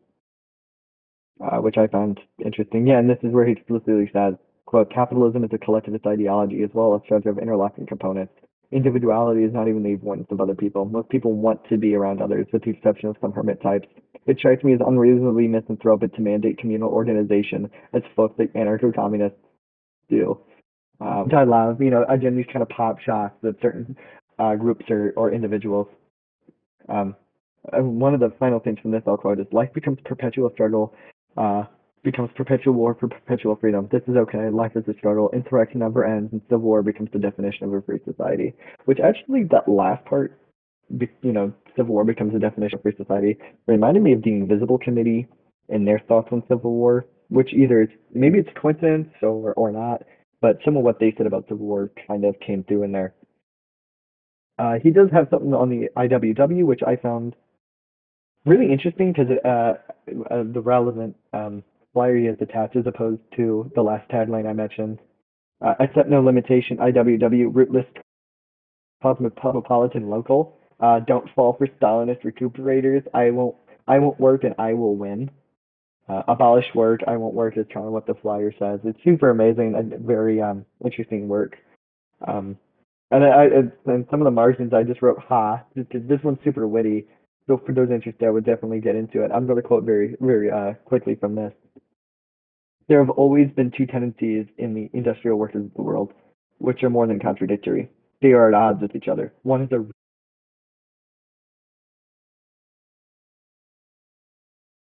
uh, 1.41 1.59
which 1.59 1.77
I 1.79 1.87
found 1.87 2.21
interesting. 2.45 2.87
Yeah, 2.87 2.99
and 2.99 3.09
this 3.09 3.19
is 3.23 3.33
where 3.33 3.47
he 3.47 3.53
explicitly 3.53 4.11
says, 4.13 4.35
quote, 4.67 4.91
capitalism 4.93 5.45
is 5.45 5.51
a 5.53 5.59
collectivist 5.59 6.07
ideology 6.07 6.63
as 6.63 6.71
well 6.75 6.95
as 6.95 7.03
structure 7.05 7.31
of 7.31 7.39
interlocking 7.39 7.87
components 7.87 8.33
individuality 8.73 9.43
is 9.45 9.53
not 9.53 9.69
even 9.69 9.83
the 9.83 9.93
avoidance 9.93 10.29
of 10.31 10.41
other 10.41 10.55
people. 10.55 10.85
Most 10.85 11.09
people 11.09 11.33
want 11.33 11.61
to 11.69 11.77
be 11.77 11.95
around 11.95 12.21
others, 12.21 12.47
with 12.53 12.65
the 12.65 12.71
exception 12.71 13.09
of 13.09 13.17
some 13.21 13.33
hermit 13.33 13.63
types. 13.63 13.89
It 14.27 14.39
strikes 14.39 14.65
me 14.65 14.75
as 14.75 14.81
unreasonably 14.85 15.47
misanthropic 15.47 16.15
to 16.15 16.21
mandate 16.21 16.59
communal 16.59 16.91
organization 16.91 17.71
as 17.93 18.03
folks 18.17 18.39
like 18.39 18.53
anarcho-communists 18.55 19.39
do. 20.11 20.41
Um, 21.01 21.25
which 21.25 21.35
I 21.35 21.45
love, 21.45 21.81
you 21.81 21.91
know, 21.91 22.05
again, 22.09 22.37
these 22.37 22.47
kind 22.53 22.63
of 22.63 22.69
pop 22.71 22.99
shots 23.01 23.35
that 23.43 23.61
certain 23.61 23.97
uh, 24.39 24.55
groups 24.55 24.85
or, 24.91 25.13
or 25.17 25.33
individuals. 25.33 25.89
Um, 26.89 27.17
one 27.73 28.15
of 28.15 28.21
the 28.21 28.33
final 28.39 28.61
things 28.61 28.79
from 28.81 28.93
this 28.93 29.03
I'll 29.07 29.17
quote 29.17 29.41
is 29.41 29.47
life 29.53 29.73
becomes 29.75 29.99
perpetual 30.05 30.51
struggle 30.55 30.95
uh, 31.37 31.65
becomes 32.07 32.31
perpetual 32.37 32.75
war 32.75 32.97
for 32.99 33.09
perpetual 33.09 33.57
freedom. 33.57 33.89
This 33.91 34.03
is 34.07 34.17
okay. 34.17 34.49
Life 34.49 34.73
is 34.77 34.85
a 34.87 34.97
struggle. 34.97 35.29
Insurrection 35.33 35.81
never 35.81 36.05
ends, 36.05 36.33
and 36.33 36.41
civil 36.49 36.61
war 36.61 36.83
becomes 36.83 37.11
the 37.13 37.19
definition 37.19 37.67
of 37.67 37.75
a 37.75 37.83
free 37.83 37.99
society. 38.05 38.55
Which 38.85 39.01
actually, 39.01 39.43
that 39.51 39.69
last 39.69 40.05
part, 40.05 40.39
you 40.89 41.33
know, 41.33 41.53
civil 41.77 41.95
war 41.95 42.05
becomes 42.05 42.33
the 42.33 42.39
definition 42.39 42.79
of 42.79 42.83
free 42.83 42.97
society, 42.97 43.37
reminded 43.67 44.05
me 44.05 44.13
of 44.13 44.23
the 44.23 44.31
Invisible 44.31 44.79
Committee 44.79 45.27
and 45.69 45.87
their 45.87 45.99
thoughts 46.07 46.29
on 46.31 46.43
civil 46.49 46.73
war. 46.73 47.07
Which 47.29 47.53
either 47.53 47.83
it's 47.83 47.93
maybe 48.15 48.39
it's 48.39 48.49
coincidence 48.55 49.09
or 49.21 49.53
or 49.55 49.73
not, 49.73 50.05
but 50.41 50.59
some 50.65 50.77
of 50.77 50.85
what 50.85 51.01
they 51.01 51.13
said 51.17 51.27
about 51.27 51.49
civil 51.49 51.67
war 51.67 51.91
kind 52.07 52.25
of 52.25 52.39
came 52.39 52.63
through 52.63 52.85
in 52.85 52.93
there. 52.93 53.15
Uh, 54.59 54.75
he 54.83 54.91
does 54.91 55.09
have 55.13 55.29
something 55.31 55.53
on 55.53 55.69
the 55.69 55.89
IWW, 55.97 56.65
which 56.65 56.83
I 56.87 56.97
found 56.97 57.37
really 58.47 58.73
interesting 58.73 59.13
because 59.13 59.31
uh, 59.45 59.75
uh, 60.31 60.45
the 60.53 60.61
relevant 60.61 61.17
um, 61.33 61.63
flyer 61.93 62.17
he 62.17 62.27
has 62.27 62.37
attached 62.41 62.77
as 62.77 62.87
opposed 62.87 63.21
to 63.37 63.71
the 63.75 63.83
last 63.83 64.09
tagline 64.11 64.49
I 64.49 64.53
mentioned. 64.53 64.99
Uh, 65.61 65.75
accept 65.81 66.09
no 66.09 66.21
limitation, 66.21 66.77
IWW, 66.79 67.55
rootless, 67.55 67.87
cosmopolitan, 69.03 70.09
local. 70.09 70.57
Uh, 70.81 71.01
don't 71.01 71.29
fall 71.35 71.55
for 71.57 71.67
Stalinist 71.67 72.25
recuperators. 72.25 73.03
I 73.15 73.31
won't. 73.31 73.57
I 73.89 73.99
won't 73.99 74.19
work, 74.21 74.45
and 74.45 74.55
I 74.59 74.75
will 74.75 74.97
win. 74.97 75.31
Uh, 76.09 76.23
abolish 76.29 76.67
work. 76.75 77.01
I 77.07 77.17
won't 77.17 77.35
work 77.35 77.57
is 77.57 77.67
kind 77.73 77.87
of 77.87 77.93
what 77.93 78.07
the 78.07 78.15
flyer 78.15 78.53
says. 78.59 78.81
It's 78.85 78.99
super 79.03 79.31
amazing 79.31 79.75
and 79.75 80.07
very 80.07 80.41
um, 80.41 80.65
interesting 80.85 81.29
work. 81.29 81.57
Um, 82.27 82.59
and 83.11 83.25
I, 83.25 83.29
I 83.29 83.93
and 83.93 84.07
some 84.11 84.21
of 84.21 84.25
the 84.25 84.31
margins 84.31 84.73
I 84.73 84.83
just 84.83 85.03
wrote 85.03 85.19
ha. 85.19 85.63
This, 85.75 85.87
this 85.93 86.21
one's 86.23 86.39
super 86.45 86.67
witty. 86.67 87.07
So 87.47 87.61
for 87.65 87.73
those 87.73 87.91
interested, 87.91 88.27
I 88.27 88.31
would 88.31 88.45
definitely 88.45 88.81
get 88.81 88.97
into 88.97 89.23
it. 89.25 89.31
I'm 89.33 89.47
going 89.47 89.61
to 89.61 89.67
quote 89.67 89.85
very 89.85 90.17
very 90.21 90.51
uh, 90.51 90.75
quickly 90.85 91.15
from 91.15 91.35
this. 91.35 91.53
There 92.89 92.99
have 92.99 93.11
always 93.11 93.51
been 93.51 93.73
two 93.77 93.87
tendencies 93.87 94.47
in 94.59 94.75
the 94.75 94.89
industrial 94.93 95.39
workers 95.39 95.65
of 95.65 95.75
the 95.75 95.83
world, 95.83 96.13
which 96.59 96.83
are 96.83 96.91
more 96.91 97.07
than 97.07 97.19
contradictory. 97.19 97.89
They 98.23 98.33
are 98.33 98.49
at 98.49 98.55
odds 98.55 98.83
with 98.83 98.95
each 98.95 99.09
other. 99.09 99.33
One 99.43 99.63
is 99.63 99.73
a 99.73 99.85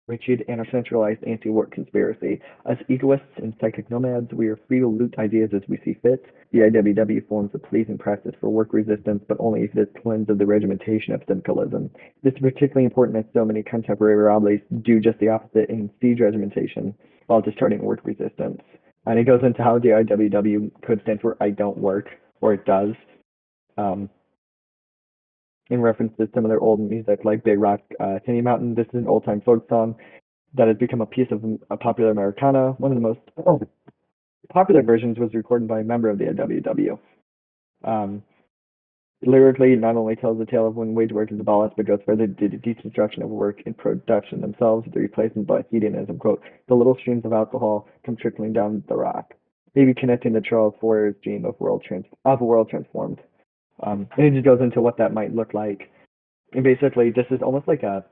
rigid 0.07 0.45
and 0.49 0.61
a 0.61 0.71
centralized 0.71 1.25
anti-work 1.25 1.71
conspiracy. 1.71 2.41
As 2.67 2.77
egoists 2.89 3.27
and 3.37 3.55
psychic 3.61 3.91
nomads, 3.91 4.33
we 4.33 4.49
are 4.49 4.59
free 4.69 4.81
to 4.81 4.87
loot 4.87 5.15
ideas 5.19 5.51
as 5.55 5.63
we 5.69 5.79
see 5.85 5.95
fit. 6.03 6.25
The 6.53 6.61
IWW 6.61 7.27
forms 7.27 7.51
a 7.55 7.59
pleasing 7.59 7.97
practice 7.97 8.35
for 8.41 8.51
work 8.51 8.73
resistance, 8.73 9.25
but 9.27 9.39
only 9.41 9.63
if 9.63 9.75
it 9.75 9.81
is 9.81 10.03
cleansed 10.03 10.31
of 10.31 10.39
the 10.39 10.47
regimentation 10.47 11.15
of 11.15 11.23
syndicalism. 11.27 11.91
This 12.23 12.35
is 12.35 12.41
particularly 12.41 12.85
important 12.85 13.19
as 13.19 13.25
so 13.33 13.45
many 13.45 13.63
contemporary 13.63 14.17
Wobblies 14.17 14.61
do 14.83 15.01
just 15.01 15.19
the 15.19 15.29
opposite 15.29 15.71
and 15.71 15.91
siege 16.01 16.21
regimentation 16.21 16.95
while 17.27 17.41
distorting 17.41 17.83
work 17.83 18.01
resistance. 18.05 18.61
And 19.07 19.19
it 19.19 19.25
goes 19.25 19.41
into 19.43 19.63
how 19.63 19.79
the 19.79 19.89
IWW 19.89 20.71
could 20.83 21.01
stand 21.03 21.21
for 21.21 21.37
I 21.41 21.51
don't 21.51 21.79
work, 21.79 22.09
or 22.41 22.55
it 22.55 22.65
does. 22.67 22.95
Um, 23.77 24.09
in 25.71 25.81
reference 25.81 26.13
to 26.19 26.29
some 26.35 26.45
of 26.45 26.51
their 26.51 26.61
old 26.61 26.81
music, 26.81 27.21
like 27.25 27.45
Big 27.45 27.59
Rock 27.59 27.81
uh, 28.01 28.19
Mountain. 28.29 28.75
This 28.75 28.87
is 28.89 29.01
an 29.01 29.09
old 29.09 29.25
time 29.25 29.41
folk 29.41 29.69
song 29.69 29.97
that 30.55 30.69
has 30.69 30.77
become 30.77 31.01
a 31.01 31.07
piece 31.07 31.29
of 31.31 31.43
a 31.71 31.77
popular 31.77 32.11
Americana. 32.11 32.73
One 32.73 32.93
of 32.93 32.97
the 32.97 33.03
most 33.03 33.21
popular 34.53 34.83
versions 34.83 35.19
was 35.19 35.35
recorded 35.35 35.69
by 35.69 35.81
a 35.81 35.85
member 35.85 36.09
of 36.09 36.19
the 36.19 36.27
WW. 36.27 36.99
Um, 37.85 38.23
lyrically, 39.23 39.75
not 39.75 39.97
only 39.97 40.17
tells 40.17 40.39
the 40.39 40.47
tale 40.47 40.67
of 40.67 40.77
when 40.77 40.95
wage 40.95 41.13
work 41.13 41.33
is 41.33 41.41
abolished, 41.41 41.77
but 41.77 41.87
goes 41.87 42.01
further 42.07 42.27
to 42.27 42.49
the 42.49 42.57
deconstruction 42.57 43.23
of 43.23 43.31
work 43.31 43.63
and 43.67 43.77
production 43.77 44.41
themselves, 44.41 44.87
the 44.93 45.01
replacement 45.01 45.47
by 45.47 45.65
hedonism. 45.71 46.19
Quote, 46.19 46.43
the 46.69 46.75
little 46.75 46.97
streams 47.01 47.25
of 47.25 47.33
alcohol 47.33 47.89
come 48.05 48.17
trickling 48.17 48.53
down 48.53 48.85
the 48.89 48.97
rock, 48.97 49.35
maybe 49.75 49.95
connecting 49.95 50.33
the 50.33 50.41
Charles 50.41 50.75
Fourier's 50.81 51.17
dream 51.23 51.45
of, 51.45 51.59
world 51.59 51.83
trans- 51.87 52.07
of 52.25 52.41
a 52.41 52.45
world 52.45 52.69
transformed. 52.69 53.21
Um, 53.83 54.07
and 54.17 54.27
it 54.27 54.33
just 54.33 54.45
goes 54.45 54.61
into 54.61 54.81
what 54.81 54.99
that 54.99 55.13
might 55.13 55.35
look 55.35 55.55
like. 55.55 55.91
And 56.53 56.63
basically, 56.63 57.11
this 57.11 57.27
is 57.31 57.43
almost 57.43 57.67
like 57.67 57.83
a, 57.83 58.05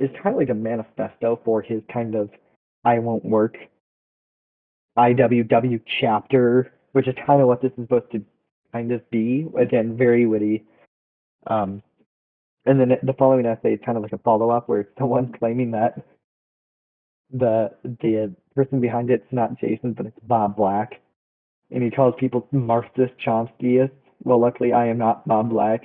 it's 0.00 0.14
kind 0.22 0.34
of 0.34 0.40
like 0.40 0.50
a 0.50 0.54
manifesto 0.54 1.40
for 1.44 1.62
his 1.62 1.82
kind 1.92 2.14
of 2.14 2.30
I 2.84 2.98
won't 2.98 3.24
work 3.24 3.56
IWW 4.98 5.80
chapter, 6.00 6.72
which 6.92 7.08
is 7.08 7.14
kind 7.26 7.40
of 7.40 7.48
what 7.48 7.62
this 7.62 7.72
is 7.72 7.84
supposed 7.84 8.10
to 8.12 8.24
kind 8.72 8.92
of 8.92 9.08
be. 9.10 9.46
Again, 9.58 9.96
very 9.96 10.26
witty. 10.26 10.64
Um, 11.46 11.82
and 12.66 12.80
then 12.80 12.92
the 13.02 13.12
following 13.14 13.46
essay 13.46 13.74
is 13.74 13.80
kind 13.84 13.96
of 13.96 14.02
like 14.02 14.12
a 14.12 14.18
follow 14.18 14.50
up 14.50 14.68
where 14.68 14.80
it's 14.80 14.98
someone 14.98 15.32
claiming 15.32 15.70
that 15.72 16.02
the 17.30 17.70
the 17.82 18.34
person 18.54 18.80
behind 18.80 19.10
it's 19.10 19.32
not 19.32 19.58
Jason, 19.58 19.92
but 19.92 20.06
it's 20.06 20.18
Bob 20.22 20.56
Black, 20.56 21.00
and 21.70 21.82
he 21.82 21.90
calls 21.90 22.14
people 22.18 22.46
Marxist 22.52 23.12
Chomskyists 23.24 23.90
well, 24.22 24.40
luckily 24.40 24.72
I 24.72 24.86
am 24.86 24.98
not 24.98 25.26
Bob 25.26 25.50
Black. 25.50 25.82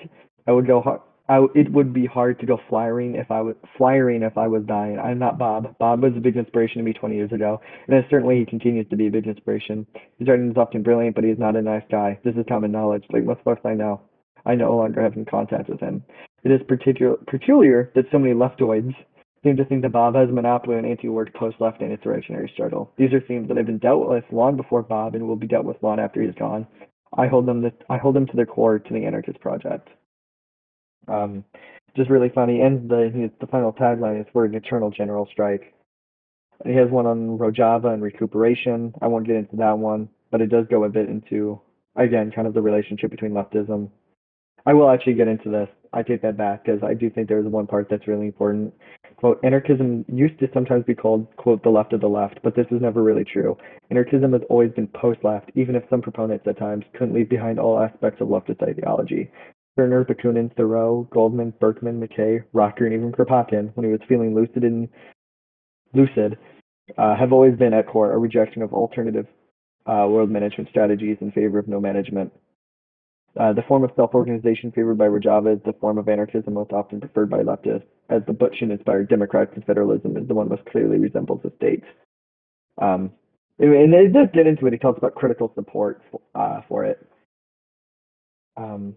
I 0.47 0.51
would 0.51 0.67
go 0.67 0.81
hard. 0.81 1.01
I, 1.29 1.45
it 1.53 1.71
would 1.71 1.93
be 1.93 2.07
hard 2.07 2.39
to 2.39 2.47
go 2.47 2.59
flyering 2.69 3.13
if 3.13 3.29
I 3.29 3.41
was 3.41 3.55
flyering 3.77 4.23
if 4.23 4.35
I 4.35 4.47
was 4.47 4.63
dying. 4.63 4.97
I'm 4.97 5.19
not 5.19 5.37
Bob. 5.37 5.77
Bob 5.77 6.01
was 6.01 6.13
a 6.17 6.19
big 6.19 6.37
inspiration 6.37 6.79
to 6.79 6.83
me 6.83 6.91
20 6.91 7.15
years 7.15 7.31
ago, 7.31 7.61
and 7.87 8.03
certainly 8.09 8.39
he 8.39 8.45
continues 8.45 8.89
to 8.89 8.95
be 8.95 9.07
a 9.07 9.11
big 9.11 9.27
inspiration. 9.27 9.85
His 10.17 10.27
writing 10.27 10.49
is 10.49 10.57
often 10.57 10.81
brilliant, 10.81 11.13
but 11.13 11.23
he 11.23 11.29
is 11.29 11.37
not 11.37 11.55
a 11.55 11.61
nice 11.61 11.83
guy. 11.91 12.19
This 12.23 12.33
is 12.35 12.45
common 12.49 12.71
knowledge. 12.71 13.05
Like 13.11 13.25
most 13.25 13.41
folks 13.43 13.61
I 13.63 13.75
know, 13.75 14.01
I 14.43 14.55
no 14.55 14.75
longer 14.75 15.03
have 15.03 15.13
any 15.15 15.25
contact 15.25 15.69
with 15.69 15.79
him. 15.79 16.03
It 16.43 16.51
is 16.51 16.61
particular, 16.67 17.17
peculiar 17.27 17.91
that 17.93 18.05
so 18.11 18.17
many 18.17 18.33
leftoids 18.33 18.95
seem 19.43 19.55
to 19.57 19.65
think 19.65 19.83
that 19.83 19.91
Bob 19.91 20.15
has 20.15 20.29
a 20.29 20.33
monopoly 20.33 20.77
on 20.77 20.85
anti-work 20.85 21.33
post-left 21.33 21.81
and 21.81 21.91
insurrectionary 21.91 22.49
struggle. 22.53 22.91
These 22.97 23.13
are 23.13 23.21
themes 23.21 23.47
that 23.47 23.57
have 23.57 23.65
been 23.67 23.77
dealt 23.77 24.09
with 24.09 24.23
long 24.31 24.57
before 24.57 24.81
Bob 24.81 25.15
and 25.15 25.27
will 25.27 25.35
be 25.35 25.47
dealt 25.47 25.65
with 25.65 25.81
long 25.81 25.99
after 25.99 26.21
he's 26.21 26.35
gone. 26.35 26.67
I 27.17 27.27
hold 27.27 27.45
them 27.47 27.61
to, 27.63 27.71
I 27.89 27.97
hold 27.97 28.15
them 28.15 28.27
to 28.27 28.35
their 28.35 28.45
core 28.45 28.79
to 28.79 28.93
the 28.93 29.05
Anarchist 29.05 29.39
Project. 29.39 29.89
Um, 31.07 31.43
just 31.95 32.09
really 32.09 32.29
funny. 32.29 32.61
And 32.61 32.89
the 32.89 33.31
the 33.39 33.47
final 33.47 33.73
tagline 33.73 34.21
is 34.21 34.27
for 34.31 34.45
an 34.45 34.53
eternal 34.55 34.91
general 34.91 35.27
strike. 35.31 35.73
he 36.65 36.73
has 36.75 36.89
one 36.89 37.05
on 37.07 37.37
Rojava 37.37 37.93
and 37.93 38.03
recuperation. 38.03 38.93
I 39.01 39.07
won't 39.07 39.27
get 39.27 39.37
into 39.37 39.55
that 39.57 39.77
one, 39.77 40.09
but 40.31 40.41
it 40.41 40.47
does 40.47 40.65
go 40.69 40.83
a 40.83 40.89
bit 40.89 41.09
into 41.09 41.59
again 41.95 42.31
kind 42.31 42.47
of 42.47 42.53
the 42.53 42.61
relationship 42.61 43.11
between 43.11 43.31
leftism. 43.31 43.89
I 44.69 44.73
will 44.73 44.89
actually 44.91 45.15
get 45.15 45.27
into 45.27 45.49
this. 45.49 45.67
I 45.91 46.03
take 46.03 46.21
that 46.21 46.37
back 46.37 46.65
because 46.65 46.81
I 46.83 46.93
do 46.93 47.09
think 47.09 47.27
there's 47.27 47.45
one 47.47 47.65
part 47.65 47.87
that's 47.89 48.07
really 48.07 48.27
important 48.27 48.73
quote, 49.19 49.39
anarchism 49.43 50.05
used 50.07 50.39
to 50.39 50.47
sometimes 50.53 50.85
be 50.85 50.95
called, 50.95 51.27
quote, 51.35 51.61
the 51.61 51.69
left 51.69 51.91
of 51.91 51.99
the 51.99 52.07
left, 52.07 52.39
but 52.41 52.55
this 52.55 52.67
is 52.71 52.81
never 52.81 53.03
really 53.03 53.25
true. 53.25 53.57
Anarchism 53.91 54.31
has 54.31 54.41
always 54.49 54.71
been 54.71 54.87
post-left, 54.87 55.51
even 55.55 55.75
if 55.75 55.83
some 55.89 56.01
proponents 56.01 56.45
at 56.47 56.57
times 56.57 56.85
couldn't 56.93 57.13
leave 57.13 57.29
behind 57.29 57.59
all 57.59 57.81
aspects 57.81 58.21
of 58.21 58.29
leftist 58.29 58.63
ideology. 58.63 59.29
Stirner, 59.73 60.05
Bakunin, 60.05 60.55
Thoreau, 60.55 61.05
Goldman, 61.11 61.53
Berkman, 61.59 61.99
Mackay, 61.99 62.39
Rocker, 62.53 62.85
and 62.85 62.93
even 62.93 63.11
Kropotkin, 63.11 63.71
when 63.75 63.85
he 63.85 63.91
was 63.91 64.01
feeling 64.07 64.33
lucid 64.33 64.63
and 64.63 64.87
lucid, 65.93 66.37
uh, 66.97 67.15
have 67.17 67.33
always 67.33 67.57
been 67.57 67.73
at 67.73 67.87
core 67.87 68.13
a 68.13 68.17
rejection 68.17 68.61
of 68.61 68.73
alternative 68.73 69.27
uh, 69.85 70.07
world 70.07 70.29
management 70.29 70.69
strategies 70.69 71.17
in 71.19 71.31
favor 71.33 71.59
of 71.59 71.67
no 71.67 71.81
management. 71.81 72.31
Uh, 73.37 73.53
the 73.53 73.61
form 73.67 73.83
of 73.83 73.91
self-organization 73.95 74.71
favored 74.71 74.97
by 74.97 75.05
Rojava 75.05 75.55
is 75.55 75.63
the 75.63 75.73
form 75.73 75.97
of 75.97 76.09
anarchism 76.09 76.53
most 76.53 76.71
often 76.71 76.99
preferred 76.99 77.29
by 77.29 77.39
leftists, 77.39 77.83
as 78.09 78.21
the 78.25 78.33
Bookchin-inspired 78.33 79.07
democratic 79.07 79.53
confederalism 79.53 80.19
is 80.19 80.27
the 80.27 80.33
one 80.33 80.49
most 80.49 80.65
clearly 80.65 80.97
resembles 80.97 81.41
the 81.43 81.51
state. 81.57 81.83
Um, 82.81 83.11
and 83.59 83.93
it 83.93 84.13
does 84.13 84.29
get 84.33 84.47
into 84.47 84.65
it. 84.67 84.73
He 84.73 84.79
talks 84.79 84.97
about 84.97 85.15
critical 85.15 85.51
support 85.53 86.01
uh, 86.33 86.61
for 86.67 86.85
it. 86.85 87.05
Um, 88.57 88.95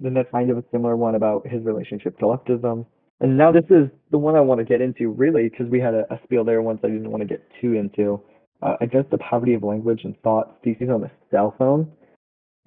then 0.00 0.14
that's 0.14 0.30
kind 0.30 0.50
of 0.50 0.58
a 0.58 0.64
similar 0.72 0.96
one 0.96 1.14
about 1.14 1.46
his 1.46 1.62
relationship 1.64 2.18
to 2.18 2.24
leftism. 2.24 2.86
And 3.20 3.36
now 3.36 3.52
this 3.52 3.64
is 3.70 3.88
the 4.10 4.18
one 4.18 4.36
I 4.36 4.40
want 4.40 4.60
to 4.60 4.64
get 4.64 4.80
into, 4.80 5.10
really, 5.10 5.48
because 5.48 5.66
we 5.68 5.80
had 5.80 5.94
a, 5.94 6.04
a, 6.12 6.20
spiel 6.24 6.44
there 6.44 6.62
once 6.62 6.80
I 6.84 6.88
didn't 6.88 7.10
want 7.10 7.20
to 7.20 7.26
get 7.26 7.44
too 7.60 7.74
into. 7.74 8.22
Uh, 8.60 8.74
against 8.80 9.10
the 9.10 9.18
poverty 9.18 9.54
of 9.54 9.62
language 9.62 10.00
and 10.02 10.20
thought, 10.22 10.58
theses 10.64 10.88
on 10.90 11.00
the 11.00 11.10
cell 11.30 11.54
phone 11.58 11.88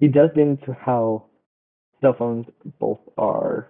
he 0.02 0.08
does 0.08 0.30
get 0.34 0.42
into 0.42 0.76
how 0.84 1.26
cell 2.00 2.16
phones 2.18 2.46
both 2.80 2.98
are, 3.16 3.68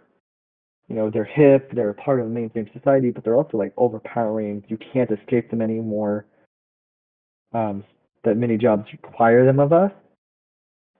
you 0.88 0.96
know, 0.96 1.10
they're 1.10 1.24
hip, 1.24 1.70
they're 1.74 1.90
a 1.90 1.94
part 1.94 2.20
of 2.20 2.26
mainstream 2.28 2.66
society, 2.72 3.10
but 3.10 3.22
they're 3.22 3.36
also 3.36 3.58
like 3.58 3.74
overpowering. 3.76 4.64
You 4.68 4.78
can't 4.94 5.10
escape 5.10 5.50
them 5.50 5.60
anymore. 5.60 6.24
Um, 7.52 7.84
that 8.24 8.38
many 8.38 8.56
jobs 8.56 8.84
require 8.92 9.44
them 9.44 9.60
of 9.60 9.74
us. 9.74 9.92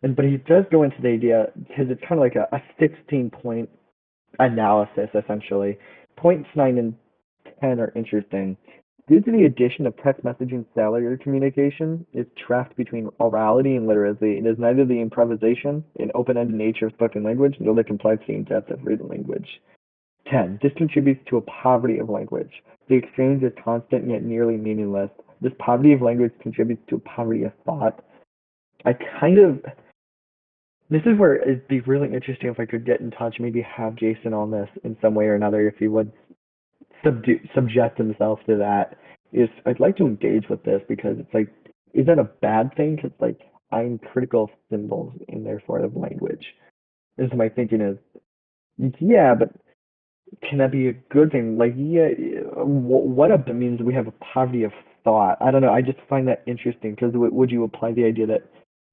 And 0.03 0.15
but 0.15 0.27
he 0.27 0.37
does 0.37 0.67
go 0.71 0.83
into 0.83 1.01
the 1.01 1.09
idea 1.09 1.47
because 1.57 1.87
it's 1.89 2.03
kind 2.07 2.21
of 2.21 2.21
like 2.21 2.37
a, 2.37 2.55
a 2.55 2.61
16 2.79 3.31
point 3.31 3.71
analysis 4.39 5.09
essentially. 5.15 5.79
Points 6.15 6.51
nine 6.55 6.77
and 6.77 6.95
ten 7.59 7.81
are 7.81 7.91
interesting. 7.97 8.55
Due 9.09 9.21
to 9.21 9.33
the 9.33 9.45
addition 9.45 9.87
of 9.87 9.97
text 9.97 10.25
messaging 10.25 10.65
cellular 10.75 11.17
communication 11.17 12.07
is 12.13 12.27
trapped 12.37 12.77
between 12.77 13.09
orality 13.19 13.77
and 13.77 13.89
literacy. 13.89 14.39
It 14.39 14.47
is 14.47 14.59
neither 14.59 14.85
the 14.85 15.01
improvisation 15.01 15.85
and 15.99 16.13
open-ended 16.15 16.55
nature 16.55 16.87
of 16.87 16.93
spoken 16.93 17.25
language 17.25 17.57
nor 17.59 17.75
the 17.75 17.83
complexity 17.83 18.35
and 18.35 18.47
depth 18.47 18.71
of 18.71 18.85
written 18.85 19.09
language. 19.09 19.61
10. 20.31 20.61
This 20.63 20.73
contributes 20.77 21.21
to 21.29 21.37
a 21.37 21.41
poverty 21.43 21.99
of 21.99 22.09
language. 22.09 22.63
The 22.89 22.95
exchange 22.95 23.43
is 23.43 23.53
constant 23.63 24.09
yet 24.09 24.23
nearly 24.23 24.57
meaningless. 24.57 25.11
This 25.41 25.53
poverty 25.59 25.93
of 25.93 26.01
language 26.01 26.33
contributes 26.41 26.83
to 26.89 26.97
a 26.97 27.01
poverty 27.01 27.43
of 27.43 27.53
thought. 27.65 28.05
I 28.85 28.93
kind 29.21 29.39
of 29.39 29.65
this 30.91 31.03
is 31.07 31.19
where 31.19 31.37
it'd 31.37 31.67
be 31.69 31.81
really 31.81 32.13
interesting 32.13 32.51
if 32.51 32.61
I 32.61 32.67
could 32.67 32.85
get 32.85 33.01
in 33.01 33.11
touch, 33.11 33.37
maybe 33.41 33.63
have 33.63 33.97
Jason 33.97 34.35
on 34.35 34.51
this 34.51 34.69
in 34.85 34.95
some 35.01 35.15
way 35.15 35.25
or 35.25 35.35
another, 35.35 35.67
if 35.67 35.77
he 35.79 35.89
would 35.89 36.13
subdue, 37.05 37.41
subject 37.55 37.99
himself 37.99 38.41
to 38.47 38.57
that 38.57 38.97
is 39.33 39.49
I'd 39.67 39.81
like 39.81 39.97
to 39.97 40.07
engage 40.07 40.49
with 40.49 40.63
this 40.65 40.83
because 40.89 41.17
it's 41.19 41.33
like, 41.35 41.49
is 41.95 42.07
that 42.07 42.19
a 42.19 42.25
bad 42.25 42.75
thing? 42.77 42.97
Because 42.97 43.13
like 43.21 43.41
I'm 43.71 43.99
critical 43.99 44.45
of 44.45 44.51
symbols 44.71 45.13
and 45.29 45.45
therefore 45.45 45.81
of 45.81 45.97
language. 45.97 46.45
And 47.19 47.31
so 47.31 47.37
my 47.37 47.49
thinking 47.49 47.81
is, 47.81 47.97
yeah, 49.01 49.35
but 49.35 49.51
can 50.49 50.59
that 50.59 50.73
be 50.73 50.89
a 50.89 50.93
good 50.93 51.31
thing? 51.33 51.59
Like, 51.59 51.75
yeah, 51.77 52.09
what 52.57 53.31
up 53.31 53.49
means 53.49 53.81
we 53.81 53.95
have 53.95 54.07
a 54.07 54.15
poverty 54.33 54.65
of 54.65 54.73
thought. 55.05 55.37
I 55.41 55.51
don't 55.51 55.63
know. 55.63 55.73
I 55.73 55.83
just 55.83 55.99
find 56.09 56.27
that 56.29 56.43
interesting 56.47 56.95
because 56.95 57.13
would 57.15 57.51
you 57.51 57.65
apply 57.65 57.93
the 57.93 58.05
idea 58.05 58.27
that 58.27 58.51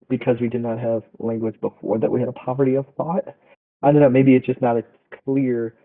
because 0.09 0.37
we 0.41 0.49
did 0.49 0.61
not 0.61 0.79
have 0.79 1.03
language 1.19 1.55
before 1.61 1.99
that 1.99 2.11
we 2.11 2.19
had 2.19 2.29
a 2.29 2.33
poverty 2.33 2.75
of 2.75 2.85
thought? 2.97 3.23
I 3.81 3.91
don't 3.91 4.01
know. 4.01 4.09
Maybe 4.09 4.35
it's 4.35 4.45
just 4.45 4.61
not 4.61 4.77
as 4.77 4.83
clear 5.23 5.75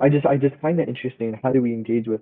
I 0.00 0.08
just 0.08 0.26
I 0.26 0.36
just 0.36 0.56
find 0.60 0.78
that 0.78 0.88
interesting. 0.88 1.38
How 1.42 1.52
do 1.52 1.62
we 1.62 1.72
engage 1.72 2.06
with 2.06 2.20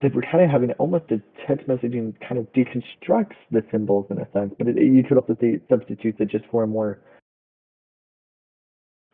that 0.00 0.14
we're 0.14 0.22
kind 0.22 0.44
of 0.44 0.50
having 0.50 0.70
almost 0.72 1.04
a 1.10 1.20
text 1.46 1.66
messaging 1.66 2.14
kind 2.26 2.38
of 2.38 2.46
deconstructs 2.52 3.34
the 3.50 3.64
symbols 3.70 4.06
in 4.10 4.18
a 4.18 4.28
sense, 4.32 4.54
but 4.58 4.68
it, 4.68 4.76
you 4.76 5.02
could 5.02 5.18
also 5.18 5.36
say 5.40 5.48
it 5.48 5.62
substitutes 5.68 6.18
it 6.20 6.30
just 6.30 6.44
for 6.50 6.62
a 6.62 6.66
more, 6.66 7.00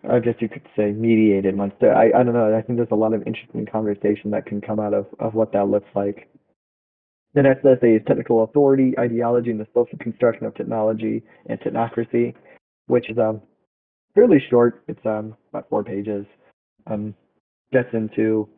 I 0.09 0.19
guess 0.19 0.35
you 0.41 0.49
could 0.49 0.67
say 0.77 0.93
mediated 0.93 1.57
one. 1.57 1.73
So 1.81 1.87
I, 1.87 2.09
I 2.09 2.23
don't 2.23 2.35
know. 2.35 2.55
I 2.55 2.61
think 2.61 2.77
there's 2.77 2.89
a 2.91 2.97
lot 2.97 3.15
of 3.15 3.27
interesting 3.27 3.65
conversation 3.65 4.31
that 4.33 4.45
can 4.45 4.61
come 4.61 4.79
out 4.79 4.93
of, 4.93 5.07
of 5.19 5.33
what 5.35 5.53
that 5.53 5.69
looks 5.69 5.89
like. 5.95 6.29
The 7.33 7.43
next 7.43 7.65
essay 7.65 7.95
is 7.95 8.03
Technical 8.07 8.45
Authority, 8.45 8.95
Ideology, 8.99 9.51
and 9.51 9.59
the 9.59 9.67
Social 9.75 9.99
Construction 9.99 10.47
of 10.47 10.55
Technology 10.55 11.23
and 11.47 11.59
Technocracy, 11.61 12.35
which 12.87 13.11
is 13.11 13.19
um, 13.19 13.41
fairly 14.15 14.39
short. 14.51 14.85
It's 14.87 15.05
um, 15.07 15.35
about 15.51 15.69
four 15.71 15.83
pages. 15.83 16.27
Um, 16.87 17.15
gets 17.73 17.89
into, 17.93 18.49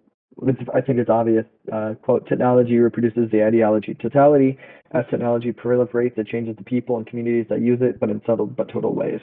I 0.74 0.80
think 0.80 0.98
it's 0.98 1.10
obvious, 1.10 1.46
uh, 1.72 1.94
quote, 2.02 2.26
technology 2.28 2.76
reproduces 2.78 3.30
the 3.30 3.44
ideology 3.44 3.94
totality. 3.94 4.58
As 4.92 5.04
technology 5.10 5.52
proliferates, 5.52 6.18
it 6.18 6.26
changes 6.26 6.56
the 6.56 6.64
people 6.64 6.96
and 6.96 7.06
communities 7.06 7.46
that 7.48 7.60
use 7.60 7.78
it, 7.80 7.98
but 7.98 8.10
in 8.10 8.20
subtle 8.26 8.46
but 8.46 8.68
total 8.68 8.94
ways. 8.94 9.20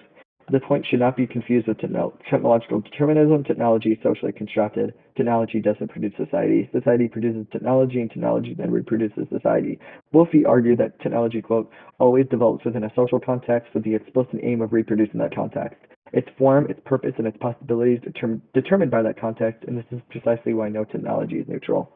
The 0.52 0.60
point 0.60 0.86
should 0.86 1.00
not 1.00 1.16
be 1.16 1.26
confused 1.26 1.68
with 1.68 1.78
technological 1.78 2.82
determinism. 2.82 3.46
Technology 3.46 3.94
is 3.94 4.00
socially 4.04 4.34
constructed. 4.34 4.94
Technology 5.16 5.62
doesn't 5.62 5.88
produce 5.88 6.12
society. 6.18 6.70
Society 6.74 7.08
produces 7.08 7.48
technology, 7.50 8.02
and 8.02 8.10
technology 8.10 8.54
then 8.54 8.70
reproduces 8.70 9.26
society. 9.30 9.80
Wolfi 10.14 10.46
argued 10.46 10.80
that 10.80 11.00
technology, 11.00 11.42
quote, 11.42 11.72
always 11.98 12.26
develops 12.30 12.66
within 12.66 12.84
a 12.84 12.92
social 12.94 13.22
context 13.22 13.74
with 13.74 13.86
the 13.86 13.96
explicit 13.96 14.42
aim 14.44 14.62
of 14.62 14.74
reproducing 14.74 15.20
that 15.22 15.34
context. 15.34 15.80
Its 16.14 16.28
form, 16.38 16.70
its 16.70 16.80
purpose, 16.86 17.14
and 17.18 17.28
its 17.28 17.38
possibilities 17.38 18.00
determ- 18.00 18.42
determined 18.54 18.92
by 18.92 19.02
that 19.02 19.20
context, 19.20 19.64
and 19.68 19.78
this 19.78 19.86
is 19.92 20.00
precisely 20.10 20.54
why 20.54 20.70
no 20.70 20.84
technology 20.84 21.40
is 21.40 21.48
neutral. 21.48 21.92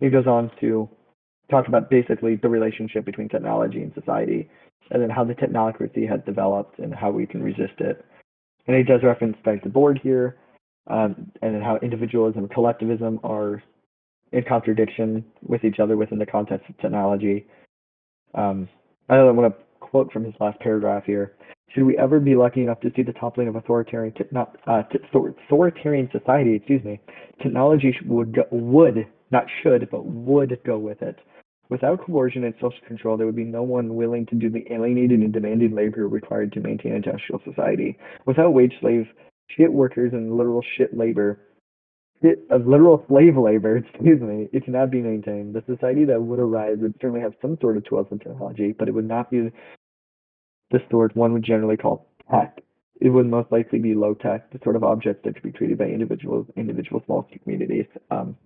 He 0.00 0.10
goes 0.10 0.26
on 0.26 0.50
to 0.60 0.88
talk 1.50 1.68
about 1.68 1.88
basically 1.88 2.36
the 2.36 2.48
relationship 2.48 3.04
between 3.04 3.28
technology 3.28 3.82
and 3.82 3.92
society 3.94 4.48
and 4.90 5.00
then 5.00 5.10
how 5.10 5.24
the 5.24 5.34
technocracy 5.34 6.08
has 6.08 6.20
developed 6.26 6.78
and 6.78 6.94
how 6.94 7.10
we 7.10 7.26
can 7.26 7.42
resist 7.42 7.78
it. 7.78 8.04
And 8.66 8.76
he 8.76 8.82
does 8.82 9.02
reference 9.02 9.36
back 9.44 9.62
Debord 9.62 10.00
here, 10.00 10.36
um, 10.88 11.30
and 11.42 11.54
then 11.54 11.62
how 11.62 11.78
individualism 11.82 12.44
and 12.44 12.50
collectivism 12.50 13.20
are 13.22 13.62
in 14.32 14.44
contradiction 14.44 15.24
with 15.42 15.64
each 15.64 15.80
other 15.80 15.96
within 15.96 16.18
the 16.18 16.26
context 16.26 16.68
of 16.68 16.76
technology. 16.78 17.46
Um, 18.34 18.68
I 19.08 19.22
want 19.22 19.54
to 19.54 19.62
quote 19.80 20.12
from 20.12 20.24
his 20.24 20.34
last 20.40 20.58
paragraph 20.60 21.04
here. 21.04 21.34
Should 21.74 21.84
we 21.84 21.96
ever 21.98 22.18
be 22.18 22.34
lucky 22.34 22.62
enough 22.62 22.80
to 22.80 22.92
see 22.96 23.02
the 23.02 23.12
toppling 23.12 23.48
of 23.48 23.56
authoritarian, 23.56 24.12
not, 24.32 24.56
uh, 24.66 24.82
authoritarian 25.14 26.08
society, 26.10 26.54
excuse 26.54 26.82
me, 26.84 27.00
technology 27.42 27.96
would, 28.06 28.38
would, 28.50 29.06
not 29.30 29.46
should, 29.62 29.88
but 29.90 30.04
would 30.04 30.58
go 30.64 30.78
with 30.78 31.00
it. 31.02 31.16
Without 31.68 32.04
coercion 32.04 32.42
and 32.42 32.54
social 32.60 32.84
control, 32.88 33.16
there 33.16 33.26
would 33.26 33.36
be 33.36 33.44
no 33.44 33.62
one 33.62 33.94
willing 33.94 34.26
to 34.26 34.34
do 34.34 34.50
the 34.50 34.66
alienated 34.72 35.20
and 35.20 35.32
demanding 35.32 35.72
labor 35.72 36.08
required 36.08 36.52
to 36.52 36.60
maintain 36.60 36.92
industrial 36.92 37.40
society. 37.44 37.96
Without 38.26 38.52
wage 38.52 38.74
slave, 38.80 39.06
shit 39.56 39.72
workers 39.72 40.12
and 40.12 40.36
literal 40.36 40.64
shit 40.76 40.96
labor, 40.96 41.38
of 42.50 42.66
literal 42.66 43.04
slave 43.08 43.36
labor, 43.36 43.76
excuse 43.94 44.20
me, 44.20 44.48
it 44.52 44.64
cannot 44.64 44.90
be 44.90 45.00
maintained. 45.00 45.54
The 45.54 45.64
society 45.66 46.04
that 46.06 46.20
would 46.20 46.38
arise 46.38 46.76
would 46.80 46.94
certainly 47.00 47.20
have 47.20 47.34
some 47.40 47.58
sort 47.60 47.76
of 47.76 47.84
tools 47.84 48.06
and 48.10 48.20
technology, 48.20 48.72
but 48.78 48.88
it 48.88 48.94
would 48.94 49.08
not 49.08 49.30
be 49.30 49.50
the 50.70 50.78
sort 50.90 51.16
one 51.16 51.32
would 51.32 51.42
generally 51.42 51.76
call 51.76 52.06
tech. 52.30 52.60
It 53.00 53.08
would 53.08 53.26
most 53.26 53.50
likely 53.50 53.78
be 53.78 53.94
low 53.94 54.14
tech, 54.14 54.50
the 54.52 54.60
sort 54.62 54.76
of 54.76 54.84
objects 54.84 55.22
that 55.24 55.34
could 55.34 55.42
be 55.42 55.52
treated 55.52 55.78
by 55.78 55.86
individuals, 55.86 56.46
individual 56.56 57.02
small 57.06 57.26
communities. 57.42 57.86
Um, 58.10 58.36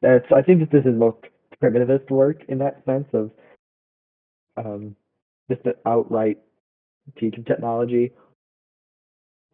that's, 0.00 0.26
I 0.34 0.42
think 0.42 0.60
that 0.60 0.70
this 0.70 0.84
is 0.86 0.98
most 0.98 1.18
primitivist 1.62 2.10
work 2.10 2.42
in 2.48 2.58
that 2.58 2.84
sense 2.86 3.06
of 3.12 3.30
um, 4.56 4.94
just 5.50 5.64
an 5.66 5.74
outright 5.84 6.38
teaching 7.18 7.44
technology 7.44 8.12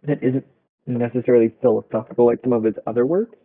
that 0.03 0.22
isn't 0.22 0.45
necessarily 0.87 1.53
philosophical 1.61 2.26
like 2.26 2.41
some 2.43 2.53
of 2.53 2.64
his 2.64 2.74
other 2.87 3.07
work. 3.07 3.37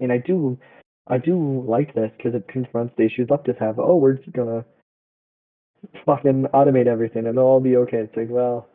And 0.00 0.12
I 0.12 0.18
do, 0.18 0.58
I 1.06 1.18
do 1.18 1.64
like 1.66 1.94
this 1.94 2.10
because 2.16 2.34
it 2.34 2.48
confronts 2.48 2.94
the 2.96 3.04
issues 3.04 3.28
leftists 3.28 3.60
have. 3.60 3.78
Oh, 3.78 3.96
we're 3.96 4.14
just 4.14 4.32
gonna 4.32 4.64
fucking 6.04 6.46
automate 6.54 6.86
everything 6.86 7.26
and 7.26 7.36
it'll 7.36 7.44
all 7.44 7.60
be 7.60 7.76
okay. 7.76 7.98
It's 7.98 8.16
like, 8.16 8.28
well, 8.30 8.68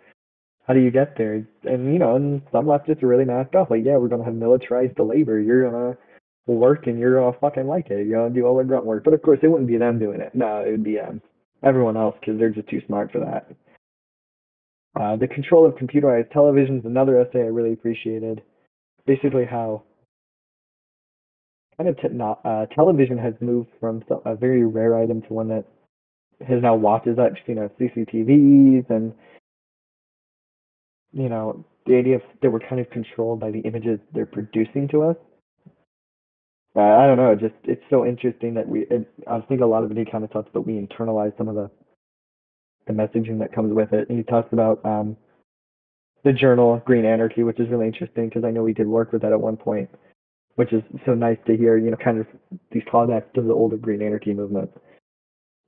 how 0.68 0.74
do 0.74 0.80
you 0.80 0.92
get 0.92 1.18
there? 1.18 1.46
And 1.64 1.92
you 1.92 2.00
know, 2.00 2.16
and 2.16 2.42
some 2.52 2.66
leftists 2.66 3.02
are 3.02 3.08
really 3.08 3.26
knocked 3.26 3.56
off. 3.56 3.72
Like, 3.72 3.84
yeah, 3.84 3.98
we're 3.98 4.08
gonna 4.08 4.26
have 4.26 4.36
militarized 4.36 4.96
the 4.98 5.04
labor. 5.04 5.40
You're 5.40 5.70
gonna 5.70 5.98
work 6.46 6.88
and 6.88 7.00
you're 7.00 7.20
gonna 7.20 7.38
fucking 7.40 7.68
like 7.68 7.90
it. 7.90 8.06
You're 8.06 8.22
gonna 8.22 8.34
do 8.34 8.46
all 8.46 8.58
the 8.58 8.64
grunt 8.64 8.86
work. 8.86 9.04
But 9.04 9.14
of 9.14 9.22
course, 9.22 9.40
it 9.42 9.48
wouldn't 9.48 9.68
be 9.68 9.78
them 9.78 10.00
doing 10.00 10.22
it. 10.22 10.34
No, 10.36 10.58
it 10.58 10.72
would 10.72 10.84
be 10.84 11.00
um, 11.00 11.22
everyone 11.64 11.98
else 11.98 12.16
because 12.20 12.40
they're 12.40 12.52
just 12.52 12.70
too 12.70 12.82
smart 12.86 13.12
for 13.12 13.20
that. 13.20 13.52
Uh, 15.00 15.16
the 15.16 15.28
control 15.28 15.66
of 15.66 15.76
computerized 15.76 16.32
television 16.32 16.80
is 16.80 16.86
another 16.86 17.20
essay 17.20 17.40
I 17.40 17.48
really 17.48 17.74
appreciated. 17.74 18.42
Basically, 19.06 19.46
how 19.46 19.84
kind 21.80 21.90
of 21.90 21.98
te- 21.98 22.10
uh, 22.46 22.66
television 22.68 23.18
has 23.18 23.34
moved 23.40 23.70
from 23.80 24.04
a 24.26 24.36
very 24.36 24.66
rare 24.66 24.98
item 24.98 25.22
to 25.24 25.34
one 25.34 25.48
that 25.48 25.66
has 26.48 26.62
now 26.62 26.76
watches 26.76 27.16
that 27.18 27.32
you 27.48 27.56
know 27.56 27.70
CCTVs 27.80 28.90
and 28.90 29.14
you 31.14 31.30
know 31.30 31.64
the 31.86 31.96
idea 31.96 32.18
of 32.18 32.22
that 32.42 32.52
we're 32.52 32.60
kind 32.60 32.80
of 32.80 32.90
controlled 32.90 33.40
by 33.40 33.50
the 33.50 33.60
images 33.60 34.00
they're 34.14 34.26
producing 34.26 34.88
to 34.90 35.04
us 35.04 35.16
uh, 36.76 36.82
I 36.82 37.08
don't 37.08 37.18
know. 37.18 37.36
Just 37.36 37.56
it's 37.64 37.84
so 37.90 38.06
interesting 38.06 38.54
that 38.54 38.68
we. 38.68 38.82
It, 38.92 39.12
I 39.28 39.40
think 39.42 39.62
a 39.62 39.66
lot 39.66 39.84
of 39.84 39.92
it 39.92 39.98
he 39.98 40.06
kind 40.06 40.24
of 40.24 40.32
talks 40.32 40.50
about 40.50 40.68
we 40.68 40.74
internalize 40.74 41.36
some 41.38 41.48
of 41.48 41.56
the 41.56 41.70
the 42.86 42.94
messaging 42.94 43.40
that 43.40 43.54
comes 43.54 43.74
with 43.74 43.92
it. 43.92 44.08
And 44.10 44.18
he 44.18 44.24
talks 44.24 44.54
about 44.54 44.84
um, 44.86 45.18
the 46.24 46.32
journal 46.32 46.82
Green 46.86 47.06
Anarchy, 47.06 47.44
which 47.44 47.60
is 47.60 47.70
really 47.70 47.88
interesting 47.88 48.30
because 48.30 48.44
I 48.44 48.52
know 48.52 48.64
we 48.64 48.74
did 48.74 48.88
work 48.88 49.12
with 49.12 49.24
that 49.24 49.32
at 49.32 49.42
one 49.42 49.58
point, 49.58 49.90
which 50.60 50.74
is 50.74 50.84
so 51.06 51.14
nice 51.14 51.38
to 51.48 51.56
hear. 51.56 51.78
You 51.78 51.90
know, 51.90 51.98
kind 52.04 52.20
of 52.20 52.28
these 52.74 52.84
callbacks 52.92 53.32
to 53.34 53.42
the 53.42 53.54
older 53.54 53.78
Green 53.78 54.02
Anarchy 54.02 54.34
movement. 54.34 54.70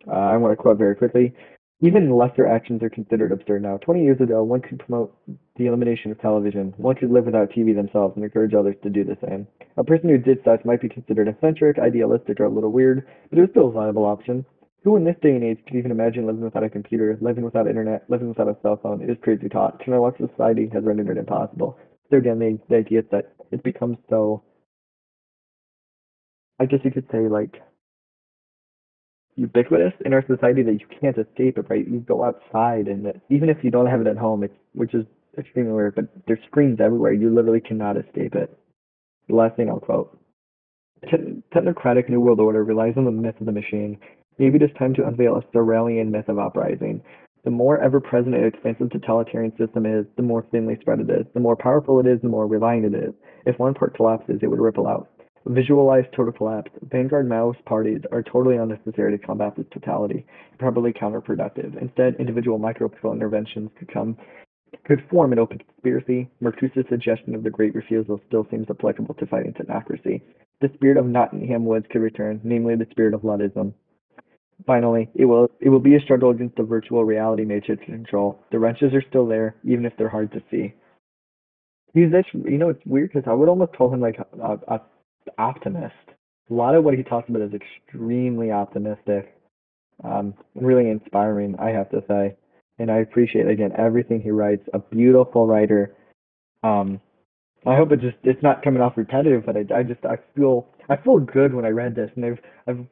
Uh, 0.05 0.11
I 0.11 0.35
want 0.35 0.51
to 0.51 0.61
quote 0.61 0.77
very 0.77 0.97
quickly. 0.97 1.33
Even 1.79 2.13
lesser 2.13 2.45
actions 2.45 2.83
are 2.83 2.89
considered 2.89 3.31
absurd 3.31 3.63
now. 3.63 3.77
20 3.77 4.03
years 4.03 4.19
ago, 4.19 4.43
one 4.43 4.59
could 4.59 4.79
promote 4.79 5.15
the 5.55 5.67
elimination 5.67 6.11
of 6.11 6.19
television. 6.19 6.73
One 6.75 6.97
could 6.97 7.09
live 7.09 7.25
without 7.25 7.51
TV 7.51 7.73
themselves 7.73 8.15
and 8.17 8.25
encourage 8.25 8.53
others 8.53 8.75
to 8.83 8.89
do 8.89 9.05
the 9.05 9.17
same. 9.25 9.47
A 9.77 9.83
person 9.83 10.09
who 10.09 10.17
did 10.17 10.39
such 10.43 10.65
might 10.65 10.81
be 10.81 10.89
considered 10.89 11.29
eccentric, 11.29 11.79
idealistic, 11.79 12.41
or 12.41 12.45
a 12.45 12.49
little 12.49 12.73
weird, 12.73 13.07
but 13.29 13.39
it 13.39 13.43
was 13.43 13.49
still 13.51 13.69
a 13.69 13.71
viable 13.71 14.05
option. 14.05 14.45
Who 14.83 14.97
in 14.97 15.05
this 15.05 15.15
day 15.21 15.35
and 15.35 15.43
age 15.43 15.59
could 15.65 15.77
even 15.77 15.91
imagine 15.91 16.25
living 16.25 16.41
without 16.41 16.65
a 16.65 16.69
computer, 16.69 17.17
living 17.21 17.45
without 17.45 17.67
internet, 17.67 18.03
living 18.09 18.27
without 18.27 18.49
a 18.49 18.57
cell 18.61 18.77
phone? 18.83 19.01
It 19.01 19.09
is 19.09 19.17
crazy 19.21 19.47
talk. 19.47 19.77
Technological 19.79 20.27
society 20.35 20.69
has 20.73 20.83
rendered 20.83 21.15
it 21.15 21.17
impossible. 21.17 21.77
So 22.09 22.17
again, 22.17 22.39
the, 22.39 22.59
the 22.67 22.75
idea 22.75 22.99
is 22.99 23.05
that 23.11 23.33
it 23.51 23.63
becomes 23.63 23.97
so, 24.09 24.43
I 26.61 26.65
guess 26.65 26.81
you 26.83 26.91
could 26.91 27.07
say 27.11 27.27
like 27.27 27.59
ubiquitous 29.35 29.93
in 30.05 30.13
our 30.13 30.23
society 30.27 30.61
that 30.61 30.73
you 30.73 30.85
can't 31.01 31.17
escape 31.17 31.57
it, 31.57 31.65
right? 31.69 31.87
You 31.87 32.01
go 32.01 32.23
outside, 32.23 32.87
and 32.87 33.19
even 33.29 33.49
if 33.49 33.57
you 33.63 33.71
don't 33.71 33.87
have 33.87 34.01
it 34.01 34.05
at 34.05 34.17
home, 34.17 34.43
it's 34.43 34.53
which 34.73 34.93
is 34.93 35.05
extremely 35.39 35.71
weird, 35.71 35.95
but 35.95 36.05
there's 36.27 36.43
screens 36.45 36.79
everywhere. 36.79 37.13
You 37.13 37.33
literally 37.33 37.61
cannot 37.61 37.97
escape 37.97 38.35
it. 38.35 38.55
The 39.27 39.35
last 39.35 39.55
thing 39.55 39.69
I'll 39.69 39.79
quote. 39.79 40.15
Technocratic 41.51 42.09
New 42.09 42.19
World 42.19 42.39
Order 42.39 42.63
relies 42.63 42.93
on 42.95 43.05
the 43.05 43.11
myth 43.11 43.39
of 43.39 43.47
the 43.47 43.51
machine. 43.51 43.97
Maybe 44.37 44.57
it 44.57 44.61
is 44.61 44.77
time 44.77 44.93
to 44.95 45.07
unveil 45.07 45.37
a 45.37 45.41
Sorelian 45.55 46.11
myth 46.11 46.29
of 46.29 46.37
uprising. 46.37 47.01
The 47.43 47.49
more 47.49 47.81
ever-present 47.81 48.35
and 48.35 48.45
expansive 48.45 48.91
totalitarian 48.91 49.57
system 49.57 49.87
is, 49.87 50.05
the 50.15 50.21
more 50.21 50.45
thinly 50.51 50.77
spread 50.79 50.99
it 50.99 51.09
is. 51.09 51.25
The 51.33 51.39
more 51.39 51.55
powerful 51.55 51.99
it 51.99 52.05
is, 52.05 52.21
the 52.21 52.29
more 52.29 52.45
reliant 52.45 52.93
it 52.93 53.03
is. 53.03 53.13
If 53.47 53.57
one 53.57 53.73
part 53.73 53.95
collapses, 53.95 54.41
it 54.43 54.47
would 54.47 54.59
ripple 54.59 54.87
out. 54.87 55.09
Visualize 55.47 56.05
total 56.15 56.31
collapse. 56.31 56.71
Vanguard 56.91 57.27
Maoist 57.27 57.63
parties 57.65 58.01
are 58.11 58.21
totally 58.21 58.57
unnecessary 58.57 59.17
to 59.17 59.25
combat 59.25 59.55
this 59.55 59.65
totality, 59.73 60.25
probably 60.59 60.93
counterproductive. 60.93 61.81
Instead, 61.81 62.15
individual 62.19 62.59
micro 62.59 62.91
interventions 63.11 63.71
could 63.77 63.91
come 63.91 64.15
could 64.85 65.03
form 65.09 65.33
an 65.33 65.39
open 65.39 65.59
conspiracy. 65.59 66.29
Marcuse's 66.39 66.85
suggestion 66.89 67.35
of 67.35 67.43
the 67.43 67.49
Great 67.49 67.75
Refusal 67.75 68.21
still 68.27 68.47
seems 68.49 68.67
applicable 68.69 69.15
to 69.15 69.25
fighting 69.25 69.53
technocracy. 69.53 70.21
The 70.61 70.69
spirit 70.75 70.97
of 70.97 71.05
Nottingham 71.05 71.65
Woods 71.65 71.85
could 71.91 72.01
return, 72.01 72.39
namely 72.43 72.75
the 72.75 72.87
spirit 72.91 73.13
of 73.13 73.21
Luddism. 73.21 73.73
Finally, 74.65 75.09
it 75.15 75.25
will 75.25 75.49
it 75.59 75.69
will 75.69 75.79
be 75.79 75.95
a 75.95 75.99
struggle 76.01 76.29
against 76.29 76.55
the 76.55 76.63
virtual 76.63 77.03
reality 77.03 77.45
matrix 77.45 77.83
control. 77.83 78.39
The 78.51 78.59
wrenches 78.59 78.93
are 78.93 79.03
still 79.09 79.27
there, 79.27 79.55
even 79.63 79.85
if 79.85 79.93
they're 79.97 80.07
hard 80.07 80.31
to 80.33 80.43
see. 80.51 80.73
He's 81.93 82.11
this, 82.11 82.25
you 82.33 82.57
know, 82.57 82.69
it's 82.69 82.85
weird 82.85 83.11
because 83.11 83.27
I 83.29 83.33
would 83.33 83.49
almost 83.49 83.73
call 83.73 83.93
him 83.93 83.99
like 83.99 84.17
a, 84.19 84.59
a 84.67 84.81
optimist. 85.37 85.93
A 86.49 86.53
lot 86.53 86.75
of 86.75 86.83
what 86.83 86.95
he 86.95 87.03
talks 87.03 87.29
about 87.29 87.41
is 87.41 87.53
extremely 87.53 88.51
optimistic, 88.51 89.37
um, 90.03 90.33
really 90.55 90.89
inspiring, 90.89 91.55
I 91.59 91.69
have 91.69 91.89
to 91.91 92.03
say. 92.07 92.35
And 92.79 92.91
I 92.91 92.97
appreciate 92.97 93.47
again 93.47 93.71
everything 93.77 94.21
he 94.21 94.31
writes. 94.31 94.67
A 94.73 94.79
beautiful 94.79 95.45
writer. 95.45 95.95
Um, 96.63 96.99
I 97.65 97.75
hope 97.75 97.91
it 97.91 98.01
just 98.01 98.17
it's 98.23 98.41
not 98.41 98.63
coming 98.63 98.81
off 98.81 98.97
repetitive, 98.97 99.45
but 99.45 99.55
I, 99.55 99.65
I 99.79 99.83
just 99.83 100.03
I 100.03 100.17
feel 100.35 100.67
I 100.89 100.97
feel 100.97 101.19
good 101.19 101.53
when 101.53 101.65
I 101.65 101.69
read 101.69 101.95
this, 101.95 102.09
and 102.15 102.25
I've 102.25 102.39
I've 102.67 102.85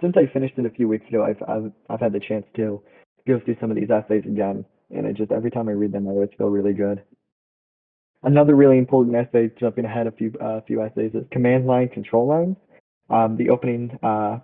since 0.00 0.14
I 0.16 0.32
finished 0.32 0.54
it 0.58 0.66
a 0.66 0.70
few 0.70 0.86
weeks 0.86 1.08
ago, 1.08 1.24
I've 1.24 1.42
I've 1.48 1.72
I've 1.88 2.00
had 2.00 2.12
the 2.12 2.20
chance 2.20 2.46
to 2.56 2.80
go 3.26 3.40
through 3.44 3.56
some 3.60 3.70
of 3.70 3.76
these 3.76 3.90
essays 3.90 4.24
again, 4.26 4.64
and 4.90 5.06
it 5.06 5.16
just 5.16 5.32
every 5.32 5.50
time 5.50 5.68
I 5.68 5.72
read 5.72 5.92
them, 5.92 6.06
I 6.06 6.12
always 6.12 6.30
feel 6.38 6.48
really 6.48 6.72
good. 6.72 7.02
Another 8.22 8.54
really 8.54 8.78
important 8.78 9.16
essay, 9.16 9.50
jumping 9.58 9.84
ahead 9.86 10.06
a 10.06 10.12
few 10.12 10.32
uh, 10.40 10.60
few 10.66 10.82
essays, 10.82 11.12
is 11.14 11.24
command 11.32 11.66
line 11.66 11.88
control 11.88 12.26
lines. 12.28 12.56
Um, 13.08 13.36
the 13.36 13.48
opening 13.48 13.90
uh, 14.02 14.38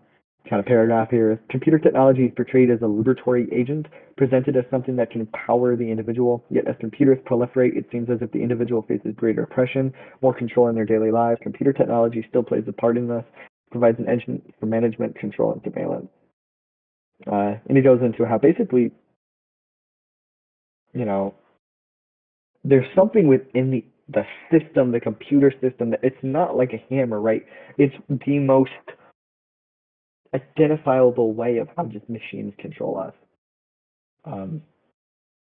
kind 0.48 0.60
of 0.60 0.66
paragraph 0.66 1.10
here 1.10 1.32
is 1.32 1.38
Computer 1.50 1.78
technology 1.78 2.24
is 2.24 2.32
portrayed 2.34 2.70
as 2.70 2.78
a 2.80 2.84
liberatory 2.84 3.52
agent, 3.52 3.86
presented 4.16 4.56
as 4.56 4.64
something 4.70 4.96
that 4.96 5.10
can 5.10 5.20
empower 5.20 5.76
the 5.76 5.90
individual. 5.90 6.42
Yet 6.50 6.66
as 6.66 6.76
computers 6.80 7.18
proliferate, 7.28 7.76
it 7.76 7.86
seems 7.92 8.08
as 8.08 8.18
if 8.22 8.32
the 8.32 8.42
individual 8.42 8.82
faces 8.82 9.14
greater 9.14 9.42
oppression, 9.42 9.92
more 10.22 10.34
control 10.34 10.68
in 10.68 10.74
their 10.74 10.86
daily 10.86 11.10
lives. 11.10 11.38
Computer 11.42 11.72
technology 11.72 12.24
still 12.28 12.42
plays 12.42 12.64
a 12.66 12.72
part 12.72 12.96
in 12.96 13.08
this, 13.08 13.24
provides 13.70 13.98
an 13.98 14.08
engine 14.08 14.40
for 14.58 14.66
management, 14.66 15.18
control, 15.18 15.52
and 15.52 15.60
surveillance. 15.64 16.08
Uh, 17.26 17.54
and 17.68 17.76
he 17.76 17.82
goes 17.82 18.00
into 18.02 18.24
how 18.24 18.38
basically, 18.38 18.90
you 20.92 21.04
know, 21.04 21.34
there's 22.68 22.86
something 22.94 23.28
within 23.28 23.70
the 23.70 23.84
the 24.08 24.24
system, 24.52 24.92
the 24.92 25.00
computer 25.00 25.52
system, 25.60 25.90
that 25.90 26.00
it's 26.02 26.16
not 26.22 26.56
like 26.56 26.72
a 26.72 26.84
hammer, 26.88 27.20
right? 27.20 27.44
It's 27.76 27.94
the 28.08 28.38
most 28.38 28.70
identifiable 30.32 31.32
way 31.34 31.58
of 31.58 31.68
how 31.76 31.86
just 31.86 32.08
machines 32.08 32.54
control 32.58 32.98
us. 32.98 33.14
Um, 34.24 34.62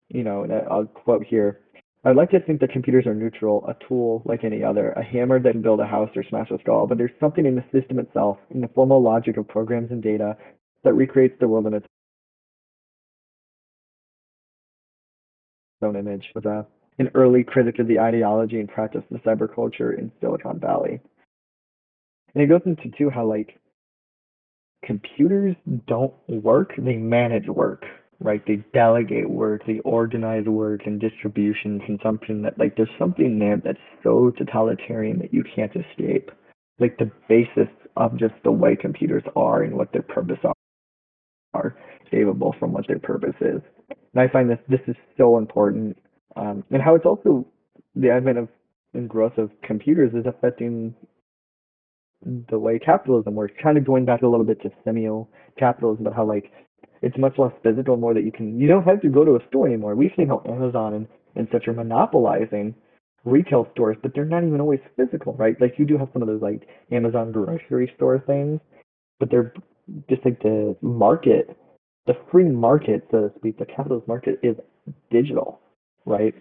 you 0.09 0.23
know, 0.23 0.45
I'll 0.71 0.85
quote 0.85 1.25
here. 1.25 1.59
I'd 2.05 2.15
like 2.15 2.29
to 2.31 2.39
think 2.39 2.61
that 2.61 2.71
computers 2.71 3.07
are 3.07 3.15
neutral, 3.15 3.65
a 3.67 3.75
tool 3.87 4.21
like 4.25 4.43
any 4.43 4.63
other, 4.63 4.91
a 4.91 5.03
hammer 5.03 5.39
that 5.39 5.51
can 5.53 5.61
build 5.61 5.79
a 5.79 5.85
house 5.85 6.11
or 6.15 6.23
smash 6.23 6.51
a 6.51 6.59
skull, 6.59 6.85
but 6.87 6.97
there's 6.97 7.11
something 7.19 7.45
in 7.45 7.55
the 7.55 7.63
system 7.73 7.99
itself, 7.99 8.37
in 8.51 8.61
the 8.61 8.69
formal 8.69 9.01
logic 9.01 9.37
of 9.37 9.47
programs 9.47 9.91
and 9.91 10.03
data, 10.03 10.37
that 10.83 10.93
recreates 10.93 11.35
the 11.39 11.47
world 11.47 11.65
in 11.65 11.73
its 11.73 11.87
own 15.81 15.95
image. 15.95 16.25
Was 16.35 16.45
a, 16.45 16.65
an 16.99 17.09
early 17.13 17.43
critic 17.43 17.79
of 17.79 17.87
the 17.87 17.99
ideology 17.99 18.59
and 18.59 18.69
practice 18.69 19.03
of 19.11 19.21
cyberculture 19.21 19.97
in 19.97 20.11
Silicon 20.21 20.59
Valley. 20.59 20.99
And 22.33 22.43
it 22.43 22.47
goes 22.47 22.61
into 22.65 22.89
too 22.97 23.09
how 23.09 23.25
like 23.25 23.59
computers 24.83 25.55
don't 25.87 26.13
work, 26.27 26.73
they 26.77 26.95
manage 26.95 27.47
work, 27.47 27.83
right? 28.19 28.41
They 28.45 28.63
delegate 28.73 29.29
work, 29.29 29.63
they 29.65 29.79
organize 29.79 30.45
work 30.45 30.81
and 30.85 30.99
distribution, 30.99 31.81
consumption 31.85 32.41
that 32.43 32.57
like 32.57 32.75
there's 32.75 32.89
something 32.99 33.39
there 33.39 33.57
that's 33.57 33.79
so 34.03 34.31
totalitarian 34.37 35.19
that 35.19 35.33
you 35.33 35.43
can't 35.55 35.71
escape. 35.75 36.31
Like 36.79 36.97
the 36.97 37.11
basis 37.29 37.71
of 37.95 38.17
just 38.17 38.33
the 38.43 38.51
way 38.51 38.75
computers 38.75 39.23
are 39.35 39.63
and 39.63 39.75
what 39.75 39.93
their 39.93 40.01
purpose 40.01 40.39
are, 40.43 40.53
are 41.53 41.75
capable 42.11 42.53
from 42.59 42.73
what 42.73 42.87
their 42.87 42.99
purpose 42.99 43.35
is. 43.41 43.61
And 44.13 44.21
I 44.21 44.27
find 44.27 44.49
this 44.49 44.59
this 44.67 44.81
is 44.87 44.95
so 45.17 45.37
important. 45.37 45.97
Um, 46.35 46.63
and 46.71 46.81
how 46.81 46.95
it's 46.95 47.05
also 47.05 47.45
the 47.95 48.09
advent 48.09 48.37
of 48.37 48.49
and 48.93 49.09
growth 49.09 49.37
of 49.37 49.51
computers 49.61 50.13
is 50.13 50.25
affecting 50.25 50.95
the 52.49 52.57
way 52.57 52.79
capitalism 52.79 53.35
works, 53.35 53.53
kind 53.61 53.77
of 53.77 53.85
going 53.85 54.05
back 54.05 54.21
a 54.21 54.27
little 54.27 54.45
bit 54.45 54.61
to 54.61 54.71
semio 54.85 55.27
capitalism, 55.59 56.05
but 56.05 56.13
how 56.13 56.25
like 56.25 56.51
it's 57.01 57.17
much 57.17 57.37
less 57.37 57.51
physical, 57.61 57.97
more 57.97 58.13
that 58.13 58.23
you 58.23 58.31
can 58.31 58.59
you 58.59 58.67
don't 58.67 58.83
have 58.83 59.01
to 59.01 59.09
go 59.09 59.23
to 59.23 59.35
a 59.35 59.47
store 59.49 59.67
anymore. 59.67 59.95
We've 59.95 60.11
seen 60.17 60.29
how 60.29 60.41
Amazon 60.47 60.93
and, 60.93 61.07
and 61.35 61.47
such 61.51 61.67
are 61.67 61.73
monopolizing 61.73 62.73
retail 63.25 63.67
stores, 63.73 63.97
but 64.01 64.11
they're 64.15 64.25
not 64.25 64.43
even 64.43 64.61
always 64.61 64.79
physical, 64.95 65.33
right? 65.33 65.59
Like 65.59 65.75
you 65.77 65.85
do 65.85 65.97
have 65.97 66.09
some 66.13 66.21
of 66.21 66.27
those 66.27 66.41
like 66.41 66.67
Amazon 66.91 67.31
grocery 67.31 67.91
store 67.95 68.23
things, 68.25 68.59
but 69.19 69.29
they're 69.29 69.53
just 70.09 70.23
like 70.25 70.41
the 70.41 70.75
market, 70.81 71.55
the 72.07 72.13
free 72.31 72.45
market, 72.49 73.07
so 73.11 73.27
to 73.27 73.33
speak, 73.37 73.57
the 73.57 73.65
capitalist 73.65 74.07
market 74.07 74.39
is 74.41 74.55
digital, 75.11 75.59
right? 76.05 76.33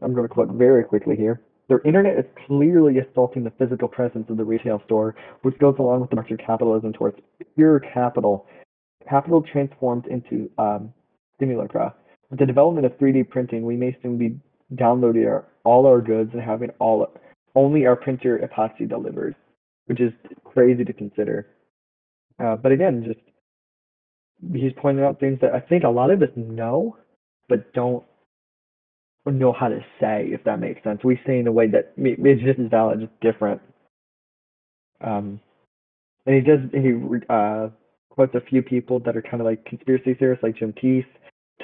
I'm 0.00 0.14
going 0.14 0.28
to 0.28 0.32
quote 0.32 0.50
very 0.50 0.84
quickly 0.84 1.16
here. 1.16 1.40
Their 1.68 1.80
internet 1.80 2.18
is 2.18 2.24
clearly 2.46 2.98
assaulting 2.98 3.42
the 3.42 3.52
physical 3.58 3.88
presence 3.88 4.30
of 4.30 4.36
the 4.36 4.44
retail 4.44 4.80
store, 4.84 5.16
which 5.42 5.58
goes 5.58 5.74
along 5.78 6.00
with 6.00 6.10
the 6.10 6.16
march 6.16 6.30
of 6.30 6.38
capitalism 6.38 6.92
towards 6.92 7.18
pure 7.56 7.80
capital. 7.80 8.46
Capital 9.08 9.42
transformed 9.42 10.06
into 10.06 10.48
um, 10.58 10.92
simulacra. 11.40 11.94
With 12.30 12.38
the 12.38 12.46
development 12.46 12.86
of 12.86 12.92
3D 12.98 13.28
printing, 13.28 13.64
we 13.64 13.76
may 13.76 13.96
soon 14.02 14.16
be 14.16 14.38
downloading 14.76 15.26
our, 15.26 15.46
all 15.64 15.86
our 15.86 16.00
goods 16.00 16.30
and 16.32 16.42
having 16.42 16.70
all 16.78 17.06
only 17.54 17.86
our 17.86 17.96
printer 17.96 18.38
epoxy 18.38 18.88
delivered, 18.88 19.34
which 19.86 20.00
is 20.00 20.12
crazy 20.44 20.84
to 20.84 20.92
consider. 20.92 21.48
Uh, 22.38 22.54
but 22.56 22.70
again, 22.70 23.02
just 23.04 23.20
he's 24.52 24.72
pointing 24.76 25.04
out 25.04 25.18
things 25.18 25.38
that 25.40 25.54
I 25.54 25.60
think 25.60 25.84
a 25.84 25.88
lot 25.88 26.10
of 26.10 26.22
us 26.22 26.28
know, 26.36 26.96
but 27.48 27.72
don't 27.72 28.04
know 29.32 29.52
how 29.52 29.68
to 29.68 29.80
say, 30.00 30.28
if 30.30 30.44
that 30.44 30.60
makes 30.60 30.82
sense. 30.84 31.00
We 31.04 31.20
say 31.26 31.38
in 31.38 31.46
a 31.46 31.52
way 31.52 31.66
that 31.68 31.92
it's 31.96 32.42
just 32.42 32.58
as 32.58 32.70
valid, 32.70 33.00
just 33.00 33.20
different. 33.20 33.60
Um, 35.00 35.40
and 36.26 36.34
he 36.34 36.40
does, 36.40 36.60
he 36.72 36.94
uh, 37.28 37.68
quotes 38.10 38.34
a 38.34 38.40
few 38.40 38.62
people 38.62 38.98
that 39.00 39.16
are 39.16 39.22
kind 39.22 39.40
of 39.40 39.46
like 39.46 39.64
conspiracy 39.64 40.14
theorists, 40.14 40.42
like 40.42 40.56
Jim 40.56 40.72
Keith, 40.72 41.06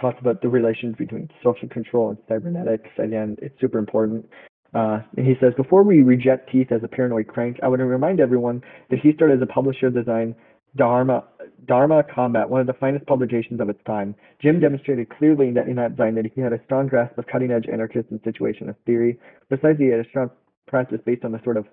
talks 0.00 0.18
about 0.20 0.42
the 0.42 0.48
relations 0.48 0.96
between 0.96 1.28
social 1.42 1.68
control 1.68 2.10
and 2.10 2.18
cybernetics. 2.28 2.88
Again, 2.98 3.36
it's 3.40 3.58
super 3.60 3.78
important. 3.78 4.26
Uh, 4.74 5.00
and 5.16 5.26
he 5.26 5.34
says, 5.40 5.52
before 5.56 5.82
we 5.82 6.02
reject 6.02 6.50
Tees 6.50 6.66
as 6.70 6.82
a 6.82 6.88
paranoid 6.88 7.26
crank, 7.26 7.58
I 7.62 7.68
want 7.68 7.80
to 7.80 7.84
remind 7.84 8.20
everyone 8.20 8.62
that 8.90 9.00
he 9.00 9.12
started 9.12 9.36
as 9.36 9.42
a 9.42 9.52
publisher 9.52 9.90
design 9.90 10.34
Dharma, 10.76 11.24
Dharma 11.66 12.02
Combat, 12.02 12.48
one 12.48 12.60
of 12.60 12.66
the 12.66 12.72
finest 12.72 13.06
publications 13.06 13.60
of 13.60 13.68
its 13.68 13.82
time. 13.84 14.14
Jim 14.40 14.60
demonstrated 14.60 15.10
clearly 15.10 15.50
that 15.52 15.68
in 15.68 15.76
that 15.76 15.96
design 15.96 16.14
that 16.14 16.30
he 16.34 16.40
had 16.40 16.52
a 16.52 16.60
strong 16.64 16.86
grasp 16.86 17.18
of 17.18 17.26
cutting-edge 17.26 17.66
anarchist 17.70 18.10
and 18.10 18.22
situationist 18.22 18.76
theory. 18.86 19.18
Besides, 19.50 19.78
he 19.78 19.86
had 19.86 20.00
a 20.00 20.08
strong 20.08 20.30
practice 20.66 21.00
based 21.04 21.24
on 21.24 21.32
the 21.32 21.40
sort 21.44 21.56
of 21.56 21.66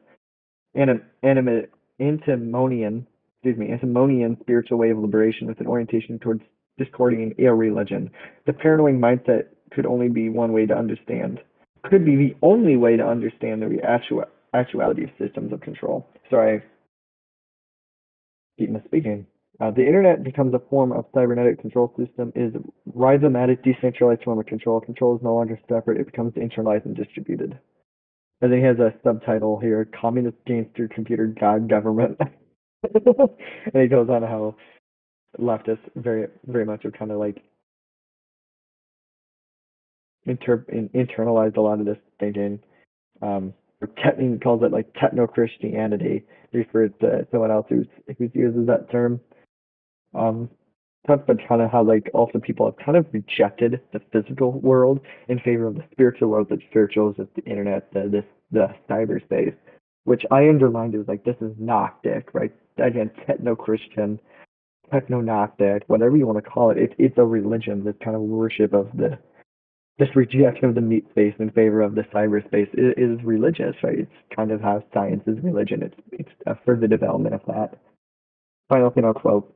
anim, 0.75 1.01
anim, 1.23 1.65
antinomian, 1.99 3.07
excuse 3.37 3.57
me, 3.57 3.71
antinomian 3.71 4.37
spiritual 4.41 4.77
way 4.77 4.89
of 4.89 4.97
liberation 4.97 5.47
with 5.47 5.59
an 5.59 5.67
orientation 5.67 6.19
towards 6.19 6.41
Discordian 6.79 7.33
religion. 7.37 8.09
The 8.45 8.53
paranoid 8.53 8.95
mindset 8.95 9.45
could 9.71 9.85
only 9.85 10.09
be 10.09 10.29
one 10.29 10.51
way 10.51 10.65
to 10.65 10.75
understand, 10.75 11.39
could 11.83 12.05
be 12.05 12.15
the 12.15 12.35
only 12.41 12.75
way 12.75 12.97
to 12.97 13.05
understand 13.05 13.61
the 13.61 13.79
actual, 13.83 14.25
actuality 14.53 15.03
of 15.03 15.09
systems 15.17 15.53
of 15.53 15.61
control. 15.61 16.07
Sorry, 16.29 16.61
misspeaking. 18.67 19.25
Uh, 19.61 19.71
the 19.71 19.85
internet 19.85 20.23
becomes 20.23 20.53
a 20.53 20.61
form 20.69 20.93
of 20.93 21.05
cybernetic 21.13 21.59
control 21.59 21.93
system 21.97 22.31
is 22.35 22.53
rhizomatic 22.95 23.61
decentralized 23.63 24.23
form 24.23 24.39
of 24.39 24.45
control. 24.45 24.79
Control 24.79 25.17
is 25.17 25.21
no 25.21 25.35
longer 25.35 25.59
separate, 25.67 25.99
it 25.99 26.05
becomes 26.05 26.33
internalized 26.33 26.85
and 26.85 26.95
distributed. 26.95 27.59
And 28.41 28.51
then 28.51 28.59
he 28.59 28.65
has 28.65 28.79
a 28.79 28.93
subtitle 29.03 29.59
here, 29.59 29.85
Communist 29.99 30.37
Gangster 30.47 30.87
Computer 30.87 31.27
God 31.27 31.69
Government. 31.69 32.17
and 32.83 33.81
he 33.81 33.87
goes 33.87 34.09
on 34.09 34.23
how 34.23 34.55
leftists 35.37 35.77
very 35.95 36.27
very 36.47 36.65
much 36.65 36.85
are 36.85 36.91
kind 36.91 37.11
of 37.11 37.19
like 37.19 37.43
inter- 40.25 40.65
in, 40.69 40.89
internalized 40.89 41.57
a 41.57 41.61
lot 41.61 41.79
of 41.79 41.85
this 41.85 41.97
thinking. 42.19 42.59
Um, 43.21 43.53
he 43.81 44.37
calls 44.37 44.63
it 44.63 44.71
like 44.71 44.93
techno 44.99 45.27
Christianity, 45.27 46.23
refers 46.53 46.91
to 47.01 47.27
someone 47.31 47.51
else 47.51 47.65
who's 47.69 47.87
who 48.17 48.29
uses 48.33 48.67
that 48.67 48.89
term. 48.91 49.19
Um, 50.13 50.49
talks 51.07 51.23
about 51.23 51.47
kind 51.47 51.61
of 51.61 51.71
how 51.71 51.83
like 51.83 52.09
also 52.13 52.39
people 52.39 52.65
have 52.65 52.83
kind 52.83 52.97
of 52.97 53.05
rejected 53.11 53.81
the 53.93 54.01
physical 54.11 54.51
world 54.59 54.99
in 55.27 55.39
favor 55.39 55.67
of 55.67 55.75
the 55.75 55.83
spiritual 55.91 56.29
world. 56.29 56.47
That 56.49 56.59
spiritual 56.69 57.11
is 57.11 57.17
just 57.17 57.33
the 57.35 57.43
internet, 57.45 57.91
the 57.93 58.09
this 58.09 58.25
the 58.51 58.67
cyberspace, 58.89 59.55
which 60.03 60.23
I 60.31 60.49
underlined 60.49 60.95
as 60.95 61.07
like 61.07 61.23
this 61.23 61.37
is 61.41 61.51
Gnostic, 61.57 62.33
right? 62.33 62.53
Again, 62.77 63.11
techno 63.25 63.55
Christian, 63.55 64.19
techno 64.91 65.21
Gnostic, 65.21 65.83
whatever 65.87 66.17
you 66.17 66.25
want 66.27 66.43
to 66.43 66.49
call 66.49 66.71
it. 66.71 66.77
It's 66.77 66.93
it's 66.97 67.17
a 67.17 67.25
religion, 67.25 67.83
this 67.83 67.95
kind 68.03 68.15
of 68.15 68.21
worship 68.23 68.73
of 68.73 68.89
the 68.95 69.17
this 69.99 70.15
rejection 70.15 70.65
of 70.65 70.75
the 70.75 70.81
meat 70.81 71.05
space 71.11 71.35
in 71.39 71.51
favor 71.51 71.81
of 71.81 71.93
the 71.93 72.03
cyberspace 72.03 72.69
is, 72.73 72.93
is 72.97 73.23
religious, 73.23 73.75
right? 73.83 73.99
It's 73.99 74.11
kind 74.33 74.51
of 74.51 74.61
how 74.61 74.83
science 74.93 75.23
is 75.27 75.37
religion. 75.43 75.83
It's 75.83 75.95
it's 76.13 76.29
a 76.47 76.55
further 76.65 76.87
development 76.87 77.35
of 77.35 77.41
that. 77.47 77.77
Final 78.69 78.89
thing 78.89 79.03
I'll 79.03 79.13
quote. 79.13 79.53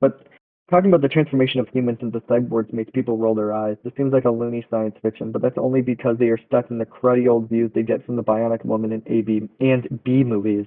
But 0.00 0.28
talking 0.70 0.88
about 0.88 1.02
the 1.02 1.08
transformation 1.08 1.58
of 1.58 1.68
humans 1.68 1.98
into 2.00 2.20
cyborgs 2.20 2.72
makes 2.72 2.92
people 2.92 3.18
roll 3.18 3.34
their 3.34 3.52
eyes. 3.52 3.76
This 3.82 3.92
seems 3.96 4.12
like 4.12 4.24
a 4.24 4.30
loony 4.30 4.64
science 4.70 4.94
fiction, 5.02 5.32
but 5.32 5.42
that's 5.42 5.58
only 5.58 5.82
because 5.82 6.16
they 6.18 6.28
are 6.28 6.38
stuck 6.46 6.70
in 6.70 6.78
the 6.78 6.86
cruddy 6.86 7.28
old 7.28 7.48
views 7.48 7.72
they 7.74 7.82
get 7.82 8.06
from 8.06 8.14
the 8.14 8.22
Bionic 8.22 8.64
Woman 8.64 8.92
in 8.92 9.02
A, 9.06 9.22
B, 9.22 9.48
and 9.58 10.00
B 10.04 10.22
movies. 10.22 10.66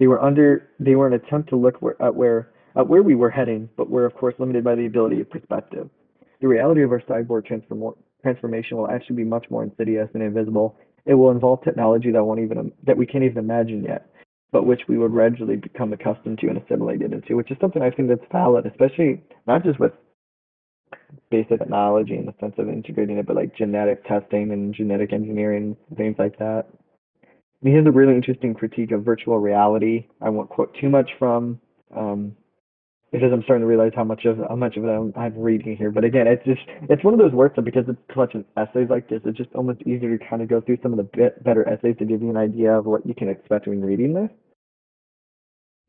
They 0.00 0.08
were 0.08 0.20
under 0.20 0.70
they 0.80 0.96
were 0.96 1.06
an 1.06 1.12
attempt 1.12 1.50
to 1.50 1.56
look 1.56 1.80
where, 1.80 2.00
at 2.02 2.16
where 2.16 2.50
at 2.74 2.88
where 2.88 3.04
we 3.04 3.14
were 3.14 3.30
heading, 3.30 3.68
but 3.76 3.88
were 3.88 4.06
of 4.06 4.14
course 4.14 4.34
limited 4.40 4.64
by 4.64 4.74
the 4.74 4.86
ability 4.86 5.20
of 5.20 5.30
perspective. 5.30 5.88
The 6.40 6.48
reality 6.48 6.82
of 6.82 6.90
our 6.90 7.00
cyborg 7.02 7.46
transform- 7.46 7.94
transformation 8.24 8.78
will 8.78 8.90
actually 8.90 9.16
be 9.16 9.24
much 9.24 9.46
more 9.50 9.62
insidious 9.62 10.08
and 10.14 10.22
invisible. 10.22 10.76
It 11.04 11.14
will 11.14 11.30
involve 11.30 11.62
technology 11.62 12.10
that 12.10 12.24
won't 12.24 12.40
even 12.40 12.72
that 12.86 12.96
we 12.96 13.06
can't 13.06 13.22
even 13.22 13.38
imagine 13.38 13.84
yet, 13.84 14.10
but 14.50 14.66
which 14.66 14.82
we 14.88 14.96
would 14.96 15.12
gradually 15.12 15.56
become 15.56 15.92
accustomed 15.92 16.38
to 16.38 16.48
and 16.48 16.58
assimilated 16.58 17.12
into, 17.12 17.36
which 17.36 17.50
is 17.50 17.58
something 17.60 17.82
I 17.82 17.90
think 17.90 18.08
that's 18.08 18.32
valid, 18.32 18.64
especially 18.64 19.22
not 19.46 19.62
just 19.62 19.78
with 19.78 19.92
basic 21.30 21.58
technology 21.58 22.16
in 22.16 22.24
the 22.24 22.34
sense 22.40 22.54
of 22.56 22.68
integrating 22.68 23.18
it, 23.18 23.26
but 23.26 23.36
like 23.36 23.54
genetic 23.54 24.06
testing 24.06 24.52
and 24.52 24.74
genetic 24.74 25.12
engineering, 25.12 25.76
things 25.96 26.16
like 26.18 26.38
that. 26.38 26.64
And 27.60 27.70
he 27.70 27.76
has 27.76 27.86
a 27.86 27.90
really 27.90 28.14
interesting 28.14 28.54
critique 28.54 28.92
of 28.92 29.04
virtual 29.04 29.38
reality. 29.38 30.06
I 30.22 30.30
won't 30.30 30.48
quote 30.48 30.74
too 30.80 30.88
much 30.88 31.10
from, 31.18 31.60
um, 31.94 32.36
because 33.14 33.32
I'm 33.32 33.44
starting 33.44 33.62
to 33.62 33.68
realize 33.68 33.92
how 33.94 34.02
much 34.02 34.24
of 34.24 34.38
how 34.38 34.56
much 34.56 34.76
of 34.76 34.84
it 34.84 34.88
I'm, 34.88 35.12
I'm 35.16 35.38
reading 35.38 35.76
here. 35.76 35.92
But 35.92 36.02
again, 36.02 36.26
it's 36.26 36.44
just 36.44 36.62
it's 36.90 37.04
one 37.04 37.14
of 37.14 37.20
those 37.20 37.30
works 37.30 37.54
that 37.54 37.64
because 37.64 37.84
it's 37.86 37.98
a 38.08 38.12
collection 38.12 38.44
of 38.56 38.68
essays 38.68 38.88
like 38.90 39.08
this, 39.08 39.20
it's 39.24 39.38
just 39.38 39.54
almost 39.54 39.80
easier 39.82 40.18
to 40.18 40.24
kind 40.28 40.42
of 40.42 40.48
go 40.48 40.60
through 40.60 40.78
some 40.82 40.92
of 40.92 40.96
the 40.96 41.04
bit 41.04 41.42
better 41.44 41.66
essays 41.68 41.94
to 42.00 42.04
give 42.04 42.22
you 42.22 42.30
an 42.30 42.36
idea 42.36 42.72
of 42.72 42.86
what 42.86 43.06
you 43.06 43.14
can 43.14 43.28
expect 43.28 43.68
when 43.68 43.82
reading 43.82 44.14
this. 44.14 44.30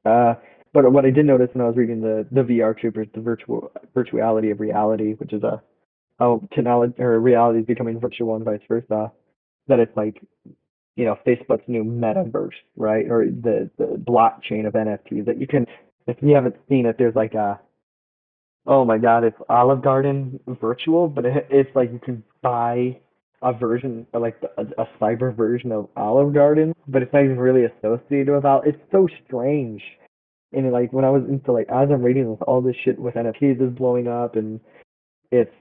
Uh, 0.05 0.35
but 0.71 0.91
what 0.91 1.03
I 1.03 1.09
did 1.09 1.25
notice 1.25 1.49
when 1.53 1.63
I 1.63 1.67
was 1.67 1.75
reading 1.75 1.99
the 1.99 2.27
the 2.31 2.41
VR 2.41 2.77
Troopers, 2.77 3.07
the 3.15 3.21
virtual 3.21 3.71
virtuality 3.95 4.51
of 4.51 4.59
reality, 4.59 5.13
which 5.13 5.33
is 5.33 5.41
a 5.41 5.63
how 6.19 6.47
technology 6.53 6.93
or 6.99 7.19
reality 7.19 7.59
is 7.61 7.65
becoming 7.65 7.99
virtual 7.99 8.35
and 8.35 8.45
vice 8.45 8.61
versa, 8.67 9.11
that 9.67 9.79
it's 9.79 9.97
like 9.97 10.21
you 10.95 11.05
know 11.05 11.17
Facebook's 11.25 11.67
new 11.67 11.83
metaverse, 11.83 12.51
right, 12.75 13.09
or 13.09 13.25
the 13.25 13.67
the 13.79 13.97
blockchain 13.97 14.67
of 14.67 14.73
NFTs 14.73 15.25
that 15.25 15.39
you 15.39 15.47
can. 15.47 15.65
If 16.07 16.17
you 16.21 16.35
haven't 16.35 16.55
seen 16.69 16.85
it, 16.85 16.97
there's 16.97 17.15
like 17.15 17.33
a 17.33 17.59
oh 18.67 18.85
my 18.85 18.97
god, 18.97 19.23
it's 19.23 19.37
Olive 19.49 19.83
Garden 19.83 20.39
virtual, 20.61 21.07
but 21.07 21.25
it, 21.25 21.47
it's 21.49 21.75
like 21.75 21.91
you 21.91 21.99
can 21.99 22.23
buy 22.41 22.99
a 23.41 23.53
version, 23.53 24.07
like 24.13 24.41
a, 24.57 24.63
a 24.81 24.87
cyber 24.99 25.35
version 25.35 25.71
of 25.71 25.87
Olive 25.95 26.33
Garden, 26.33 26.73
but 26.87 27.01
it's 27.01 27.13
not 27.13 27.25
even 27.25 27.37
really 27.37 27.65
associated 27.65 28.33
with 28.33 28.45
Olive. 28.45 28.65
It's 28.65 28.81
so 28.91 29.07
strange 29.25 29.81
and 30.55 30.71
like 30.71 30.93
when 30.93 31.05
I 31.05 31.09
was 31.09 31.23
into 31.27 31.51
like 31.51 31.67
as 31.69 31.89
I'm 31.91 32.01
reading 32.01 32.29
this, 32.29 32.39
all 32.47 32.61
this 32.61 32.75
shit 32.83 32.97
with 32.97 33.15
NFTs 33.15 33.61
is 33.61 33.77
blowing 33.77 34.07
up, 34.07 34.35
and 34.35 34.59
it's 35.31 35.51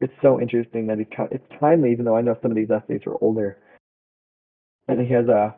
it's 0.00 0.12
so 0.22 0.40
interesting 0.40 0.86
that 0.86 0.98
it, 0.98 1.08
it's 1.30 1.44
timely, 1.60 1.92
even 1.92 2.04
though 2.04 2.16
I 2.16 2.22
know 2.22 2.36
some 2.40 2.50
of 2.50 2.56
these 2.56 2.70
essays 2.70 3.02
are 3.06 3.16
older. 3.20 3.58
And 4.86 5.06
he 5.06 5.12
has 5.12 5.26
a 5.28 5.54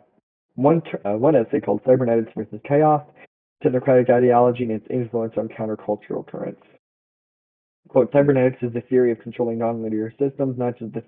one 0.57 0.83
uh, 1.05 1.13
one 1.13 1.37
essay 1.37 1.61
called 1.61 1.83
Cybernetics 1.87 2.33
versus 2.37 2.61
Chaos: 2.67 3.03
Technocratic 3.63 4.09
Ideology 4.09 4.63
and 4.65 4.73
its 4.73 4.87
Influence 4.91 5.35
on 5.37 5.49
Countercultural 5.49 6.27
Currents. 6.27 6.63
Quote, 7.89 8.11
cybernetics 8.13 8.63
is 8.63 8.73
the 8.73 8.81
theory 8.83 9.13
of 9.13 9.21
controlling 9.21 9.59
nonlinear 9.59 10.11
systems, 10.19 10.57
not 10.57 10.79
just 10.79 10.95
the 10.95 11.03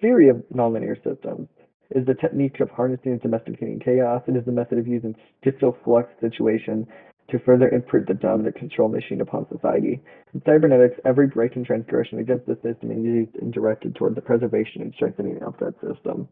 theory 0.00 0.28
of 0.28 0.36
nonlinear 0.54 0.96
systems. 1.02 1.48
It 1.90 1.98
is 1.98 2.06
the 2.06 2.14
technique 2.14 2.60
of 2.60 2.70
harnessing 2.70 3.12
and 3.12 3.20
domesticating 3.20 3.80
chaos. 3.84 4.22
It 4.28 4.36
is 4.36 4.44
the 4.44 4.52
method 4.52 4.78
of 4.78 4.86
using 4.86 5.14
schizoflux 5.44 6.06
situation 6.20 6.86
to 7.30 7.38
further 7.40 7.68
imprint 7.68 8.06
the 8.06 8.14
dominant 8.14 8.56
control 8.56 8.88
machine 8.88 9.20
upon 9.20 9.46
society. 9.48 10.00
In 10.32 10.42
cybernetics, 10.46 11.00
every 11.04 11.26
break 11.26 11.56
and 11.56 11.66
transgression 11.66 12.18
against 12.18 12.46
the 12.46 12.54
system 12.62 12.92
is 12.92 13.04
used 13.04 13.36
and 13.42 13.52
directed 13.52 13.94
toward 13.94 14.14
the 14.14 14.22
preservation 14.22 14.82
and 14.82 14.94
strengthening 14.94 15.42
of 15.42 15.54
that 15.58 15.74
system, 15.80 16.28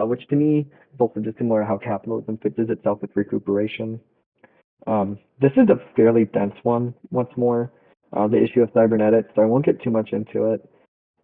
uh, 0.00 0.06
which 0.06 0.26
to 0.28 0.36
me 0.36 0.60
is 0.92 1.00
also 1.00 1.20
just 1.20 1.38
similar 1.38 1.60
to 1.60 1.66
how 1.66 1.78
capitalism 1.78 2.38
fixes 2.42 2.70
itself 2.70 3.00
with 3.00 3.10
recuperation. 3.16 3.98
Um, 4.86 5.18
this 5.40 5.52
is 5.56 5.68
a 5.68 5.80
fairly 5.94 6.24
dense 6.26 6.54
one, 6.62 6.94
once 7.10 7.30
more, 7.36 7.70
uh, 8.16 8.26
the 8.26 8.42
issue 8.42 8.62
of 8.62 8.70
cybernetics, 8.74 9.30
so 9.34 9.42
I 9.42 9.46
won't 9.46 9.66
get 9.66 9.82
too 9.82 9.90
much 9.90 10.10
into 10.12 10.52
it. 10.52 10.68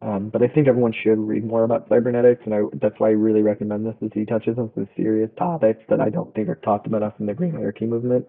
Um, 0.03 0.29
but 0.29 0.43
I 0.43 0.49
think 0.49 0.69
everyone 0.69 0.93
should 0.93 1.19
read 1.19 1.45
more 1.45 1.65
about 1.65 1.89
cybernetics, 1.89 2.43
and 2.45 2.55
I, 2.55 2.61
that's 2.81 2.95
why 2.99 3.09
I 3.09 3.13
really 3.13 3.43
recommend 3.43 3.87
this, 3.87 3.95
as 4.05 4.11
he 4.13 4.27
touches 4.27 4.59
on 4.59 4.71
some 4.75 4.87
serious 4.97 5.31
topics 5.39 5.83
that 5.89 6.01
I 6.01 6.11
don't 6.11 6.35
think 6.35 6.49
are 6.49 6.57
talked 6.57 6.87
about 6.87 6.99
enough 7.03 7.15
in 7.19 7.27
the 7.27 7.35
green 7.35 7.55
anarchy 7.55 7.87
movement. 7.87 8.27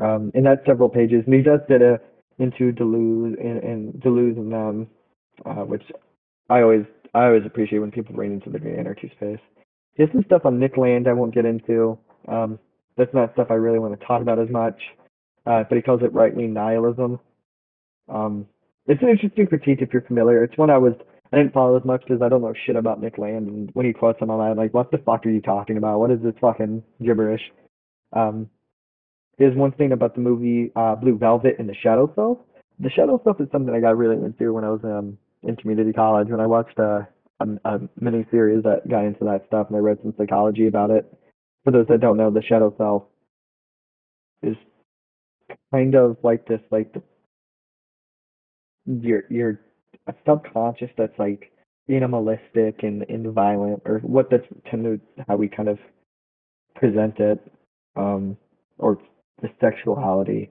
Um, 0.00 0.30
and 0.34 0.46
that's 0.46 0.64
several 0.66 0.88
pages. 0.88 1.24
And 1.26 1.34
he 1.34 1.42
does 1.42 1.60
get 1.68 1.82
a 1.82 2.00
into 2.38 2.72
Deleuze 2.72 3.34
and, 3.40 3.62
and 3.64 3.94
Deleuze 3.94 4.36
and 4.36 4.54
um, 4.54 4.86
uh, 5.44 5.64
which 5.64 5.82
I 6.48 6.62
always 6.62 6.84
I 7.14 7.24
always 7.24 7.44
appreciate 7.46 7.80
when 7.80 7.90
people 7.90 8.14
bring 8.14 8.32
into 8.32 8.50
the 8.50 8.58
green 8.58 8.78
anarchy 8.78 9.10
space. 9.16 9.40
He 9.94 10.02
has 10.02 10.12
some 10.12 10.24
stuff 10.24 10.42
on 10.44 10.58
Nick 10.58 10.76
Land 10.76 11.08
I 11.08 11.12
won't 11.12 11.34
get 11.34 11.44
into. 11.44 11.98
Um, 12.28 12.58
that's 12.98 13.14
not 13.14 13.32
stuff 13.32 13.46
I 13.50 13.54
really 13.54 13.78
want 13.78 13.98
to 13.98 14.06
talk 14.06 14.20
about 14.20 14.38
as 14.38 14.50
much. 14.50 14.78
Uh, 15.46 15.64
but 15.66 15.76
he 15.76 15.82
calls 15.82 16.02
it 16.02 16.12
right 16.12 16.34
wing 16.34 16.52
nihilism. 16.52 17.18
Um, 18.08 18.46
it's 18.86 19.02
an 19.02 19.08
interesting 19.08 19.46
critique 19.46 19.80
if 19.80 19.92
you're 19.92 20.02
familiar. 20.02 20.44
It's 20.44 20.58
one 20.58 20.68
I 20.68 20.76
was 20.76 20.92
I 21.32 21.36
didn't 21.36 21.52
follow 21.52 21.76
as 21.76 21.84
much 21.84 22.02
because 22.06 22.22
I 22.22 22.28
don't 22.28 22.42
know 22.42 22.54
shit 22.66 22.76
about 22.76 23.00
Nick 23.00 23.18
Land. 23.18 23.48
And 23.48 23.70
when 23.74 23.86
he 23.86 23.92
quotes 23.92 24.20
him, 24.20 24.30
I'm 24.30 24.56
like, 24.56 24.72
what 24.72 24.90
the 24.90 24.98
fuck 24.98 25.26
are 25.26 25.30
you 25.30 25.42
talking 25.42 25.76
about? 25.76 26.00
What 26.00 26.10
is 26.10 26.20
this 26.22 26.34
fucking 26.40 26.82
gibberish? 27.02 27.42
Um, 28.14 28.48
there's 29.38 29.54
one 29.54 29.72
thing 29.72 29.92
about 29.92 30.14
the 30.14 30.20
movie 30.20 30.72
uh, 30.74 30.94
Blue 30.96 31.18
Velvet 31.18 31.56
and 31.58 31.68
the 31.68 31.74
Shadow 31.74 32.10
Self. 32.14 32.38
The 32.80 32.90
Shadow 32.90 33.20
Self 33.24 33.40
is 33.40 33.48
something 33.52 33.74
I 33.74 33.80
got 33.80 33.96
really 33.96 34.16
into 34.16 34.52
when 34.52 34.64
I 34.64 34.70
was 34.70 34.80
um, 34.84 35.18
in 35.42 35.56
community 35.56 35.92
college. 35.92 36.28
When 36.28 36.40
I 36.40 36.46
watched 36.46 36.78
uh, 36.78 37.02
a, 37.40 37.46
a 37.64 37.80
mini 38.00 38.26
series 38.30 38.64
that 38.64 38.88
got 38.88 39.04
into 39.04 39.24
that 39.24 39.44
stuff, 39.48 39.68
and 39.68 39.76
I 39.76 39.80
read 39.80 39.98
some 40.02 40.14
psychology 40.16 40.66
about 40.66 40.90
it. 40.90 41.12
For 41.68 41.72
those 41.72 41.88
that 41.88 42.00
don't 42.00 42.16
know, 42.16 42.30
the 42.30 42.40
Shadow 42.40 42.74
Self 42.78 43.02
is 44.42 44.56
kind 45.70 45.94
of 45.94 46.16
like 46.22 46.48
this, 46.48 46.60
like 46.70 46.94
the, 46.94 47.02
your 48.86 49.24
your 49.28 49.60
subconscious 50.26 50.88
that's 50.96 51.18
like 51.18 51.52
animalistic 51.90 52.84
and, 52.84 53.04
and 53.10 53.34
violent, 53.34 53.82
or 53.84 53.98
what 53.98 54.30
that's 54.30 54.46
kind 54.70 54.86
of 54.86 55.00
how 55.28 55.36
we 55.36 55.46
kind 55.46 55.68
of 55.68 55.78
present 56.74 57.20
it, 57.20 57.38
um, 57.96 58.34
or 58.78 58.96
the 59.42 59.50
sexuality. 59.60 60.50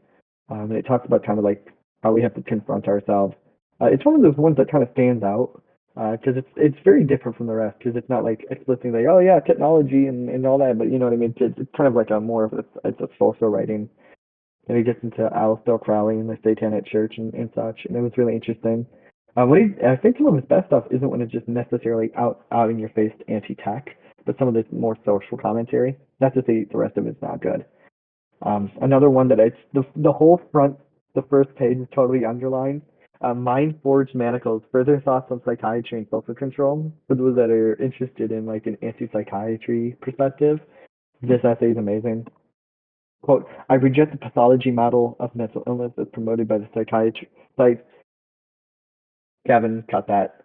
Um, 0.50 0.70
and 0.70 0.74
it 0.74 0.86
talks 0.86 1.08
about 1.08 1.26
kind 1.26 1.40
of 1.40 1.44
like 1.44 1.74
how 2.04 2.12
we 2.12 2.22
have 2.22 2.36
to 2.36 2.44
confront 2.44 2.88
ourselves. 2.88 3.34
Uh, 3.82 3.86
it's 3.86 4.06
one 4.06 4.14
of 4.14 4.22
those 4.22 4.38
ones 4.38 4.56
that 4.58 4.70
kind 4.70 4.84
of 4.84 4.90
stands 4.94 5.24
out 5.24 5.64
because 5.98 6.36
uh, 6.36 6.40
it's 6.40 6.50
it's 6.58 6.78
very 6.84 7.04
different 7.04 7.36
from 7.38 7.48
the 7.48 7.54
rest 7.54 7.80
because 7.80 7.96
it's 7.96 8.10
not 8.10 8.24
like 8.24 8.46
explicitly 8.52 8.92
like 8.92 9.06
oh 9.10 9.18
yeah 9.18 9.40
technology 9.40 10.06
and, 10.06 10.30
and 10.30 10.46
all 10.46 10.60
that, 10.60 10.78
but 10.78 10.92
you 10.92 11.00
know 11.00 11.06
what 11.06 11.14
I 11.14 11.18
mean. 11.18 11.34
It's, 11.38 11.58
it's 11.58 11.72
kind 11.76 11.88
of 11.88 11.96
like 11.96 12.12
a 12.12 12.20
more 12.20 12.44
of 12.46 12.54
a 12.54 12.64
it's 12.86 13.02
a 13.02 13.08
social 13.18 13.50
writing. 13.50 13.90
And 14.68 14.78
he 14.78 14.84
gets 14.84 15.02
into 15.02 15.30
Aleister 15.30 15.82
Crowley 15.82 16.16
and 16.16 16.30
the 16.30 16.38
Satanic 16.44 16.86
Church 16.86 17.16
and, 17.18 17.34
and 17.34 17.50
such, 17.56 17.80
and 17.86 17.96
it 17.96 18.02
was 18.02 18.12
really 18.18 18.36
interesting. 18.36 18.86
Uh, 19.38 19.46
what 19.46 19.60
he, 19.60 19.70
I 19.86 19.96
think 19.96 20.18
some 20.18 20.28
of 20.28 20.36
his 20.36 20.44
best 20.46 20.68
stuff 20.68 20.84
isn't 20.92 21.10
when 21.10 21.22
it's 21.22 21.32
just 21.32 21.48
necessarily 21.48 22.12
out 22.18 22.46
out 22.52 22.70
in 22.70 22.78
your 22.78 22.90
face 22.90 23.14
anti-tech, 23.28 23.98
but 24.26 24.38
some 24.38 24.48
of 24.48 24.54
this 24.54 24.66
more 24.72 24.98
social 25.06 25.38
commentary. 25.38 25.98
Not 26.20 26.34
to 26.36 26.44
say 26.46 26.66
the 26.70 26.78
rest 26.78 26.98
of 26.98 27.08
it's 27.08 27.22
not 27.22 27.42
good. 27.42 27.66
Um, 28.44 28.70
another 28.82 29.10
one 29.10 29.30
that 29.30 29.40
it's 29.40 29.58
the 29.74 29.84
the 29.96 30.12
whole 30.12 30.42
front, 30.52 30.76
the 31.16 31.24
first 31.24 31.56
page 31.56 31.78
is 31.78 31.88
totally 31.96 32.26
underlined. 32.26 32.82
Uh, 33.22 33.34
Mind 33.34 33.80
Forged 33.82 34.14
Manacles: 34.16 34.62
Further 34.72 35.00
Thoughts 35.00 35.32
on 35.32 35.42
Psychiatry 35.44 36.00
and 36.00 36.08
Social 36.12 36.36
Control. 36.36 36.92
For 37.08 37.16
those 37.16 37.36
that 37.36 37.50
are 37.50 37.76
interested 37.82 38.32
in 38.32 38.46
like 38.46 38.68
an 38.68 38.78
anti-psychiatry 38.82 39.96
perspective, 40.02 40.60
this 41.22 41.44
essay 41.44 41.72
is 41.72 41.78
amazing. 41.78 42.28
Quote: 43.24 43.48
I 43.70 43.76
reject 43.76 44.12
the 44.12 44.18
pathology 44.18 44.72
model 44.72 45.16
of 45.20 45.36
mental 45.36 45.64
illness 45.66 45.92
as 45.98 46.08
promoted 46.14 46.48
by 46.48 46.60
the 46.60 46.70
psychiatry. 46.74 47.30
Like, 47.58 47.86
Gavin, 49.48 49.84
cut 49.90 50.08
that. 50.08 50.42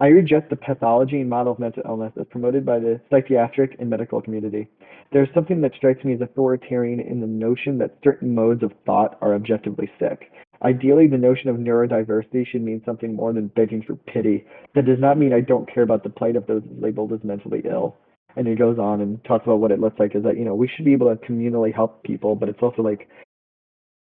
I 0.00 0.08
reject 0.08 0.50
the 0.50 0.56
pathology 0.56 1.20
and 1.20 1.30
model 1.30 1.52
of 1.52 1.58
mental 1.58 1.82
illness 1.86 2.12
as 2.18 2.26
promoted 2.30 2.64
by 2.64 2.78
the 2.78 3.00
psychiatric 3.10 3.76
and 3.78 3.88
medical 3.88 4.20
community. 4.20 4.68
There's 5.12 5.28
something 5.34 5.60
that 5.60 5.74
strikes 5.76 6.04
me 6.04 6.14
as 6.14 6.20
authoritarian 6.20 7.00
in 7.00 7.20
the 7.20 7.26
notion 7.26 7.78
that 7.78 7.98
certain 8.02 8.34
modes 8.34 8.62
of 8.62 8.72
thought 8.86 9.18
are 9.20 9.34
objectively 9.34 9.90
sick. 9.98 10.30
Ideally, 10.62 11.06
the 11.06 11.16
notion 11.16 11.48
of 11.48 11.56
neurodiversity 11.56 12.46
should 12.46 12.62
mean 12.62 12.82
something 12.84 13.14
more 13.14 13.32
than 13.32 13.48
begging 13.48 13.82
for 13.82 13.96
pity. 13.96 14.44
That 14.74 14.84
does 14.84 14.98
not 14.98 15.18
mean 15.18 15.32
I 15.32 15.40
don't 15.40 15.72
care 15.72 15.82
about 15.82 16.02
the 16.02 16.10
plight 16.10 16.36
of 16.36 16.46
those 16.46 16.62
labeled 16.78 17.12
as 17.12 17.24
mentally 17.24 17.62
ill. 17.64 17.96
And 18.36 18.46
he 18.46 18.54
goes 18.54 18.78
on 18.78 19.00
and 19.00 19.22
talks 19.24 19.44
about 19.44 19.60
what 19.60 19.72
it 19.72 19.80
looks 19.80 19.98
like 19.98 20.14
is 20.14 20.22
that, 20.22 20.36
you 20.36 20.44
know, 20.44 20.54
we 20.54 20.68
should 20.68 20.84
be 20.84 20.92
able 20.92 21.14
to 21.14 21.26
communally 21.26 21.74
help 21.74 22.02
people, 22.04 22.36
but 22.36 22.48
it's 22.48 22.62
also 22.62 22.82
like 22.82 23.08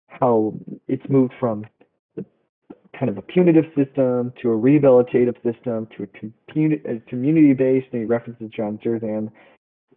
how 0.07 0.53
it's 0.87 1.07
moved 1.09 1.33
from 1.39 1.65
kind 2.97 3.09
of 3.09 3.17
a 3.17 3.21
punitive 3.21 3.65
system 3.75 4.33
to 4.41 4.51
a 4.51 4.57
rehabilitative 4.57 5.35
system 5.43 5.87
to 5.95 6.03
a, 6.03 6.99
community 7.09 7.53
based, 7.53 7.87
and 7.91 8.01
he 8.01 8.05
references 8.05 8.49
John 8.55 8.79
Zerzan 8.83 9.29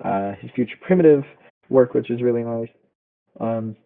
uh, 0.05 0.33
his 0.41 0.51
future 0.55 0.77
primitive 0.81 1.25
work, 1.69 1.95
which 1.95 2.11
is 2.11 2.23
really 2.23 2.43
nice. 2.43 2.69
Um, 3.39 3.77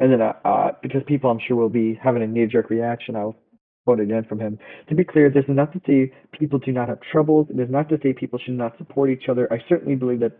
and 0.00 0.12
then, 0.12 0.22
uh, 0.22 0.32
uh, 0.44 0.72
because 0.82 1.02
people 1.06 1.30
I'm 1.30 1.38
sure 1.46 1.56
will 1.56 1.68
be 1.68 1.98
having 2.02 2.22
a 2.22 2.26
knee-jerk 2.26 2.70
reaction, 2.70 3.16
I'll 3.16 3.36
quote 3.84 4.00
again 4.00 4.24
from 4.28 4.40
him. 4.40 4.58
To 4.88 4.94
be 4.94 5.04
clear, 5.04 5.28
this 5.30 5.44
is 5.44 5.54
not 5.54 5.72
to 5.74 5.80
say 5.86 6.12
people 6.32 6.58
do 6.58 6.72
not 6.72 6.88
have 6.88 6.98
troubles. 7.12 7.48
It 7.50 7.60
is 7.60 7.70
not 7.70 7.88
to 7.90 7.98
say 8.02 8.14
people 8.14 8.38
should 8.38 8.54
not 8.54 8.76
support 8.78 9.10
each 9.10 9.28
other. 9.28 9.46
I 9.52 9.58
certainly 9.68 9.96
believe 9.96 10.20
that 10.20 10.38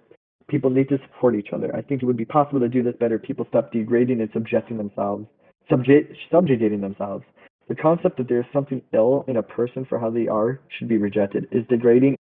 people 0.48 0.70
need 0.70 0.88
to 0.88 0.98
support 1.06 1.36
each 1.36 1.48
other. 1.52 1.74
I 1.76 1.82
think 1.82 2.02
it 2.02 2.06
would 2.06 2.16
be 2.16 2.24
possible 2.24 2.60
to 2.60 2.68
do 2.68 2.82
this 2.82 2.94
better. 2.98 3.16
if 3.16 3.22
People 3.22 3.46
stop 3.50 3.70
degrading 3.70 4.20
and 4.20 4.30
subjecting 4.32 4.78
themselves, 4.78 5.26
subject, 5.68 6.16
subjugating 6.32 6.80
themselves. 6.80 7.24
The 7.68 7.74
concept 7.76 8.16
that 8.16 8.28
there 8.28 8.40
is 8.40 8.46
something 8.52 8.82
ill 8.92 9.24
in 9.28 9.36
a 9.36 9.42
person 9.42 9.84
for 9.88 9.98
how 10.00 10.10
they 10.10 10.26
are 10.26 10.60
should 10.76 10.88
be 10.88 10.98
rejected. 10.98 11.46
Is 11.52 11.64
degrading 11.68 12.16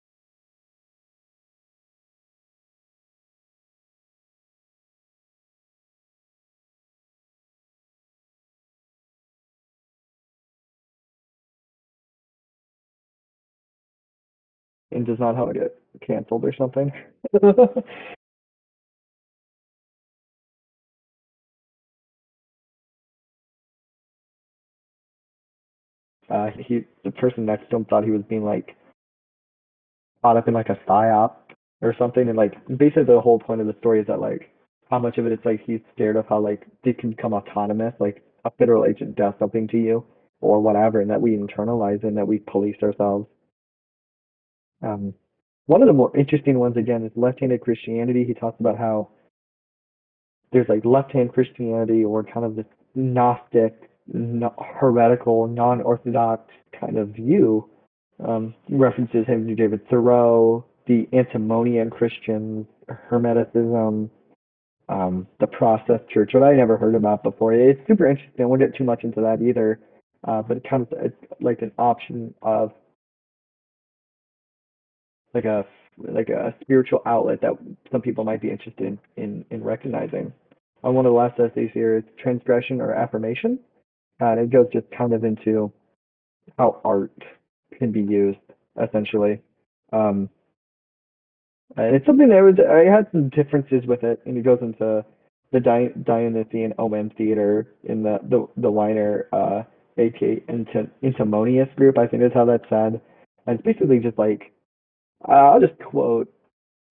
and 14.97 15.05
does 15.05 15.19
not 15.19 15.35
how 15.35 15.45
to 15.45 15.53
get 15.53 15.79
canceled 16.05 16.43
or 16.43 16.53
something. 16.57 16.91
uh, 26.29 26.47
he 26.67 26.83
the 27.03 27.11
person 27.11 27.45
next 27.45 27.69
to 27.69 27.77
him 27.77 27.85
thought 27.85 28.03
he 28.03 28.11
was 28.11 28.23
being 28.27 28.43
like 28.43 28.75
caught 30.21 30.37
up 30.37 30.47
in 30.47 30.53
like 30.53 30.69
a 30.69 30.77
psyop 30.87 31.33
or 31.81 31.95
something, 31.97 32.27
and 32.27 32.37
like 32.37 32.53
basically 32.77 33.03
the 33.05 33.21
whole 33.21 33.39
point 33.39 33.61
of 33.61 33.67
the 33.67 33.75
story 33.79 34.01
is 34.01 34.07
that 34.07 34.19
like 34.19 34.49
how 34.89 34.99
much 34.99 35.17
of 35.17 35.25
it 35.25 35.31
it's 35.31 35.45
like 35.45 35.61
he's 35.65 35.81
scared 35.93 36.15
of 36.15 36.25
how 36.27 36.39
like 36.39 36.65
they 36.83 36.93
can 36.93 37.13
come 37.15 37.33
autonomous, 37.33 37.93
like 37.99 38.23
a 38.45 38.51
federal 38.51 38.85
agent 38.85 39.15
does 39.15 39.33
something 39.39 39.67
to 39.69 39.77
you 39.77 40.03
or 40.41 40.59
whatever, 40.61 41.01
and 41.01 41.09
that 41.11 41.21
we 41.21 41.37
internalize 41.37 42.03
and 42.03 42.17
that 42.17 42.27
we 42.27 42.39
police 42.39 42.77
ourselves 42.83 43.27
um, 44.81 45.13
one 45.65 45.81
of 45.81 45.87
the 45.87 45.93
more 45.93 46.15
interesting 46.15 46.59
ones 46.59 46.77
again 46.77 47.03
is 47.03 47.11
left-handed 47.15 47.61
Christianity. 47.61 48.23
He 48.25 48.33
talks 48.33 48.59
about 48.59 48.77
how 48.77 49.09
there's 50.51 50.69
like 50.69 50.85
left-hand 50.85 51.33
Christianity 51.33 52.03
or 52.03 52.23
kind 52.23 52.45
of 52.45 52.55
this 52.55 52.65
Gnostic, 52.95 53.89
no, 54.11 54.53
heretical, 54.79 55.47
non-orthodox 55.47 56.49
kind 56.79 56.97
of 56.97 57.09
view. 57.09 57.69
Um, 58.25 58.55
references 58.69 59.27
him 59.27 59.45
to 59.47 59.53
David 59.53 59.87
Thoreau, 59.89 60.65
the 60.87 61.07
antinomian 61.13 61.91
Christians, 61.91 62.65
Hermeticism, 63.11 64.09
um, 64.89 65.27
the 65.39 65.47
process 65.47 65.99
church, 66.11 66.31
what 66.33 66.43
I 66.43 66.53
never 66.53 66.77
heard 66.77 66.95
about 66.95 67.21
before. 67.21 67.53
It's 67.53 67.79
super 67.87 68.09
interesting. 68.09 68.41
I 68.41 68.45
won't 68.45 68.61
get 68.61 68.75
too 68.75 68.85
much 68.85 69.03
into 69.03 69.21
that 69.21 69.41
either, 69.41 69.79
uh, 70.27 70.41
but 70.41 70.57
it 70.57 70.67
comes 70.67 70.87
it's 70.93 71.15
like 71.41 71.61
an 71.61 71.71
option 71.77 72.33
of 72.41 72.71
like 75.37 75.45
a 75.45 75.65
like 75.97 76.29
a 76.29 76.53
spiritual 76.61 77.01
outlet 77.05 77.41
that 77.41 77.53
some 77.91 78.01
people 78.01 78.23
might 78.23 78.41
be 78.41 78.49
interested 78.49 78.85
in 78.85 78.99
in, 79.15 79.45
in 79.51 79.63
recognizing. 79.63 80.33
On 80.83 80.93
one 80.93 81.05
of 81.05 81.11
the 81.11 81.17
last 81.17 81.39
essays 81.39 81.71
here 81.73 81.97
is 81.97 82.03
transgression 82.21 82.81
or 82.81 82.93
affirmation, 82.93 83.59
and 84.19 84.39
it 84.39 84.51
goes 84.51 84.67
just 84.73 84.85
kind 84.95 85.13
of 85.13 85.23
into 85.23 85.71
how 86.57 86.81
art 86.83 87.11
can 87.77 87.91
be 87.91 88.01
used 88.01 88.39
essentially. 88.81 89.41
Um, 89.91 90.29
and 91.75 91.95
it's 91.95 92.05
something 92.05 92.29
that 92.29 92.41
was 92.41 92.55
I 92.59 92.89
had 92.89 93.07
some 93.11 93.29
differences 93.29 93.85
with 93.87 94.03
it, 94.03 94.21
and 94.25 94.37
it 94.37 94.43
goes 94.43 94.59
into 94.61 95.05
the 95.51 95.59
Di- 95.59 95.93
Dionysian 96.03 96.73
OM 96.77 97.11
theater 97.17 97.67
in 97.83 98.03
the 98.03 98.19
the 98.23 98.47
the 98.57 98.71
Weiner 98.71 99.27
uh, 99.33 99.63
aka 99.97 100.43
Intimonious 101.01 101.69
group. 101.75 101.97
I 101.97 102.07
think 102.07 102.23
is 102.23 102.31
how 102.33 102.45
that's 102.45 102.69
said. 102.69 103.01
And 103.45 103.59
it's 103.59 103.65
basically 103.65 103.99
just 103.99 104.17
like 104.17 104.51
uh, 105.27 105.31
I'll 105.31 105.61
just 105.61 105.79
quote. 105.79 106.31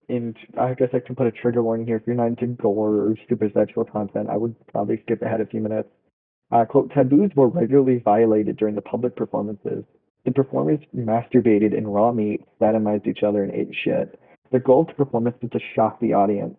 In 0.09 0.37
I 0.57 0.74
guess 0.74 0.91
I 0.95 1.01
can 1.01 1.16
put 1.16 1.27
a 1.27 1.33
trigger 1.33 1.64
warning 1.64 1.85
here. 1.85 1.97
If 1.97 2.03
you're 2.07 2.14
not 2.14 2.29
into 2.29 2.47
gore 2.47 2.95
or 2.95 3.16
stupid 3.27 3.53
sexual 3.55 3.85
content, 3.85 4.29
I 4.31 4.37
would 4.37 4.55
probably 4.68 5.01
skip 5.03 5.20
ahead 5.20 5.41
a 5.41 5.47
few 5.47 5.61
minutes. 5.61 5.89
Uh, 6.53 6.64
quote, 6.64 6.93
taboos 6.95 7.33
were 7.35 7.49
regularly 7.49 8.01
violated 8.05 8.57
during 8.57 8.77
the 8.77 8.83
public 8.83 9.16
performances. 9.16 9.85
The 10.24 10.31
performers 10.31 10.79
masturbated 10.95 11.77
in 11.77 11.89
raw 11.89 12.12
meat, 12.12 12.43
sodomized 12.61 13.09
each 13.09 13.24
other, 13.24 13.43
and 13.43 13.53
ate 13.53 13.74
shit. 13.85 14.18
The 14.53 14.61
goal 14.61 14.83
of 14.83 14.87
the 14.89 14.95
performance 14.95 15.37
was 15.43 15.51
to 15.53 15.61
shock 15.74 15.99
the 16.01 16.14
audience. 16.14 16.57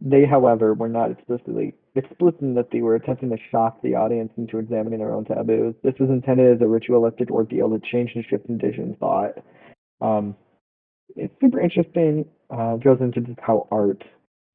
They, 0.00 0.24
however, 0.26 0.74
were 0.74 0.88
not 0.88 1.10
explicitly 1.10 1.74
explicit 1.96 2.40
in 2.40 2.54
that 2.54 2.70
they 2.70 2.82
were 2.82 2.94
attempting 2.94 3.30
to 3.30 3.38
shock 3.50 3.82
the 3.82 3.94
audience 3.94 4.30
into 4.36 4.58
examining 4.58 5.00
their 5.00 5.12
own 5.12 5.24
taboos. 5.24 5.74
This 5.82 5.94
was 5.98 6.10
intended 6.10 6.54
as 6.54 6.60
a 6.60 6.68
ritualistic 6.68 7.30
ordeal 7.30 7.70
to 7.70 7.80
change 7.90 8.12
and 8.14 8.24
shift 8.24 8.46
conditions 8.46 8.96
thought. 9.00 9.32
Um, 10.00 10.36
it's 11.16 11.34
super 11.40 11.60
interesting. 11.60 12.24
Uh, 12.50 12.76
goes 12.76 12.98
into 13.00 13.20
just 13.20 13.38
how 13.40 13.68
art 13.70 14.02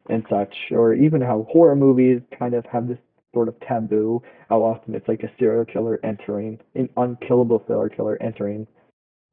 and 0.09 0.25
such, 0.29 0.53
or 0.71 0.93
even 0.93 1.21
how 1.21 1.47
horror 1.51 1.75
movies 1.75 2.21
kind 2.37 2.53
of 2.53 2.65
have 2.65 2.87
this 2.87 2.97
sort 3.33 3.47
of 3.47 3.59
taboo. 3.61 4.21
How 4.49 4.61
often 4.63 4.95
it's 4.95 5.07
like 5.07 5.23
a 5.23 5.31
serial 5.39 5.65
killer 5.65 5.99
entering, 6.03 6.59
an 6.75 6.89
unkillable 6.97 7.63
serial 7.67 7.89
killer 7.89 8.17
entering 8.21 8.67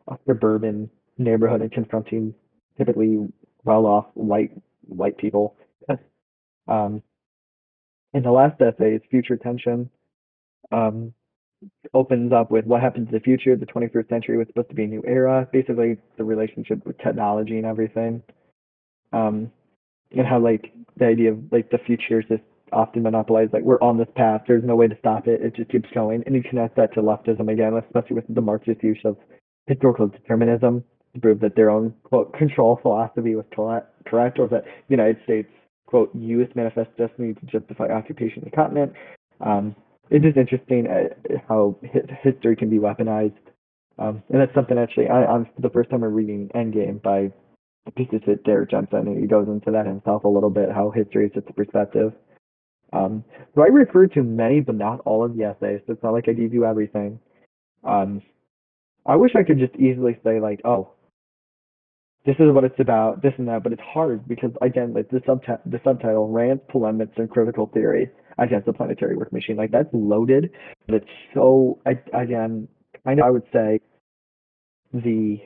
a 0.09 0.19
suburban 0.27 0.91
neighborhood 1.19 1.63
and 1.63 1.73
confronting 1.73 2.35
typically 2.77 3.29
well-off 3.65 4.07
white 4.15 4.51
white 4.83 5.17
people. 5.19 5.57
um, 6.69 7.03
and 8.13 8.25
the 8.25 8.31
last 8.31 8.61
essay 8.61 8.95
is 8.95 9.03
future 9.11 9.37
tension. 9.37 9.89
Um, 10.73 11.13
opens 11.95 12.33
up 12.33 12.51
with 12.51 12.65
what 12.65 12.81
happens 12.81 13.09
in 13.09 13.15
the 13.15 13.21
future. 13.21 13.57
The 13.57 13.67
21st 13.67 14.09
century 14.09 14.39
was 14.39 14.47
supposed 14.49 14.69
to 14.71 14.75
be 14.75 14.85
a 14.85 14.89
new 14.89 15.03
era. 15.07 15.49
Basically, 15.53 15.99
the 16.17 16.25
relationship 16.25 16.85
with 16.87 16.99
technology 16.99 17.57
and 17.57 17.67
everything. 17.67 18.23
Um, 19.13 19.51
and 20.13 20.27
how 20.27 20.39
like 20.39 20.73
the 20.97 21.07
idea 21.07 21.33
of 21.33 21.39
like 21.51 21.71
the 21.71 21.79
future 21.79 22.21
is 22.21 22.27
just 22.29 22.43
often 22.73 23.03
monopolized. 23.03 23.53
Like 23.53 23.63
we're 23.63 23.81
on 23.81 23.99
this 23.99 24.09
path. 24.17 24.43
There's 24.47 24.65
no 24.65 24.77
way 24.77 24.89
to 24.89 24.97
stop 24.99 25.27
it. 25.27 25.41
It 25.43 25.57
just 25.57 25.71
keeps 25.71 25.89
going. 25.95 26.23
And 26.27 26.35
you 26.35 26.43
connect 26.43 26.77
that 26.77 26.95
to 26.95 27.03
leftism 27.03 27.53
again, 27.53 27.75
especially 27.75 28.17
with 28.17 28.25
the 28.29 28.41
Marxist 28.41 28.83
use 28.83 29.01
of 29.05 29.17
historical 29.67 30.09
determinism 30.09 30.85
to 31.15 31.21
prove 31.21 31.41
that 31.41 31.57
their 31.57 31.71
own 31.71 31.95
quote 32.05 32.33
control 32.35 32.79
philosophy 32.83 33.35
was 33.35 33.45
correct, 33.53 34.39
or 34.39 34.49
that 34.49 34.65
the 34.65 34.91
United 34.91 35.19
States 35.25 35.49
quote 35.87 36.15
used 36.15 36.55
manifest 36.55 36.91
destiny 36.97 37.35
to 37.35 37.47
justify 37.47 37.89
occupation 37.89 38.39
of 38.39 38.45
the 38.45 38.57
continent. 38.57 38.93
Um, 39.41 39.75
it's 40.11 40.37
interesting 40.37 40.87
uh, 40.87 41.37
how 41.49 41.77
history 42.23 42.57
can 42.57 42.69
be 42.69 42.79
weaponized, 42.79 43.33
um, 43.99 44.23
and 44.31 44.41
that's 44.41 44.55
something 44.55 44.79
actually 44.79 45.09
I, 45.09 45.25
I'm 45.25 45.49
the 45.59 45.71
first 45.71 45.91
time 45.91 46.03
I'm 46.03 46.15
reading 46.15 46.51
Endgame 46.55 47.01
by 47.03 47.31
physicist 47.97 48.45
Derrick 48.45 48.71
Jensen, 48.71 49.21
he 49.21 49.27
goes 49.27 49.49
into 49.49 49.71
that 49.71 49.87
himself 49.87 50.25
a 50.25 50.29
little 50.29 50.51
bit 50.51 50.71
how 50.71 50.91
history 50.91 51.27
is 51.27 51.33
just 51.35 51.49
a 51.49 51.53
perspective. 51.53 52.13
Um, 52.93 53.25
so 53.55 53.63
I 53.63 53.67
refer 53.67 54.07
to 54.09 54.23
many, 54.23 54.61
but 54.61 54.75
not 54.75 55.01
all 55.05 55.25
of 55.25 55.37
the 55.37 55.45
essays. 55.45 55.81
So 55.87 55.93
it's 55.93 56.03
not 56.03 56.13
like 56.13 56.29
I 56.29 56.33
give 56.33 56.53
you 56.53 56.65
everything. 56.65 57.21
Um, 57.85 58.23
I 59.07 59.17
wish 59.17 59.33
I 59.35 59.43
could 59.43 59.59
just 59.59 59.75
easily 59.77 60.19
say 60.25 60.41
like, 60.41 60.61
oh, 60.65 60.91
this 62.27 62.37
is 62.39 62.53
what 62.53 62.65
it's 62.65 62.79
about, 62.79 63.23
this 63.23 63.33
and 63.39 63.49
that, 63.49 63.63
but 63.63 63.73
it's 63.73 63.83
hard 63.83 64.29
because 64.29 64.51
again, 64.61 64.93
like 64.93 65.09
the 65.09 65.23
subtitle, 65.25 65.63
the 65.65 65.81
subtitle, 65.83 66.29
rants, 66.29 66.65
polemics, 66.69 67.15
and 67.17 67.31
critical 67.31 67.67
theory 67.73 68.11
against 68.41 68.67
the 68.67 68.73
planetary 68.73 69.17
work 69.17 69.33
machine, 69.33 69.57
like 69.57 69.71
that's 69.71 69.89
loaded, 69.93 70.51
but 70.87 70.97
it's 70.97 71.11
so 71.35 71.79
I, 71.87 71.93
again, 72.21 72.67
kind 73.05 73.21
of 73.21 73.27
I 73.27 73.31
would 73.31 73.45
say 73.53 73.81
the 74.93 75.39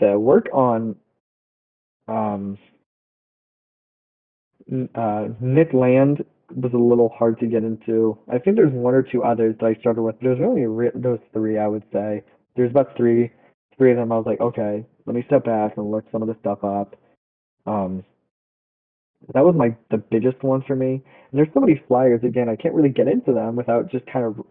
the 0.00 0.18
work 0.18 0.48
on 0.52 0.96
um 2.08 2.58
uh, 4.94 5.28
Nick 5.40 5.72
Land 5.72 6.24
was 6.54 6.72
a 6.74 6.78
little 6.78 7.08
hard 7.16 7.38
to 7.40 7.46
get 7.46 7.64
into. 7.64 8.18
I 8.28 8.38
think 8.38 8.56
there's 8.56 8.72
one 8.72 8.94
or 8.94 9.02
two 9.02 9.22
others 9.22 9.54
that 9.60 9.66
I 9.66 9.74
started 9.80 10.02
with. 10.02 10.16
There's 10.20 10.40
only 10.40 10.66
re- 10.66 10.90
those 10.94 11.20
three, 11.32 11.58
I 11.58 11.66
would 11.66 11.84
say. 11.92 12.22
There's 12.56 12.70
about 12.70 12.96
three, 12.96 13.30
three 13.78 13.92
of 13.92 13.96
them. 13.96 14.12
I 14.12 14.16
was 14.16 14.26
like, 14.26 14.40
okay, 14.40 14.84
let 15.06 15.16
me 15.16 15.22
step 15.26 15.44
back 15.44 15.76
and 15.76 15.90
look 15.90 16.04
some 16.12 16.22
of 16.22 16.28
the 16.28 16.36
stuff 16.40 16.62
up. 16.64 16.96
Um, 17.66 18.04
that 19.34 19.44
was 19.44 19.54
my 19.56 19.76
the 19.90 19.98
biggest 19.98 20.42
one 20.42 20.62
for 20.66 20.76
me. 20.76 20.94
And 20.94 21.38
there's 21.38 21.48
so 21.54 21.60
many 21.60 21.82
flyers 21.88 22.20
again. 22.24 22.48
I 22.48 22.56
can't 22.56 22.74
really 22.74 22.88
get 22.88 23.08
into 23.08 23.32
them 23.32 23.56
without 23.56 23.90
just 23.90 24.06
kind 24.06 24.24
of 24.24 24.44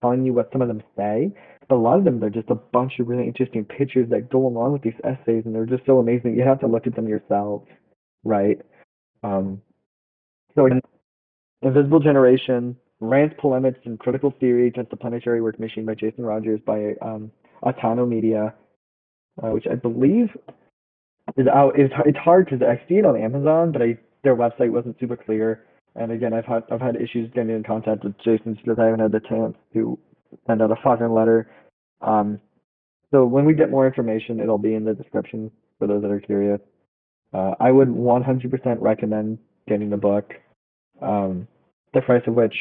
telling 0.00 0.24
you 0.24 0.32
what 0.32 0.50
some 0.52 0.62
of 0.62 0.68
them 0.68 0.82
say. 0.96 1.30
But 1.68 1.76
a 1.76 1.76
lot 1.76 1.98
of 1.98 2.04
them 2.04 2.20
they're 2.20 2.30
just 2.30 2.50
a 2.50 2.54
bunch 2.54 2.98
of 2.98 3.08
really 3.08 3.26
interesting 3.26 3.64
pictures 3.64 4.08
that 4.10 4.30
go 4.30 4.46
along 4.46 4.72
with 4.72 4.82
these 4.82 4.98
essays, 5.04 5.42
and 5.44 5.54
they're 5.54 5.66
just 5.66 5.86
so 5.86 5.98
amazing. 5.98 6.36
You 6.36 6.44
have 6.44 6.60
to 6.60 6.66
look 6.66 6.86
at 6.86 6.94
them 6.94 7.08
yourself, 7.08 7.62
right? 8.24 8.60
Um, 9.22 9.60
so 10.54 10.68
Invisible 11.62 12.00
Generation, 12.00 12.76
Rants, 13.00 13.36
Polemics, 13.40 13.78
and 13.84 13.98
Critical 13.98 14.34
Theory 14.40 14.66
Against 14.66 14.90
the 14.90 14.96
Planetary 14.96 15.40
Work 15.40 15.60
Machine 15.60 15.86
by 15.86 15.94
Jason 15.94 16.24
Rodgers 16.24 16.60
by 16.66 16.94
um, 17.00 17.30
Media 18.08 18.54
uh, 19.42 19.48
which 19.48 19.66
I 19.70 19.74
believe 19.74 20.28
is 21.36 21.46
out. 21.46 21.78
It's 21.78 21.94
it's 22.04 22.18
hard 22.18 22.46
because 22.46 22.62
I 22.62 22.82
see 22.88 22.96
it 22.96 23.06
on 23.06 23.16
Amazon, 23.16 23.72
but 23.72 23.82
I 23.82 23.98
their 24.24 24.36
website 24.36 24.70
wasn't 24.70 24.98
super 24.98 25.16
clear. 25.16 25.64
And 25.94 26.10
again, 26.12 26.32
I've 26.32 26.46
had 26.46 26.62
I've 26.70 26.80
had 26.80 26.96
issues 26.96 27.30
getting 27.34 27.50
in 27.50 27.62
contact 27.62 28.04
with 28.04 28.16
Jason 28.18 28.54
because 28.54 28.78
I 28.78 28.84
haven't 28.84 29.00
had 29.00 29.12
the 29.12 29.20
chance 29.20 29.56
to 29.74 29.98
send 30.46 30.62
out 30.62 30.70
a 30.70 30.76
fucking 30.82 31.12
letter. 31.12 31.50
Um, 32.00 32.40
so 33.10 33.26
when 33.26 33.44
we 33.44 33.54
get 33.54 33.70
more 33.70 33.86
information, 33.86 34.40
it'll 34.40 34.58
be 34.58 34.74
in 34.74 34.84
the 34.84 34.94
description 34.94 35.50
for 35.78 35.86
those 35.86 36.02
that 36.02 36.10
are 36.10 36.20
curious. 36.20 36.60
Uh, 37.34 37.52
I 37.60 37.70
would 37.70 37.88
100% 37.88 38.76
recommend 38.80 39.38
getting 39.68 39.90
the 39.90 39.96
book. 39.96 40.32
Um, 41.00 41.46
the 41.92 42.00
price 42.00 42.22
of 42.26 42.34
which 42.34 42.54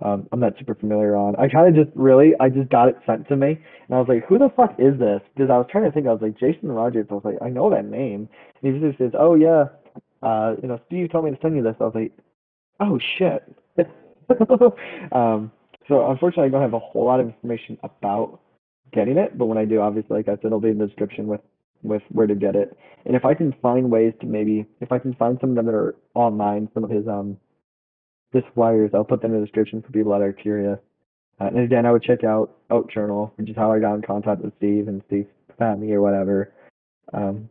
um, 0.00 0.28
I'm 0.30 0.40
not 0.40 0.54
super 0.58 0.74
familiar 0.74 1.16
on. 1.16 1.34
I 1.36 1.48
kind 1.48 1.68
of 1.68 1.84
just 1.84 1.96
really, 1.96 2.32
I 2.38 2.48
just 2.48 2.70
got 2.70 2.88
it 2.88 2.96
sent 3.04 3.26
to 3.28 3.36
me, 3.36 3.48
and 3.88 3.96
I 3.96 3.98
was 3.98 4.06
like, 4.08 4.24
who 4.26 4.38
the 4.38 4.50
fuck 4.56 4.74
is 4.78 4.98
this? 4.98 5.20
Because 5.34 5.50
I 5.50 5.58
was 5.58 5.66
trying 5.70 5.84
to 5.84 5.90
think, 5.90 6.06
I 6.06 6.12
was 6.12 6.22
like, 6.22 6.38
Jason 6.38 6.70
Rodgers. 6.70 7.06
I 7.10 7.14
was 7.14 7.24
like, 7.24 7.38
I 7.42 7.48
know 7.48 7.70
that 7.70 7.84
name. 7.84 8.28
And 8.62 8.74
he 8.74 8.80
just 8.80 8.98
says, 8.98 9.12
oh 9.18 9.34
yeah, 9.34 9.64
uh, 10.22 10.54
you 10.62 10.68
know, 10.68 10.80
Steve 10.86 11.10
told 11.10 11.24
me 11.24 11.30
to 11.30 11.38
send 11.40 11.56
you 11.56 11.62
this. 11.62 11.76
I 11.80 11.84
was 11.84 11.94
like, 11.94 12.12
oh 12.80 12.98
shit. 13.18 13.42
um, 15.12 15.50
so 15.86 16.10
unfortunately, 16.10 16.46
I 16.46 16.48
don't 16.48 16.62
have 16.62 16.74
a 16.74 16.78
whole 16.78 17.04
lot 17.04 17.20
of 17.20 17.26
information 17.26 17.78
about 17.82 18.40
getting 18.92 19.18
it, 19.18 19.38
but 19.38 19.46
when 19.46 19.58
I 19.58 19.64
do, 19.64 19.80
obviously, 19.80 20.16
like 20.16 20.28
I 20.28 20.32
said, 20.32 20.46
it'll 20.46 20.60
be 20.60 20.70
in 20.70 20.78
the 20.78 20.86
description 20.86 21.26
with 21.26 21.40
with 21.82 22.02
where 22.10 22.26
to 22.26 22.34
get 22.34 22.56
it. 22.56 22.76
And 23.06 23.14
if 23.14 23.24
I 23.24 23.34
can 23.34 23.54
find 23.62 23.88
ways 23.90 24.12
to 24.20 24.26
maybe, 24.26 24.66
if 24.80 24.90
I 24.90 24.98
can 24.98 25.14
find 25.14 25.38
some 25.40 25.50
of 25.50 25.56
them 25.56 25.66
that 25.66 25.74
are 25.74 25.94
online, 26.14 26.68
some 26.74 26.82
of 26.82 26.90
his 26.90 27.06
um 27.06 27.38
his 28.32 28.42
flyers. 28.54 28.90
I'll 28.94 29.04
put 29.04 29.22
them 29.22 29.32
in 29.32 29.40
the 29.40 29.46
description 29.46 29.82
for 29.82 29.90
people 29.90 30.12
that 30.12 30.20
are 30.20 30.32
curious. 30.32 30.78
Uh, 31.40 31.46
and 31.46 31.60
again, 31.60 31.86
I 31.86 31.92
would 31.92 32.02
check 32.02 32.24
out 32.24 32.56
Out 32.70 32.90
Journal, 32.90 33.32
which 33.36 33.48
is 33.48 33.56
how 33.56 33.72
I 33.72 33.78
got 33.78 33.94
in 33.94 34.02
contact 34.02 34.42
with 34.42 34.52
Steve 34.58 34.88
and 34.88 35.02
Steve 35.06 35.26
found 35.58 35.80
me 35.80 35.92
or 35.92 36.00
whatever. 36.00 36.52
Um, 37.12 37.48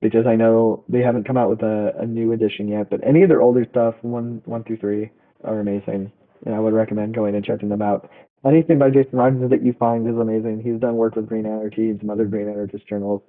because 0.00 0.26
I 0.26 0.36
know 0.36 0.84
they 0.88 1.00
haven't 1.00 1.26
come 1.26 1.36
out 1.36 1.50
with 1.50 1.62
a, 1.62 1.94
a 1.98 2.06
new 2.06 2.32
edition 2.32 2.68
yet, 2.68 2.90
but 2.90 3.00
any 3.06 3.22
of 3.22 3.28
their 3.28 3.42
older 3.42 3.66
stuff, 3.70 3.94
one 4.02 4.42
one 4.44 4.64
through 4.64 4.78
three, 4.78 5.10
are 5.44 5.60
amazing. 5.60 6.12
And 6.46 6.54
I 6.54 6.60
would 6.60 6.72
recommend 6.72 7.14
going 7.14 7.34
and 7.34 7.44
checking 7.44 7.68
them 7.68 7.82
out. 7.82 8.08
Anything 8.46 8.78
by 8.78 8.90
Jason 8.90 9.18
Rodgers 9.18 9.50
that 9.50 9.64
you 9.64 9.72
find 9.72 10.08
is 10.08 10.16
amazing. 10.16 10.62
He's 10.62 10.80
done 10.80 10.96
work 10.96 11.16
with 11.16 11.28
Green 11.28 11.46
Anarchy 11.46 11.90
and 11.90 11.98
some 11.98 12.10
other 12.10 12.24
Green 12.24 12.48
Anarchist 12.48 12.86
journals. 12.86 13.22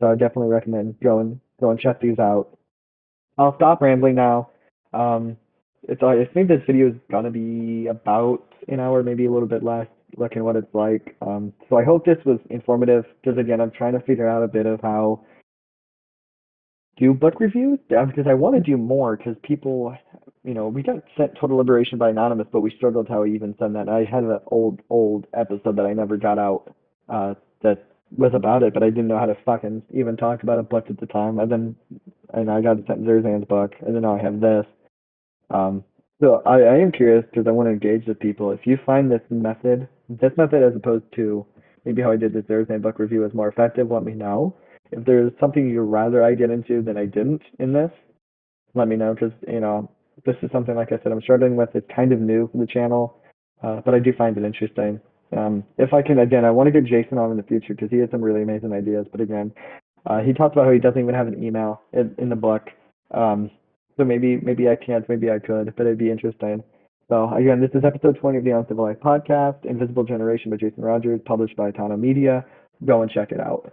So 0.00 0.08
I 0.08 0.12
definitely 0.12 0.48
recommend 0.48 0.98
going 1.00 1.40
go 1.60 1.70
and 1.70 1.78
check 1.78 2.00
these 2.00 2.18
out. 2.18 2.58
I'll 3.38 3.54
stop 3.56 3.80
rambling 3.80 4.16
now. 4.16 4.50
Um, 4.92 5.36
it's 5.84 6.02
I 6.02 6.24
think 6.34 6.48
this 6.48 6.62
video 6.66 6.88
is 6.88 6.94
gonna 7.10 7.30
be 7.30 7.86
about 7.86 8.42
an 8.68 8.80
hour, 8.80 9.02
maybe 9.02 9.26
a 9.26 9.30
little 9.30 9.48
bit 9.48 9.62
less, 9.62 9.86
looking 10.16 10.42
what 10.42 10.56
it's 10.56 10.74
like. 10.74 11.16
Um, 11.22 11.52
so 11.68 11.78
I 11.78 11.84
hope 11.84 12.04
this 12.04 12.18
was 12.24 12.40
informative 12.50 13.04
because 13.22 13.38
again, 13.38 13.60
I'm 13.60 13.70
trying 13.70 13.92
to 13.92 14.00
figure 14.00 14.28
out 14.28 14.42
a 14.42 14.48
bit 14.48 14.66
of 14.66 14.80
how 14.80 15.20
do 17.00 17.14
book 17.14 17.40
reviews 17.40 17.78
because 17.88 18.26
I 18.28 18.34
want 18.34 18.54
to 18.56 18.60
do 18.60 18.76
more 18.76 19.16
because 19.16 19.34
people, 19.42 19.96
you 20.44 20.54
know, 20.54 20.68
we 20.68 20.82
got 20.82 20.96
sent 21.16 21.32
Total 21.40 21.56
Liberation 21.56 21.98
by 21.98 22.10
Anonymous, 22.10 22.46
but 22.52 22.60
we 22.60 22.70
struggled 22.76 23.08
how 23.08 23.22
we 23.22 23.34
even 23.34 23.54
send 23.58 23.74
that. 23.74 23.88
I 23.88 24.04
had 24.04 24.22
an 24.22 24.38
old 24.48 24.80
old 24.90 25.26
episode 25.34 25.76
that 25.76 25.86
I 25.86 25.94
never 25.94 26.16
got 26.18 26.38
out 26.38 26.74
uh, 27.08 27.34
that 27.62 27.86
was 28.16 28.32
about 28.34 28.62
it, 28.62 28.74
but 28.74 28.82
I 28.82 28.90
didn't 28.90 29.08
know 29.08 29.18
how 29.18 29.26
to 29.26 29.36
fucking 29.44 29.82
even 29.94 30.16
talk 30.16 30.42
about 30.42 30.58
a 30.58 30.62
book 30.62 30.86
at 30.90 31.00
the 31.00 31.06
time. 31.06 31.38
And 31.38 31.50
then, 31.50 31.76
and 32.34 32.50
I 32.50 32.60
got 32.60 32.76
sent 32.86 33.04
Zerzan's 33.04 33.46
book, 33.46 33.72
and 33.80 33.94
then 33.94 34.02
now 34.02 34.16
I 34.16 34.22
have 34.22 34.40
this. 34.40 34.66
Um, 35.48 35.84
so 36.20 36.42
I, 36.44 36.60
I 36.60 36.76
am 36.76 36.92
curious 36.92 37.24
because 37.30 37.46
I 37.46 37.50
want 37.50 37.68
to 37.68 37.72
engage 37.72 38.06
with 38.06 38.20
people. 38.20 38.50
If 38.50 38.60
you 38.66 38.78
find 38.84 39.10
this 39.10 39.22
method, 39.30 39.88
this 40.08 40.32
method 40.36 40.62
as 40.62 40.76
opposed 40.76 41.04
to 41.16 41.46
maybe 41.84 42.02
how 42.02 42.10
I 42.12 42.16
did 42.16 42.34
the 42.34 42.42
Zerzan 42.42 42.82
book 42.82 42.98
review 42.98 43.24
is 43.24 43.32
more 43.32 43.48
effective, 43.48 43.90
let 43.90 44.04
me 44.04 44.12
know. 44.12 44.54
If 44.92 45.04
there's 45.04 45.32
something 45.40 45.68
you'd 45.68 45.82
rather 45.82 46.22
I 46.22 46.34
get 46.34 46.50
into 46.50 46.82
than 46.82 46.96
I 46.96 47.06
didn't 47.06 47.42
in 47.58 47.72
this, 47.72 47.90
let 48.74 48.88
me 48.88 48.96
know 48.96 49.14
because 49.14 49.32
you 49.48 49.60
know 49.60 49.90
this 50.24 50.36
is 50.42 50.50
something 50.52 50.74
like 50.74 50.92
I 50.92 50.98
said 51.02 51.12
I'm 51.12 51.22
struggling 51.22 51.56
with. 51.56 51.70
It's 51.74 51.86
kind 51.94 52.12
of 52.12 52.20
new 52.20 52.48
for 52.50 52.58
the 52.58 52.66
channel, 52.66 53.16
uh, 53.62 53.80
but 53.84 53.94
I 53.94 53.98
do 53.98 54.12
find 54.12 54.36
it 54.36 54.44
interesting. 54.44 55.00
Um, 55.36 55.64
if 55.78 55.92
I 55.92 56.02
can, 56.02 56.18
again, 56.18 56.44
I 56.44 56.50
want 56.50 56.66
to 56.66 56.72
get 56.72 56.84
Jason 56.84 57.18
on 57.18 57.30
in 57.30 57.36
the 57.36 57.42
future 57.44 57.74
because 57.74 57.90
he 57.90 57.98
has 57.98 58.10
some 58.10 58.22
really 58.22 58.42
amazing 58.42 58.72
ideas. 58.72 59.06
But 59.10 59.20
again, 59.20 59.52
uh, 60.06 60.20
he 60.20 60.32
talks 60.32 60.54
about 60.54 60.66
how 60.66 60.72
he 60.72 60.78
doesn't 60.78 61.00
even 61.00 61.14
have 61.14 61.28
an 61.28 61.42
email 61.42 61.82
in, 61.92 62.14
in 62.18 62.28
the 62.28 62.36
book. 62.36 62.68
Um, 63.12 63.50
so 63.96 64.04
maybe 64.04 64.38
maybe 64.38 64.68
I 64.68 64.76
can't, 64.76 65.08
maybe 65.08 65.30
I 65.30 65.38
could, 65.38 65.74
but 65.76 65.86
it'd 65.86 65.98
be 65.98 66.10
interesting. 66.10 66.62
So 67.08 67.32
again, 67.34 67.60
this 67.60 67.70
is 67.74 67.84
episode 67.84 68.18
20 68.20 68.38
of 68.38 68.44
the 68.44 68.56
Uncivilized 68.56 69.00
Podcast, 69.00 69.64
Invisible 69.64 70.04
Generation 70.04 70.50
by 70.50 70.56
Jason 70.56 70.82
Rodgers, 70.82 71.20
published 71.24 71.56
by 71.56 71.70
Tano 71.70 71.98
Media. 71.98 72.44
Go 72.84 73.02
and 73.02 73.10
check 73.10 73.32
it 73.32 73.40
out. 73.40 73.72